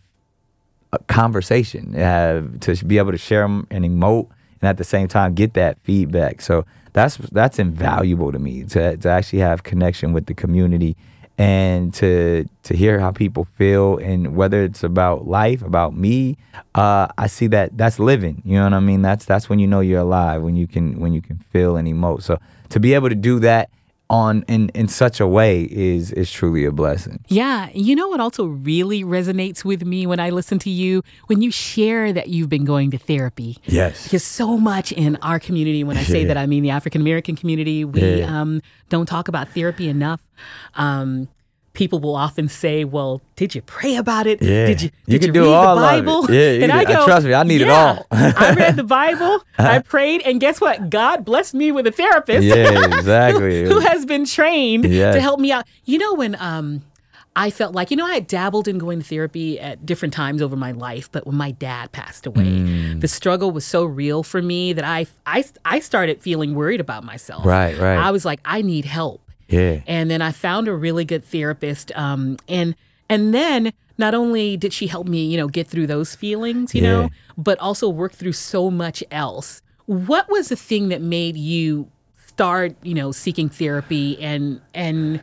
a 0.94 0.98
conversation, 1.04 1.92
have 1.94 2.60
to 2.60 2.84
be 2.84 2.98
able 2.98 3.12
to 3.12 3.18
share 3.18 3.44
and 3.44 3.66
emote, 3.70 4.28
and 4.60 4.68
at 4.68 4.78
the 4.78 4.84
same 4.84 5.08
time 5.08 5.34
get 5.34 5.54
that 5.54 5.78
feedback. 5.82 6.40
So 6.40 6.64
that's 6.92 7.16
that's 7.16 7.58
invaluable 7.58 8.32
to 8.32 8.38
me 8.38 8.64
to 8.64 8.96
to 8.96 9.08
actually 9.08 9.40
have 9.40 9.62
connection 9.64 10.12
with 10.12 10.26
the 10.26 10.34
community 10.34 10.96
and 11.36 11.92
to 11.94 12.48
to 12.62 12.76
hear 12.76 13.00
how 13.00 13.10
people 13.10 13.44
feel 13.56 13.98
and 13.98 14.36
whether 14.36 14.62
it's 14.62 14.84
about 14.84 15.26
life 15.26 15.62
about 15.62 15.96
me 15.96 16.36
uh, 16.76 17.08
i 17.18 17.26
see 17.26 17.48
that 17.48 17.76
that's 17.76 17.98
living 17.98 18.40
you 18.44 18.54
know 18.56 18.64
what 18.64 18.72
i 18.72 18.80
mean? 18.80 19.02
That's 19.02 19.24
that's 19.24 19.48
when 19.48 19.58
you 19.58 19.66
know 19.66 19.80
you're 19.80 20.00
alive 20.00 20.42
when 20.42 20.56
you 20.56 20.66
can 20.66 21.00
when 21.00 21.12
you 21.12 21.22
can 21.22 21.38
feel 21.50 21.76
and 21.76 21.88
emote. 21.88 22.22
So 22.22 22.38
to 22.70 22.80
be 22.80 22.94
able 22.94 23.08
to 23.08 23.14
do 23.14 23.38
that 23.40 23.70
on 24.10 24.44
in 24.48 24.68
in 24.74 24.86
such 24.86 25.18
a 25.20 25.26
way 25.26 25.62
is 25.62 26.12
is 26.12 26.30
truly 26.30 26.64
a 26.64 26.70
blessing. 26.72 27.24
Yeah, 27.28 27.70
you 27.74 27.96
know 27.96 28.08
what 28.08 28.20
also 28.20 28.44
really 28.46 29.02
resonates 29.02 29.64
with 29.64 29.84
me 29.84 30.06
when 30.06 30.20
I 30.20 30.30
listen 30.30 30.58
to 30.60 30.70
you 30.70 31.02
when 31.26 31.40
you 31.40 31.50
share 31.50 32.12
that 32.12 32.28
you've 32.28 32.48
been 32.50 32.64
going 32.66 32.90
to 32.90 32.98
therapy. 32.98 33.56
Yes. 33.64 34.04
Because 34.04 34.22
so 34.24 34.58
much 34.58 34.92
in 34.92 35.16
our 35.22 35.40
community 35.40 35.82
when 35.84 35.96
I 35.96 36.02
say 36.04 36.20
Yeah. 36.22 36.28
that 36.28 36.36
I 36.36 36.46
mean 36.46 36.62
the 36.62 36.70
African 36.70 37.00
American 37.00 37.34
community, 37.34 37.84
we 37.84 38.18
Yeah. 38.20 38.40
um 38.40 38.60
don't 38.90 39.06
talk 39.06 39.28
about 39.28 39.48
therapy 39.48 39.88
enough. 39.88 40.20
Um 40.74 41.28
People 41.74 41.98
will 41.98 42.14
often 42.16 42.48
say, 42.48 42.84
"Well, 42.84 43.20
did 43.36 43.54
you 43.54 43.60
pray 43.62 43.96
about 43.96 44.26
it? 44.26 44.40
Yeah. 44.40 44.66
Did 44.66 44.82
you 44.82 44.90
You 45.06 45.18
did 45.18 45.26
can 45.26 45.26
you 45.28 45.32
do 45.32 45.42
read 45.42 45.52
all 45.54 45.76
the 45.76 45.82
of 45.82 46.30
it. 46.30 46.32
Yeah, 46.34 46.50
you 46.52 46.62
and 46.62 46.72
I 46.72 46.84
go, 46.84 47.04
trust 47.04 47.26
me, 47.26 47.34
I 47.34 47.42
need 47.42 47.60
it 47.60 47.68
all." 47.68 48.06
I 48.10 48.54
read 48.56 48.76
the 48.76 48.84
Bible, 49.02 49.40
I 49.58 49.80
prayed, 49.80 50.22
and 50.22 50.40
guess 50.40 50.60
what? 50.60 50.88
God 50.88 51.24
blessed 51.24 51.52
me 51.54 51.72
with 51.72 51.86
a 51.86 51.92
therapist. 51.92 52.44
Yeah, 52.44 52.84
exactly. 52.98 53.64
who, 53.64 53.74
who 53.74 53.80
has 53.80 54.06
been 54.06 54.24
trained 54.24 54.84
Yes. 54.84 55.14
to 55.16 55.20
help 55.20 55.40
me 55.40 55.50
out. 55.52 55.66
You 55.84 55.98
know 55.98 56.14
when 56.14 56.36
um 56.38 56.82
I 57.36 57.50
felt 57.50 57.74
like, 57.74 57.90
you 57.90 57.96
know, 57.96 58.06
I 58.06 58.14
had 58.14 58.28
dabbled 58.28 58.68
in 58.68 58.78
going 58.78 59.00
to 59.00 59.04
therapy 59.04 59.58
at 59.58 59.84
different 59.84 60.14
times 60.14 60.40
over 60.40 60.54
my 60.54 60.70
life, 60.70 61.10
but 61.10 61.26
when 61.26 61.34
my 61.34 61.50
dad 61.50 61.90
passed 61.90 62.26
away, 62.26 62.44
Mm. 62.44 63.00
the 63.00 63.08
struggle 63.08 63.50
was 63.50 63.64
so 63.66 63.84
real 63.84 64.22
for 64.22 64.40
me 64.40 64.72
that 64.72 64.84
I, 64.84 65.06
I, 65.26 65.44
I 65.64 65.80
started 65.80 66.22
feeling 66.22 66.54
worried 66.54 66.80
about 66.80 67.02
myself. 67.02 67.44
Right, 67.44 67.76
right. 67.76 67.98
I 67.98 68.12
was 68.12 68.24
like, 68.24 68.38
I 68.44 68.62
need 68.62 68.84
help. 68.84 69.20
Yeah. 69.48 69.80
And 69.86 70.10
then 70.10 70.22
I 70.22 70.32
found 70.32 70.68
a 70.68 70.74
really 70.74 71.04
good 71.04 71.24
therapist. 71.24 71.92
Um, 71.96 72.36
and 72.48 72.74
and 73.08 73.34
then 73.34 73.72
not 73.98 74.14
only 74.14 74.56
did 74.56 74.72
she 74.72 74.86
help 74.86 75.06
me, 75.06 75.24
you 75.26 75.36
know, 75.36 75.46
get 75.48 75.68
through 75.68 75.86
those 75.86 76.14
feelings, 76.14 76.74
you 76.74 76.82
Yeah. 76.82 76.90
know, 76.90 77.10
but 77.36 77.58
also 77.60 77.88
work 77.88 78.12
through 78.12 78.32
so 78.32 78.70
much 78.70 79.04
else. 79.10 79.62
What 79.86 80.28
was 80.30 80.48
the 80.48 80.56
thing 80.56 80.88
that 80.88 81.02
made 81.02 81.36
you 81.36 81.88
start, 82.26 82.74
you 82.82 82.94
know, 82.94 83.12
seeking 83.12 83.48
therapy 83.48 84.20
and 84.20 84.60
and 84.74 85.22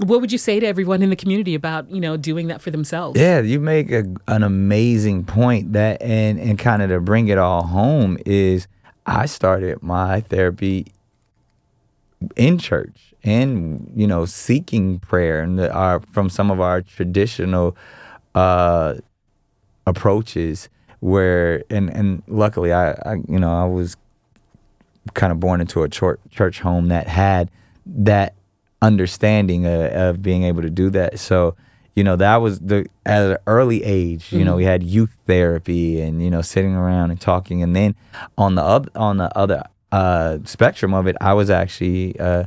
what 0.00 0.20
would 0.20 0.30
you 0.30 0.38
say 0.38 0.60
to 0.60 0.66
everyone 0.66 1.02
in 1.02 1.10
the 1.10 1.16
community 1.16 1.56
about, 1.56 1.90
you 1.90 2.00
know, 2.00 2.16
doing 2.16 2.46
that 2.46 2.60
for 2.62 2.70
themselves? 2.70 3.18
Yeah, 3.20 3.40
you 3.40 3.58
make 3.58 3.90
a, 3.90 4.04
an 4.28 4.44
amazing 4.44 5.24
point 5.24 5.72
that 5.72 6.00
and 6.00 6.38
and 6.38 6.56
kind 6.58 6.82
of 6.82 6.90
to 6.90 7.00
bring 7.00 7.26
it 7.28 7.38
all 7.38 7.64
home 7.64 8.16
is 8.24 8.68
I 9.06 9.26
started 9.26 9.82
my 9.82 10.20
therapy 10.20 10.92
in 12.36 12.58
church 12.58 13.14
and 13.22 13.90
you 13.94 14.06
know 14.06 14.24
seeking 14.24 14.98
prayer 14.98 15.40
and 15.40 15.58
the, 15.58 15.72
our 15.72 16.00
from 16.12 16.28
some 16.28 16.50
of 16.50 16.60
our 16.60 16.82
traditional 16.82 17.76
uh 18.34 18.94
approaches 19.86 20.68
where 21.00 21.62
and 21.70 21.90
and 21.90 22.22
luckily 22.26 22.72
I, 22.72 22.90
I 22.90 23.14
you 23.28 23.38
know 23.38 23.52
I 23.52 23.64
was 23.64 23.96
kind 25.14 25.32
of 25.32 25.40
born 25.40 25.60
into 25.60 25.82
a 25.82 25.88
church 25.88 26.18
church 26.30 26.60
home 26.60 26.88
that 26.88 27.06
had 27.06 27.50
that 27.86 28.34
understanding 28.82 29.66
of, 29.66 29.80
of 29.92 30.22
being 30.22 30.44
able 30.44 30.62
to 30.62 30.70
do 30.70 30.90
that. 30.90 31.18
So, 31.18 31.56
you 31.94 32.04
know, 32.04 32.16
that 32.16 32.36
was 32.36 32.60
the 32.60 32.86
at 33.04 33.30
an 33.30 33.36
early 33.46 33.82
age. 33.82 34.32
You 34.32 34.44
know, 34.44 34.56
we 34.56 34.64
had 34.64 34.82
youth 34.82 35.16
therapy 35.26 36.00
and 36.00 36.22
you 36.22 36.30
know 36.30 36.42
sitting 36.42 36.74
around 36.74 37.10
and 37.10 37.20
talking. 37.20 37.62
And 37.62 37.74
then 37.74 37.94
on 38.36 38.54
the 38.54 38.62
up 38.62 38.88
on 38.94 39.16
the 39.16 39.36
other 39.36 39.64
uh, 39.92 40.38
spectrum 40.44 40.94
of 40.94 41.06
it, 41.06 41.16
I 41.20 41.34
was 41.34 41.50
actually 41.50 42.18
uh, 42.18 42.44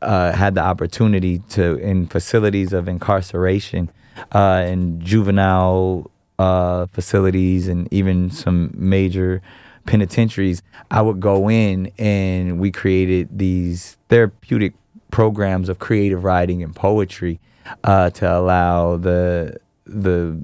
uh, 0.00 0.32
had 0.32 0.54
the 0.54 0.62
opportunity 0.62 1.38
to 1.50 1.76
in 1.76 2.06
facilities 2.06 2.72
of 2.72 2.88
incarceration, 2.88 3.90
uh, 4.32 4.64
in 4.66 5.00
juvenile 5.00 6.10
uh, 6.38 6.86
facilities, 6.86 7.68
and 7.68 7.92
even 7.92 8.30
some 8.30 8.72
major 8.74 9.42
penitentiaries. 9.86 10.62
I 10.90 11.02
would 11.02 11.20
go 11.20 11.48
in 11.48 11.92
and 11.98 12.58
we 12.58 12.70
created 12.70 13.38
these 13.38 13.96
therapeutic 14.08 14.74
programs 15.10 15.68
of 15.68 15.78
creative 15.78 16.24
writing 16.24 16.62
and 16.62 16.74
poetry 16.74 17.40
uh, 17.84 18.10
to 18.10 18.36
allow 18.36 18.96
the 18.96 19.58
the 19.86 20.40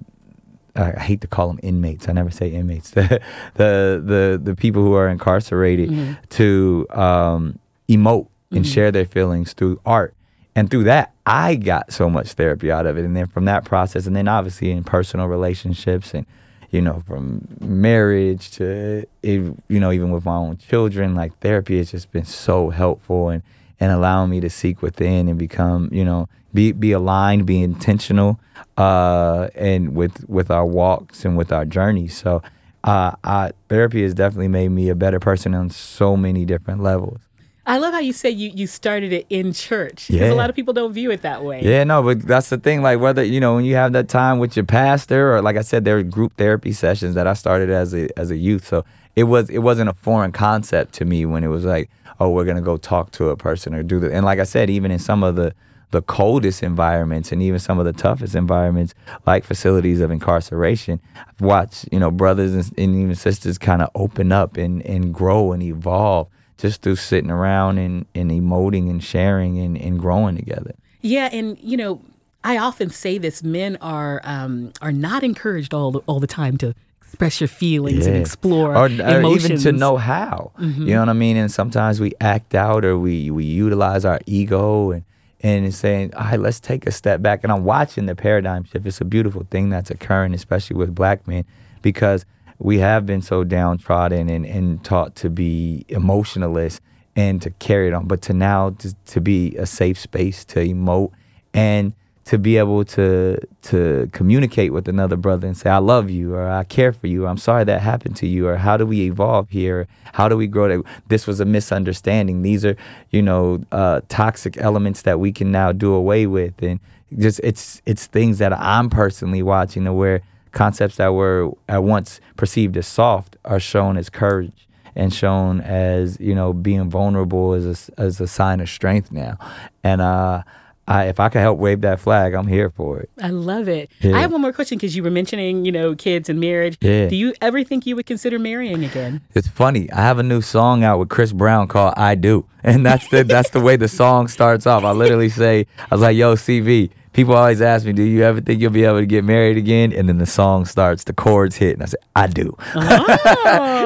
I 0.78 0.98
hate 0.98 1.20
to 1.22 1.26
call 1.26 1.48
them 1.48 1.60
inmates. 1.62 2.08
I 2.08 2.12
never 2.12 2.30
say 2.30 2.48
inmates. 2.48 2.90
The 2.98 3.20
the 3.54 4.02
the, 4.04 4.40
the 4.42 4.54
people 4.56 4.82
who 4.82 4.94
are 4.94 5.08
incarcerated 5.08 6.18
to 6.30 6.86
um, 6.90 7.58
emote 7.88 8.28
and 8.50 8.66
share 8.66 8.90
their 8.90 9.06
feelings 9.06 9.52
through 9.52 9.80
art. 9.84 10.14
And 10.54 10.70
through 10.70 10.84
that, 10.84 11.12
I 11.24 11.54
got 11.54 11.92
so 11.92 12.10
much 12.10 12.32
therapy 12.32 12.72
out 12.72 12.86
of 12.86 12.98
it. 12.98 13.04
And 13.04 13.16
then 13.16 13.26
from 13.26 13.44
that 13.44 13.64
process, 13.64 14.06
and 14.06 14.16
then 14.16 14.26
obviously 14.26 14.70
in 14.70 14.82
personal 14.82 15.26
relationships 15.26 16.14
and 16.14 16.26
you 16.70 16.82
know, 16.82 17.02
from 17.06 17.46
marriage 17.60 18.50
to 18.52 19.06
you 19.22 19.54
know, 19.68 19.90
even 19.90 20.10
with 20.10 20.24
my 20.24 20.36
own 20.36 20.58
children, 20.58 21.14
like 21.14 21.38
therapy 21.38 21.78
has 21.78 21.90
just 21.90 22.10
been 22.12 22.24
so 22.24 22.70
helpful 22.70 23.30
and 23.30 23.42
and 23.80 23.92
allowing 23.92 24.30
me 24.30 24.40
to 24.40 24.50
seek 24.50 24.82
within 24.82 25.28
and 25.28 25.38
become, 25.38 25.88
you 25.92 26.04
know, 26.04 26.28
be 26.54 26.72
be 26.72 26.92
aligned, 26.92 27.46
be 27.46 27.62
intentional, 27.62 28.40
uh, 28.76 29.48
and 29.54 29.94
with 29.94 30.24
with 30.28 30.50
our 30.50 30.66
walks 30.66 31.24
and 31.24 31.36
with 31.36 31.52
our 31.52 31.64
journeys. 31.64 32.16
So, 32.16 32.42
uh, 32.84 33.12
I, 33.24 33.52
therapy 33.68 34.02
has 34.02 34.14
definitely 34.14 34.48
made 34.48 34.70
me 34.70 34.88
a 34.88 34.94
better 34.94 35.20
person 35.20 35.54
on 35.54 35.70
so 35.70 36.16
many 36.16 36.44
different 36.44 36.82
levels. 36.82 37.18
I 37.66 37.76
love 37.76 37.92
how 37.92 38.00
you 38.00 38.14
say 38.14 38.30
you, 38.30 38.50
you 38.54 38.66
started 38.66 39.12
it 39.12 39.26
in 39.28 39.52
church. 39.52 40.06
Because 40.08 40.28
Yeah. 40.28 40.32
a 40.32 40.34
lot 40.36 40.48
of 40.48 40.56
people 40.56 40.72
don't 40.72 40.94
view 40.94 41.10
it 41.10 41.20
that 41.20 41.44
way. 41.44 41.60
Yeah, 41.62 41.84
no, 41.84 42.02
but 42.02 42.22
that's 42.22 42.48
the 42.48 42.56
thing. 42.56 42.80
Like 42.80 42.98
whether 42.98 43.22
you 43.22 43.40
know 43.40 43.56
when 43.56 43.66
you 43.66 43.74
have 43.74 43.92
that 43.92 44.08
time 44.08 44.38
with 44.38 44.56
your 44.56 44.64
pastor, 44.64 45.36
or 45.36 45.42
like 45.42 45.56
I 45.58 45.62
said, 45.62 45.84
there 45.84 45.98
are 45.98 46.02
group 46.02 46.32
therapy 46.38 46.72
sessions 46.72 47.14
that 47.14 47.26
I 47.26 47.34
started 47.34 47.68
as 47.68 47.94
a 47.94 48.08
as 48.18 48.30
a 48.30 48.36
youth. 48.36 48.66
So 48.66 48.84
it 49.16 49.24
was 49.24 49.50
it 49.50 49.58
wasn't 49.58 49.90
a 49.90 49.92
foreign 49.92 50.32
concept 50.32 50.94
to 50.94 51.04
me 51.04 51.26
when 51.26 51.44
it 51.44 51.48
was 51.48 51.66
like, 51.66 51.90
oh, 52.20 52.30
we're 52.30 52.44
gonna 52.44 52.60
go 52.60 52.76
talk 52.76 53.10
to 53.12 53.28
a 53.28 53.36
person 53.36 53.74
or 53.74 53.82
do 53.82 54.00
that. 54.00 54.12
And 54.12 54.24
like 54.24 54.38
I 54.38 54.44
said, 54.44 54.70
even 54.70 54.90
in 54.90 54.98
some 54.98 55.22
of 55.22 55.36
the 55.36 55.54
the 55.90 56.02
coldest 56.02 56.62
environments 56.62 57.32
and 57.32 57.42
even 57.42 57.58
some 57.58 57.78
of 57.78 57.86
the 57.86 57.94
toughest 57.94 58.34
environments, 58.34 58.92
like 59.26 59.42
facilities 59.42 60.00
of 60.00 60.10
incarceration, 60.10 61.00
I've 61.16 61.40
watched 61.40 61.88
you 61.90 61.98
know 61.98 62.10
brothers 62.10 62.52
and, 62.52 62.78
and 62.78 62.96
even 62.96 63.14
sisters 63.14 63.58
kind 63.58 63.82
of 63.82 63.90
open 63.94 64.32
up 64.32 64.56
and 64.56 64.82
and 64.82 65.14
grow 65.14 65.52
and 65.52 65.62
evolve 65.62 66.28
just 66.58 66.82
through 66.82 66.96
sitting 66.96 67.30
around 67.30 67.78
and, 67.78 68.04
and 68.14 68.30
emoting 68.30 68.90
and 68.90 69.02
sharing 69.02 69.58
and, 69.58 69.78
and 69.78 69.98
growing 69.98 70.36
together. 70.36 70.74
Yeah, 71.00 71.28
and 71.32 71.56
you 71.60 71.76
know, 71.76 72.02
I 72.44 72.58
often 72.58 72.90
say 72.90 73.16
this: 73.16 73.42
men 73.42 73.78
are 73.80 74.20
um, 74.24 74.72
are 74.82 74.92
not 74.92 75.22
encouraged 75.22 75.72
all 75.72 75.92
the, 75.92 76.00
all 76.00 76.20
the 76.20 76.26
time 76.26 76.58
to 76.58 76.74
express 77.08 77.40
your 77.40 77.48
feelings 77.48 78.06
and 78.06 78.16
explore 78.16 78.76
or, 78.76 78.84
or 78.84 78.86
emotions. 78.86 79.44
even 79.44 79.58
to 79.58 79.72
know 79.72 79.96
how. 79.96 80.52
Mm-hmm. 80.60 80.86
You 80.86 80.94
know 80.94 81.00
what 81.00 81.08
I 81.08 81.14
mean? 81.14 81.36
And 81.36 81.50
sometimes 81.50 82.00
we 82.00 82.12
act 82.20 82.54
out 82.54 82.84
or 82.84 82.98
we 82.98 83.30
we 83.30 83.44
utilize 83.44 84.04
our 84.04 84.20
ego 84.26 84.92
and 84.92 85.04
and 85.40 85.72
saying, 85.72 86.14
all 86.14 86.24
right, 86.24 86.40
let's 86.40 86.58
take 86.60 86.86
a 86.86 86.90
step 86.90 87.22
back. 87.22 87.44
And 87.44 87.52
I'm 87.52 87.64
watching 87.64 88.06
the 88.06 88.16
paradigm 88.16 88.64
shift. 88.64 88.84
It's 88.86 89.00
a 89.00 89.04
beautiful 89.04 89.46
thing 89.50 89.70
that's 89.70 89.90
occurring, 89.90 90.34
especially 90.34 90.76
with 90.76 90.94
black 90.94 91.26
men, 91.28 91.44
because 91.80 92.26
we 92.58 92.78
have 92.78 93.06
been 93.06 93.22
so 93.22 93.44
downtrodden 93.44 94.28
and, 94.28 94.44
and 94.44 94.82
taught 94.84 95.14
to 95.16 95.30
be 95.30 95.84
emotionalists 95.88 96.80
and 97.14 97.40
to 97.42 97.50
carry 97.50 97.88
it 97.88 97.94
on, 97.94 98.06
but 98.06 98.20
to 98.22 98.32
now 98.32 98.70
to, 98.70 98.94
to 99.06 99.20
be 99.20 99.56
a 99.56 99.66
safe 99.66 99.98
space 99.98 100.44
to 100.46 100.60
emote 100.60 101.12
and 101.54 101.92
to 102.28 102.36
be 102.36 102.58
able 102.58 102.84
to 102.84 103.40
to 103.62 104.06
communicate 104.12 104.70
with 104.70 104.86
another 104.86 105.16
brother 105.16 105.46
and 105.46 105.56
say 105.56 105.70
I 105.70 105.78
love 105.78 106.10
you 106.10 106.34
or 106.34 106.46
I 106.46 106.62
care 106.62 106.92
for 106.92 107.06
you 107.06 107.24
or 107.24 107.28
I'm 107.28 107.38
sorry 107.38 107.64
that 107.64 107.80
happened 107.80 108.16
to 108.16 108.26
you 108.26 108.46
or 108.48 108.56
how 108.58 108.76
do 108.76 108.84
we 108.84 109.06
evolve 109.06 109.48
here? 109.48 109.88
How 110.12 110.28
do 110.28 110.36
we 110.36 110.46
grow 110.46 110.68
that 110.68 110.84
this 111.06 111.26
was 111.26 111.40
a 111.40 111.46
misunderstanding. 111.46 112.42
These 112.42 112.66
are 112.66 112.76
you 113.12 113.22
know 113.22 113.62
uh, 113.72 114.02
toxic 114.10 114.58
elements 114.58 115.02
that 115.02 115.18
we 115.18 115.32
can 115.32 115.50
now 115.50 115.72
do 115.72 115.94
away 115.94 116.26
with. 116.26 116.62
And 116.62 116.80
just 117.18 117.40
it's 117.42 117.80
it's 117.86 118.04
things 118.04 118.36
that 118.38 118.52
I'm 118.52 118.90
personally 118.90 119.42
watching 119.42 119.90
where 119.96 120.20
concepts 120.52 120.96
that 120.96 121.14
were 121.14 121.50
at 121.66 121.82
once 121.82 122.20
perceived 122.36 122.76
as 122.76 122.86
soft 122.86 123.38
are 123.46 123.58
shown 123.58 123.96
as 123.96 124.10
courage 124.10 124.68
and 124.94 125.14
shown 125.14 125.62
as 125.62 126.20
you 126.20 126.34
know 126.34 126.52
being 126.52 126.90
vulnerable 126.90 127.54
as 127.54 127.88
a, 127.88 127.98
as 127.98 128.20
a 128.20 128.28
sign 128.28 128.60
of 128.60 128.68
strength 128.68 129.10
now. 129.10 129.38
And 129.82 130.02
uh, 130.02 130.42
I, 130.88 131.04
if 131.04 131.20
I 131.20 131.28
can 131.28 131.40
help 131.42 131.58
wave 131.58 131.82
that 131.82 132.00
flag, 132.00 132.32
I'm 132.34 132.46
here 132.46 132.70
for 132.70 132.98
it. 132.98 133.10
I 133.22 133.28
love 133.30 133.68
it. 133.68 133.90
Yeah. 134.00 134.16
I 134.16 134.20
have 134.20 134.32
one 134.32 134.40
more 134.40 134.52
question 134.52 134.78
because 134.78 134.96
you 134.96 135.02
were 135.02 135.10
mentioning, 135.10 135.64
you 135.64 135.70
know, 135.72 135.94
kids 135.94 136.28
and 136.28 136.40
marriage. 136.40 136.78
Yeah. 136.80 137.08
Do 137.08 137.14
you 137.16 137.34
ever 137.42 137.62
think 137.62 137.86
you 137.86 137.94
would 137.96 138.06
consider 138.06 138.38
marrying 138.38 138.84
again? 138.84 139.20
It's 139.34 139.48
funny. 139.48 139.90
I 139.92 140.00
have 140.00 140.18
a 140.18 140.22
new 140.22 140.40
song 140.40 140.82
out 140.84 140.98
with 140.98 141.10
Chris 141.10 141.32
Brown 141.32 141.68
called 141.68 141.94
"I 141.96 142.14
Do," 142.14 142.46
and 142.64 142.84
that's 142.86 143.06
the 143.10 143.22
that's 143.22 143.50
the 143.50 143.60
way 143.60 143.76
the 143.76 143.88
song 143.88 144.28
starts 144.28 144.66
off. 144.66 144.82
I 144.82 144.92
literally 144.92 145.28
say, 145.28 145.66
"I 145.90 145.94
was 145.94 146.00
like, 146.00 146.16
yo, 146.16 146.34
CV." 146.34 146.90
People 147.14 147.34
always 147.34 147.60
ask 147.60 147.84
me, 147.84 147.92
"Do 147.92 148.02
you 148.02 148.22
ever 148.22 148.40
think 148.40 148.60
you'll 148.60 148.70
be 148.70 148.84
able 148.84 149.00
to 149.00 149.06
get 149.06 149.24
married 149.24 149.56
again?" 149.56 149.92
And 149.92 150.08
then 150.08 150.18
the 150.18 150.26
song 150.26 150.64
starts, 150.66 151.04
the 151.04 151.12
chords 151.12 151.56
hit, 151.56 151.74
and 151.74 151.82
I 151.82 151.86
say, 151.86 151.96
"I 152.14 152.26
do." 152.28 152.56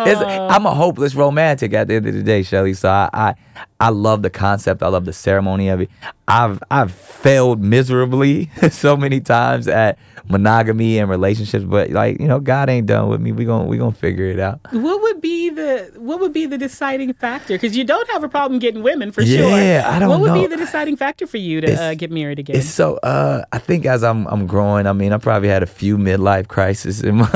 It's- 0.03 0.23
oh. 0.27 0.49
I'm 0.51 0.67
a 0.67 0.75
hopeless 0.75 1.15
romantic 1.15 1.73
at 1.75 1.89
the 1.89 1.95
end 1.95 2.07
of 2.07 2.15
the 2.15 2.23
day, 2.23 2.43
Shelly. 2.43 2.75
So 2.75 2.89
I, 2.91 3.09
I 3.13 3.35
I 3.81 3.91
love 3.91 4.23
the 4.23 4.31
concept. 4.31 4.83
I 4.83 4.89
love 4.89 5.05
the 5.05 5.13
ceremony 5.13 5.69
of 5.69 5.81
it. 5.81 5.91
I've 6.29 6.63
I've 6.71 6.93
failed 6.93 7.63
miserably 7.63 8.51
so 8.71 8.97
many 8.97 9.21
times 9.21 9.69
at 9.69 9.99
monogamy 10.29 10.99
and 10.99 11.11
relationships, 11.11 11.65
but 11.65 11.91
like 11.91 12.21
you 12.21 12.29
know, 12.29 12.41
God 12.41 12.69
ain't 12.69 12.87
done 12.87 13.09
with 13.09 13.21
me. 13.21 13.33
We 13.33 13.45
gonna 13.45 13.65
we 13.65 13.79
gonna 13.79 13.93
figure 13.93 14.27
it 14.27 14.39
out. 14.39 14.61
What 14.71 15.03
would 15.03 15.21
be 15.21 15.51
the 15.51 15.93
what 15.97 16.21
would 16.21 16.33
be 16.33 16.47
the 16.47 16.59
deciding 16.59 17.13
factor? 17.15 17.55
Because 17.55 17.77
you 17.77 17.85
don't 17.85 18.09
have 18.11 18.23
a 18.25 18.29
problem 18.29 18.59
getting 18.59 18.83
women 18.83 19.13
for 19.13 19.25
sure. 19.25 19.51
Yeah, 19.51 19.85
I 19.87 19.99
don't 19.99 20.09
What 20.09 20.21
would 20.21 20.35
be 20.35 20.47
the 20.47 20.57
deciding 20.57 20.97
factor 20.97 21.27
for 21.27 21.39
you 21.39 21.61
to 21.61 21.83
uh, 21.83 21.95
get 21.95 22.11
married 22.11 22.39
again? 22.39 22.57
It's 22.57 22.69
so 22.69 22.97
uh 22.99 23.45
I 23.53 23.59
think 23.59 23.87
as 23.87 24.03
I'm 24.03 24.27
I'm 24.29 24.47
growing, 24.47 24.87
I 24.87 24.93
mean 24.93 25.13
I 25.13 25.19
probably 25.19 25.49
had 25.49 25.63
a 25.63 25.67
few 25.67 25.99
midlife 25.99 26.49
crises 26.49 27.03
in 27.03 27.17
my 27.17 27.27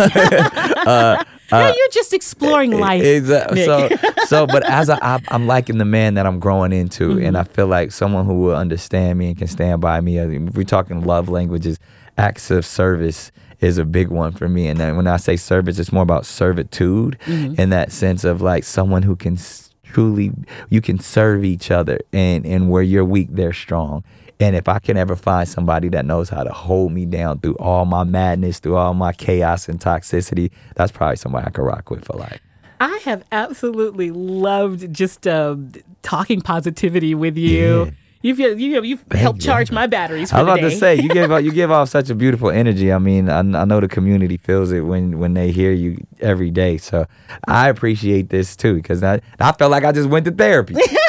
yeah, 1.52 1.68
you're 1.76 1.88
just 1.92 2.12
exploring 2.12 2.72
life. 2.78 3.02
Exactly. 3.02 3.64
So 3.64 3.88
so 4.26 4.46
but 4.46 4.62
as 4.64 4.88
I, 4.90 4.98
I 5.02 5.20
I'm 5.28 5.46
liking 5.46 5.78
the 5.78 5.84
man 5.84 6.14
that 6.14 6.26
I'm 6.26 6.38
growing 6.40 6.72
into 6.72 7.10
Mm-hmm. 7.10 7.24
and 7.26 7.36
I 7.38 7.44
feel 7.44 7.66
like 7.66 7.92
someone 7.92 8.26
who 8.26 8.34
will 8.40 8.56
understand 8.56 9.18
me 9.18 9.28
and 9.28 9.38
can 9.38 9.46
stand 9.46 9.80
by 9.80 10.00
me. 10.00 10.18
If 10.18 10.54
we're 10.54 10.64
talking 10.64 11.02
love 11.04 11.28
languages, 11.28 11.78
acts 12.18 12.50
of 12.50 12.64
service 12.66 13.30
is 13.60 13.78
a 13.78 13.84
big 13.84 14.08
one 14.08 14.32
for 14.32 14.48
me. 14.48 14.68
And 14.68 14.78
then 14.78 14.96
when 14.96 15.06
I 15.06 15.16
say 15.16 15.36
service, 15.36 15.78
it's 15.78 15.92
more 15.92 16.02
about 16.02 16.26
servitude 16.26 17.18
Mm-hmm. 17.26 17.60
in 17.60 17.70
that 17.70 17.92
sense 17.92 18.24
of 18.24 18.42
like 18.42 18.64
someone 18.64 19.02
who 19.02 19.16
can 19.16 19.38
truly 19.82 20.32
you 20.68 20.80
can 20.80 20.98
serve 20.98 21.44
each 21.44 21.70
other 21.70 21.98
and 22.12 22.44
and 22.44 22.68
where 22.70 22.82
you're 22.82 23.04
weak, 23.04 23.28
they're 23.30 23.52
strong. 23.52 24.04
And 24.38 24.54
if 24.54 24.68
I 24.68 24.78
can 24.78 24.96
ever 24.96 25.16
find 25.16 25.48
somebody 25.48 25.88
that 25.90 26.04
knows 26.04 26.28
how 26.28 26.44
to 26.44 26.52
hold 26.52 26.92
me 26.92 27.06
down 27.06 27.40
through 27.40 27.56
all 27.56 27.86
my 27.86 28.04
madness, 28.04 28.58
through 28.58 28.76
all 28.76 28.92
my 28.92 29.12
chaos 29.12 29.68
and 29.68 29.80
toxicity, 29.80 30.50
that's 30.74 30.92
probably 30.92 31.16
somebody 31.16 31.46
I 31.46 31.50
could 31.50 31.64
rock 31.64 31.90
with 31.90 32.04
for 32.04 32.18
life. 32.18 32.40
I 32.78 33.00
have 33.04 33.24
absolutely 33.32 34.10
loved 34.10 34.92
just 34.92 35.26
uh, 35.26 35.56
talking 36.02 36.42
positivity 36.42 37.14
with 37.14 37.38
you. 37.38 37.84
Yeah. 37.84 37.90
You've 38.22 38.40
you, 38.40 38.82
you've 38.82 39.04
helped 39.12 39.40
charge 39.40 39.70
my 39.70 39.86
batteries 39.86 40.30
for 40.30 40.38
I 40.38 40.42
was 40.42 40.58
about 40.58 40.68
to 40.68 40.70
say 40.72 40.96
you 40.96 41.08
give 41.08 41.30
off 41.32 41.44
you 41.44 41.52
give 41.52 41.70
off 41.70 41.90
such 41.90 42.10
a 42.10 42.14
beautiful 42.14 42.50
energy. 42.50 42.92
I 42.92 42.98
mean, 42.98 43.30
I, 43.30 43.38
I 43.38 43.64
know 43.64 43.78
the 43.78 43.86
community 43.88 44.36
feels 44.36 44.72
it 44.72 44.80
when 44.80 45.20
when 45.20 45.34
they 45.34 45.52
hear 45.52 45.70
you 45.70 46.04
every 46.20 46.50
day. 46.50 46.76
So 46.78 47.06
I 47.46 47.68
appreciate 47.68 48.30
this 48.30 48.56
too 48.56 48.74
because 48.74 49.04
I 49.04 49.20
I 49.38 49.52
felt 49.52 49.70
like 49.70 49.84
I 49.84 49.92
just 49.92 50.08
went 50.08 50.24
to 50.24 50.32
therapy. 50.32 50.74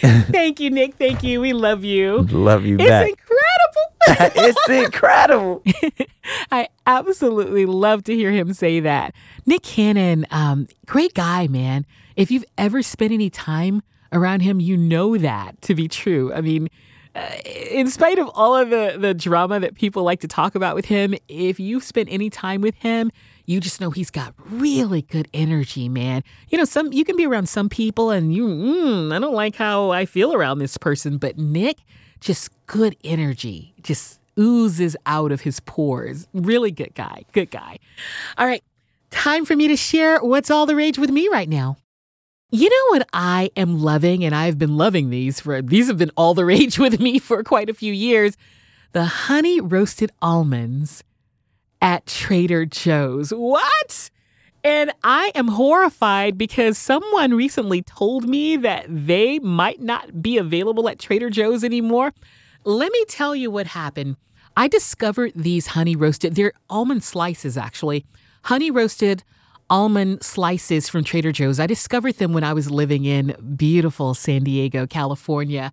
Thank 0.30 0.60
you, 0.60 0.70
Nick. 0.70 0.94
Thank 0.94 1.22
you. 1.22 1.40
We 1.40 1.52
love 1.52 1.84
you. 1.84 2.22
Love 2.30 2.64
you 2.64 2.76
It's 2.78 2.88
back. 2.88 3.08
incredible. 3.08 4.36
it's 4.42 4.68
incredible. 4.68 5.62
I 6.50 6.68
absolutely 6.86 7.66
love 7.66 8.04
to 8.04 8.14
hear 8.14 8.30
him 8.32 8.52
say 8.54 8.80
that. 8.80 9.14
Nick 9.46 9.62
Cannon, 9.62 10.26
um, 10.30 10.68
great 10.86 11.14
guy, 11.14 11.46
man. 11.48 11.84
If 12.16 12.30
you've 12.30 12.44
ever 12.58 12.82
spent 12.82 13.12
any 13.12 13.30
time 13.30 13.82
around 14.12 14.40
him, 14.40 14.60
you 14.60 14.76
know 14.76 15.16
that 15.18 15.60
to 15.62 15.74
be 15.74 15.86
true. 15.88 16.32
I 16.32 16.40
mean, 16.40 16.68
uh, 17.14 17.28
in 17.70 17.88
spite 17.90 18.18
of 18.18 18.30
all 18.34 18.56
of 18.56 18.70
the, 18.70 18.96
the 18.98 19.14
drama 19.14 19.60
that 19.60 19.74
people 19.74 20.02
like 20.02 20.20
to 20.20 20.28
talk 20.28 20.54
about 20.54 20.74
with 20.74 20.86
him, 20.86 21.14
if 21.28 21.60
you've 21.60 21.84
spent 21.84 22.08
any 22.10 22.30
time 22.30 22.60
with 22.60 22.74
him, 22.76 23.10
you 23.46 23.60
just 23.60 23.80
know 23.80 23.90
he's 23.90 24.10
got 24.10 24.34
really 24.48 25.02
good 25.02 25.28
energy, 25.32 25.88
man. 25.88 26.22
You 26.48 26.58
know, 26.58 26.64
some 26.64 26.92
you 26.92 27.04
can 27.04 27.16
be 27.16 27.26
around 27.26 27.48
some 27.48 27.68
people 27.68 28.10
and 28.10 28.34
you, 28.34 28.46
mm, 28.46 29.14
I 29.14 29.18
don't 29.18 29.34
like 29.34 29.56
how 29.56 29.90
I 29.90 30.06
feel 30.06 30.34
around 30.34 30.58
this 30.58 30.76
person, 30.76 31.18
but 31.18 31.38
Nick, 31.38 31.78
just 32.20 32.50
good 32.66 32.96
energy, 33.02 33.74
just 33.82 34.20
oozes 34.38 34.96
out 35.06 35.32
of 35.32 35.42
his 35.42 35.60
pores. 35.60 36.28
Really 36.32 36.70
good 36.70 36.94
guy, 36.94 37.24
good 37.32 37.50
guy. 37.50 37.78
All 38.38 38.46
right, 38.46 38.62
time 39.10 39.44
for 39.44 39.56
me 39.56 39.68
to 39.68 39.76
share 39.76 40.20
what's 40.20 40.50
all 40.50 40.66
the 40.66 40.76
rage 40.76 40.98
with 40.98 41.10
me 41.10 41.28
right 41.28 41.48
now. 41.48 41.76
You 42.52 42.68
know 42.68 42.98
what 42.98 43.08
I 43.12 43.50
am 43.56 43.78
loving, 43.80 44.24
and 44.24 44.34
I've 44.34 44.58
been 44.58 44.76
loving 44.76 45.10
these 45.10 45.38
for 45.38 45.62
these 45.62 45.86
have 45.86 45.98
been 45.98 46.10
all 46.16 46.34
the 46.34 46.44
rage 46.44 46.78
with 46.80 47.00
me 47.00 47.18
for 47.18 47.42
quite 47.44 47.70
a 47.70 47.74
few 47.74 47.92
years. 47.92 48.36
The 48.92 49.04
honey 49.04 49.60
roasted 49.60 50.10
almonds 50.20 51.04
at 51.80 52.06
Trader 52.06 52.66
Joe's. 52.66 53.30
What? 53.30 54.10
And 54.62 54.92
I 55.02 55.32
am 55.34 55.48
horrified 55.48 56.36
because 56.36 56.76
someone 56.76 57.32
recently 57.34 57.82
told 57.82 58.28
me 58.28 58.56
that 58.56 58.84
they 58.88 59.38
might 59.38 59.80
not 59.80 60.22
be 60.22 60.36
available 60.36 60.88
at 60.88 60.98
Trader 60.98 61.30
Joe's 61.30 61.64
anymore. 61.64 62.12
Let 62.64 62.92
me 62.92 63.04
tell 63.08 63.34
you 63.34 63.50
what 63.50 63.68
happened. 63.68 64.16
I 64.56 64.68
discovered 64.68 65.32
these 65.34 65.68
honey 65.68 65.96
roasted, 65.96 66.34
they're 66.34 66.52
almond 66.68 67.04
slices 67.04 67.56
actually, 67.56 68.04
honey 68.42 68.70
roasted 68.70 69.22
almond 69.70 70.22
slices 70.22 70.88
from 70.88 71.04
Trader 71.04 71.32
Joe's. 71.32 71.60
I 71.60 71.66
discovered 71.66 72.16
them 72.16 72.32
when 72.32 72.44
I 72.44 72.52
was 72.52 72.70
living 72.70 73.04
in 73.04 73.36
beautiful 73.56 74.14
San 74.14 74.42
Diego, 74.42 74.86
California. 74.86 75.72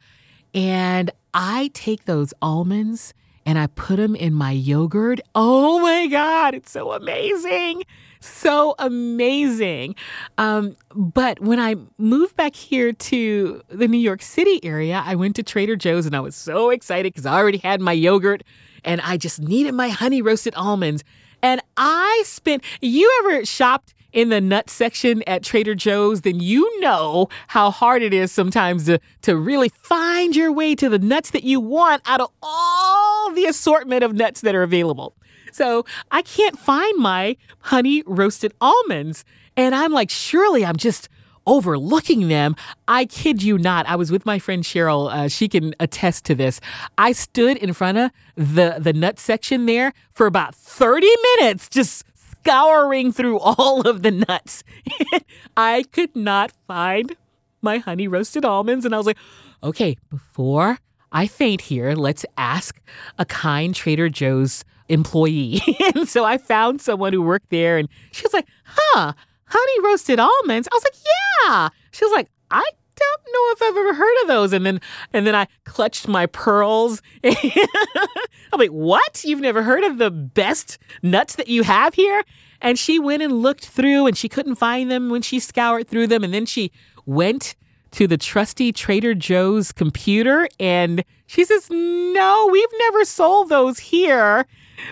And 0.53 1.12
I 1.34 1.72
take 1.74 2.05
those 2.05 2.34
almonds 2.41 3.14
and 3.48 3.58
I 3.58 3.68
put 3.68 3.95
them 3.95 4.14
in 4.14 4.34
my 4.34 4.52
yogurt. 4.52 5.22
Oh 5.34 5.80
my 5.80 6.08
God, 6.08 6.54
it's 6.54 6.70
so 6.70 6.91
amazing. 6.91 7.84
So 8.20 8.76
amazing. 8.78 9.95
Um, 10.38 10.76
but 10.93 11.39
when 11.39 11.58
I 11.58 11.76
moved 11.98 12.36
back 12.36 12.56
here 12.56 12.91
to 12.91 13.62
the 13.70 13.88
New 13.88 14.00
York 14.00 14.22
City 14.22 14.60
area, 14.66 15.02
I 15.06 15.16
went 15.16 15.38
to 15.38 15.43
Trader 15.43 15.78
Joe's 15.78 16.06
and 16.06 16.14
I 16.14 16.20
was 16.20 16.36
so 16.36 16.72
excited 16.72 17.14
because 17.14 17.26
I 17.26 17.38
already 17.38 17.60
had 17.60 17.80
my 17.80 17.93
yogurt 17.93 18.43
and 18.84 19.00
I 19.00 19.16
just 19.16 19.39
needed 19.39 19.74
my 19.74 19.88
honey 19.89 20.22
roasted 20.22 20.54
almonds. 20.56 21.06
And 21.41 21.62
I 21.78 22.24
spent, 22.26 22.66
you 22.82 23.10
ever 23.24 23.45
shopped 23.45 23.93
in 24.14 24.30
the 24.30 24.41
nut 24.41 24.70
section 24.70 25.24
at 25.28 25.43
Trader 25.43 25.76
Joe's, 25.76 26.22
then 26.22 26.39
you 26.39 26.80
know 26.80 27.28
how 27.47 27.72
hard 27.72 28.01
it 28.01 28.14
is 28.14 28.32
sometimes 28.32 28.86
to, 28.86 28.99
to 29.22 29.38
really 29.38 29.70
find 29.70 30.36
your 30.36 30.51
way 30.51 30.76
to 30.76 30.89
the 30.89 30.99
nuts 30.99 31.32
that 31.32 31.43
you 31.43 31.60
want 31.60 32.01
out 32.05 32.22
of 32.22 32.30
all 32.41 33.32
the 33.34 33.45
assortment 33.45 34.03
of 34.03 34.14
nuts 34.14 34.41
that 34.41 34.55
are 34.55 34.64
available. 34.64 35.16
So 35.51 35.86
I 36.12 36.22
can't 36.22 36.58
find 36.58 36.97
my 36.97 37.38
honey 37.60 38.03
roasted 38.05 38.53
almonds. 38.62 39.26
And 39.55 39.74
I'm 39.74 39.91
like, 39.91 40.10
surely 40.10 40.66
I'm 40.66 40.78
just 40.78 41.10
overlooking 41.47 42.28
them. 42.28 42.55
I 42.88 43.05
kid 43.05 43.41
you 43.41 43.58
not. 43.58 43.88
I 43.88 43.95
was 43.95 44.12
with 44.12 44.26
my 44.26 44.38
friend 44.38 44.64
Cheryl. 44.64 45.12
Uh, 45.12 45.30
she 45.30 45.47
can 45.47 45.74
attest 45.80 46.26
to 46.26 46.36
this. 46.36 46.60
I 46.97 47.14
stood 47.14 47.58
in 47.58 47.74
front 47.74 47.97
of 47.97 48.12
the, 48.36 48.76
the 48.80 48.93
nut 48.93 49.18
section 49.18 49.66
there 49.66 49.93
for 50.12 50.28
about 50.28 50.53
30 50.53 51.08
minutes, 51.39 51.70
just 51.70 52.05
scouring 52.48 53.12
through 53.12 53.39
all 53.39 53.88
of 53.88 54.04
the 54.04 54.12
nuts. 54.12 54.64
I 55.58 55.84
could 55.91 56.16
not 56.16 56.52
find 56.66 57.16
my 57.62 57.80
honey 57.80 58.08
roasted 58.08 58.45
almonds. 58.45 58.86
And 58.86 58.95
I 58.95 58.98
was 58.98 59.08
like, 59.08 59.18
okay, 59.64 59.98
before 60.10 60.78
I 61.12 61.28
faint 61.28 61.62
here, 61.62 61.93
let's 61.93 62.26
ask 62.38 62.80
a 63.18 63.26
kind 63.26 63.76
Trader 63.76 64.08
Joe's 64.08 64.64
employee. 64.88 65.62
and 65.95 66.08
so 66.08 66.24
I 66.24 66.38
found 66.38 66.82
someone 66.82 67.12
who 67.12 67.22
worked 67.22 67.50
there 67.50 67.78
and 67.78 67.89
she 68.12 68.24
was 68.24 68.34
like, 68.34 68.48
huh, 68.64 69.14
honey 69.45 69.82
roasted 69.84 70.20
almonds? 70.20 70.70
I 70.72 70.76
was 70.76 70.84
like, 70.86 71.04
yeah. 71.06 71.70
She 71.91 72.06
was 72.06 72.14
like, 72.14 72.30
I 72.50 72.64
don't 72.98 73.34
know 73.34 73.52
if 73.52 73.62
I've 73.62 73.78
ever 73.78 73.93
heard 73.93 74.22
of 74.22 74.28
those. 74.28 74.54
And 74.54 74.66
then 74.66 74.82
and 75.14 75.26
then 75.26 75.36
I 75.36 75.48
clutched 75.66 76.08
my 76.08 76.26
pearls. 76.26 77.02
I'm 77.24 78.60
like, 78.60 78.72
what? 78.72 79.24
You've 79.24 79.41
never 79.41 79.64
heard 79.64 79.84
of 79.84 79.98
the 79.98 80.12
best 80.12 80.78
nuts 81.02 81.36
that 81.36 81.48
you 81.48 81.64
have 81.64 81.93
here? 81.93 82.24
And 82.62 82.80
she 82.80 83.00
went 83.00 83.22
and 83.22 83.41
looked 83.41 83.66
through 83.66 84.08
and 84.08 84.18
she 84.18 84.30
couldn't 84.30 84.56
find 84.56 84.89
them 84.89 85.10
when 85.10 85.22
she 85.22 85.39
scoured 85.39 85.88
through 85.88 86.08
them. 86.08 86.24
And 86.24 86.34
then 86.34 86.45
she 86.45 86.72
went 87.06 87.56
to 87.91 88.08
the 88.08 88.18
trusty 88.18 88.72
Trader 88.72 89.14
Joe's 89.14 89.72
computer 89.72 90.48
and 90.60 91.04
she 91.26 91.45
says, 91.45 91.70
No, 91.70 92.50
we've 92.52 92.68
never 92.80 93.06
sold 93.06 93.50
those 93.50 93.80
here, 93.80 94.45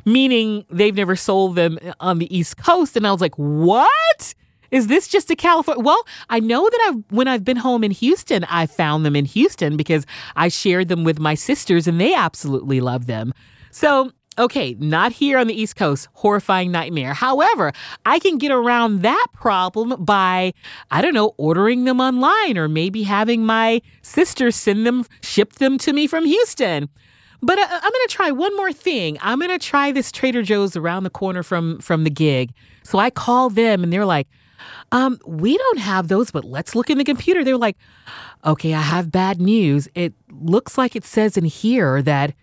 meaning 0.05 0.65
they've 0.69 0.95
never 0.95 1.15
sold 1.15 1.55
them 1.55 1.79
on 1.99 2.19
the 2.19 2.35
East 2.35 2.57
Coast. 2.57 2.95
And 2.95 3.07
I 3.07 3.11
was 3.11 3.21
like, 3.21 3.35
What? 3.35 4.35
Is 4.75 4.87
this 4.87 5.07
just 5.07 5.31
a 5.31 5.37
California? 5.37 5.81
Well, 5.81 6.03
I 6.29 6.41
know 6.41 6.69
that 6.69 6.79
I've 6.89 7.03
when 7.09 7.29
I've 7.29 7.45
been 7.45 7.55
home 7.55 7.81
in 7.81 7.91
Houston, 7.91 8.43
I 8.43 8.65
found 8.65 9.05
them 9.05 9.15
in 9.15 9.23
Houston 9.23 9.77
because 9.77 10.05
I 10.35 10.49
shared 10.49 10.89
them 10.89 11.05
with 11.05 11.17
my 11.17 11.33
sisters 11.33 11.87
and 11.87 11.99
they 11.99 12.13
absolutely 12.13 12.81
love 12.81 13.05
them. 13.05 13.33
So 13.71 14.11
Okay, 14.37 14.75
not 14.79 15.13
here 15.13 15.37
on 15.37 15.47
the 15.47 15.53
East 15.53 15.77
Coast, 15.77 16.09
horrifying 16.11 16.69
nightmare. 16.69 17.13
However, 17.13 17.71
I 18.05 18.19
can 18.19 18.37
get 18.37 18.51
around 18.51 19.01
that 19.03 19.27
problem 19.31 20.03
by, 20.03 20.53
I 20.91 21.01
don't 21.01 21.13
know, 21.13 21.33
ordering 21.37 21.85
them 21.85 22.01
online 22.01 22.57
or 22.57 22.67
maybe 22.67 23.03
having 23.03 23.45
my 23.45 23.81
sister 24.01 24.51
send 24.51 24.85
them, 24.85 25.05
ship 25.21 25.53
them 25.53 25.77
to 25.77 25.93
me 25.93 26.05
from 26.05 26.25
Houston. 26.25 26.89
But 27.41 27.59
uh, 27.59 27.67
I'm 27.71 27.79
going 27.79 28.07
to 28.07 28.13
try 28.13 28.31
one 28.31 28.53
more 28.57 28.73
thing. 28.73 29.17
I'm 29.21 29.39
going 29.39 29.57
to 29.57 29.65
try 29.65 29.93
this 29.93 30.11
Trader 30.11 30.43
Joe's 30.43 30.75
around 30.75 31.05
the 31.05 31.09
corner 31.09 31.41
from 31.41 31.79
from 31.79 32.03
the 32.03 32.09
gig. 32.09 32.53
So 32.83 32.99
I 32.99 33.11
call 33.11 33.49
them 33.49 33.83
and 33.83 33.93
they're 33.93 34.05
like, 34.05 34.27
um, 34.91 35.19
we 35.25 35.57
don't 35.57 35.79
have 35.79 36.07
those, 36.07 36.31
but 36.31 36.45
let's 36.45 36.75
look 36.75 36.89
in 36.89 36.97
the 36.97 37.03
computer. 37.03 37.43
They're 37.43 37.57
like, 37.57 37.77
okay, 38.45 38.73
I 38.73 38.81
have 38.81 39.11
bad 39.11 39.41
news. 39.41 39.87
It 39.95 40.13
looks 40.31 40.77
like 40.77 40.95
it 40.95 41.05
says 41.05 41.37
in 41.37 41.45
here 41.45 42.01
that 42.01 42.33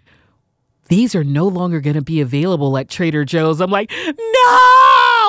these 0.88 1.14
are 1.14 1.24
no 1.24 1.46
longer 1.46 1.80
going 1.80 1.94
to 1.94 2.02
be 2.02 2.20
available 2.20 2.76
at 2.76 2.88
Trader 2.88 3.24
Joe's. 3.24 3.60
I'm 3.60 3.70
like, 3.70 3.90
no! 3.90 4.14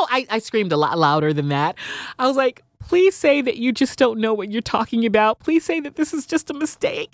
I, 0.10 0.26
I 0.30 0.40
screamed 0.40 0.72
a 0.72 0.78
lot 0.78 0.98
louder 0.98 1.34
than 1.34 1.50
that. 1.50 1.76
I 2.20 2.28
was 2.28 2.36
like, 2.36 2.64
please 2.80 3.16
say 3.16 3.42
that 3.42 3.58
you 3.58 3.72
just 3.72 3.98
don't 3.98 4.20
know 4.20 4.34
what 4.34 4.52
you're 4.52 4.62
talking 4.62 5.06
about. 5.06 5.40
Please 5.40 5.64
say 5.64 5.80
that 5.80 5.96
this 5.96 6.14
is 6.14 6.26
just 6.26 6.50
a 6.50 6.54
mistake. 6.54 7.14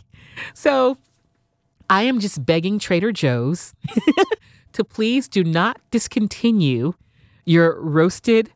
So 0.53 0.97
I 1.89 2.03
am 2.03 2.19
just 2.19 2.45
begging 2.45 2.79
Trader 2.79 3.11
Joe's 3.11 3.73
to 4.73 4.83
please 4.83 5.27
do 5.27 5.43
not 5.43 5.79
discontinue 5.91 6.93
your 7.45 7.79
roasted, 7.81 8.51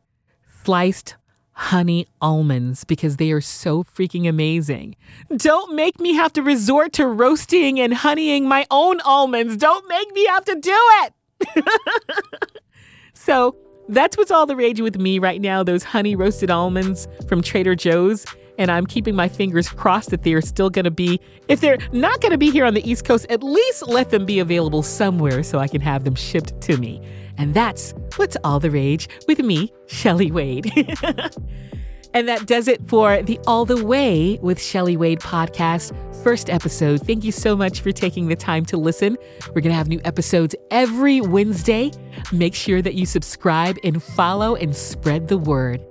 sliced 0.64 1.16
honey 1.52 2.06
almonds 2.20 2.84
because 2.84 3.18
they 3.18 3.30
are 3.30 3.40
so 3.40 3.84
freaking 3.84 4.26
amazing. 4.28 4.96
Don't 5.36 5.74
make 5.74 6.00
me 6.00 6.14
have 6.14 6.32
to 6.32 6.42
resort 6.42 6.94
to 6.94 7.06
roasting 7.06 7.78
and 7.78 7.92
honeying 7.92 8.48
my 8.48 8.66
own 8.70 9.00
almonds. 9.02 9.56
Don't 9.56 9.86
make 9.88 10.12
me 10.14 10.24
have 10.26 10.44
to 10.46 10.54
do 10.56 10.78
it. 11.02 11.64
so 13.14 13.54
that's 13.88 14.16
what's 14.16 14.30
all 14.30 14.46
the 14.46 14.56
rage 14.56 14.80
with 14.80 14.98
me 14.98 15.18
right 15.18 15.40
now 15.40 15.62
those 15.62 15.84
honey 15.84 16.16
roasted 16.16 16.50
almonds 16.50 17.06
from 17.28 17.42
Trader 17.42 17.74
Joe's. 17.74 18.24
And 18.56 18.70
I'm 18.70 18.86
keeping 18.86 19.14
my 19.14 19.28
fingers 19.28 19.68
crossed 19.68 20.10
that 20.10 20.22
they're 20.22 20.40
still 20.40 20.70
going 20.70 20.84
to 20.84 20.90
be, 20.90 21.20
if 21.48 21.60
they're 21.60 21.78
not 21.92 22.20
going 22.20 22.30
to 22.30 22.38
be 22.38 22.50
here 22.50 22.64
on 22.64 22.72
the 22.72 22.88
East 22.88 23.04
Coast, 23.04 23.26
at 23.28 23.42
least 23.42 23.88
let 23.88 24.10
them 24.10 24.24
be 24.24 24.38
available 24.38 24.82
somewhere 24.82 25.42
so 25.42 25.58
I 25.58 25.66
can 25.66 25.80
have 25.80 26.04
them 26.04 26.14
shipped 26.14 26.60
to 26.62 26.76
me. 26.76 27.02
And 27.38 27.54
that's 27.54 27.94
what's 28.16 28.36
all 28.44 28.60
the 28.60 28.70
rage 28.70 29.08
with 29.26 29.38
me, 29.40 29.72
Shelly 29.86 30.30
Wade. 30.30 30.72
and 32.14 32.28
that 32.28 32.46
does 32.46 32.68
it 32.68 32.86
for 32.86 33.22
the 33.22 33.38
All 33.46 33.64
the 33.64 33.84
Way 33.84 34.38
with 34.42 34.62
Shelly 34.62 34.96
Wade 34.96 35.20
podcast 35.20 35.92
first 36.22 36.48
episode. 36.48 37.06
Thank 37.06 37.22
you 37.22 37.32
so 37.32 37.54
much 37.54 37.80
for 37.80 37.92
taking 37.92 38.28
the 38.28 38.36
time 38.36 38.64
to 38.66 38.78
listen. 38.78 39.18
We're 39.48 39.60
going 39.60 39.64
to 39.64 39.74
have 39.74 39.88
new 39.88 40.00
episodes 40.04 40.54
every 40.70 41.20
Wednesday. 41.20 41.90
Make 42.32 42.54
sure 42.54 42.80
that 42.80 42.94
you 42.94 43.04
subscribe 43.04 43.76
and 43.84 44.02
follow 44.02 44.54
and 44.54 44.74
spread 44.74 45.28
the 45.28 45.38
word. 45.38 45.84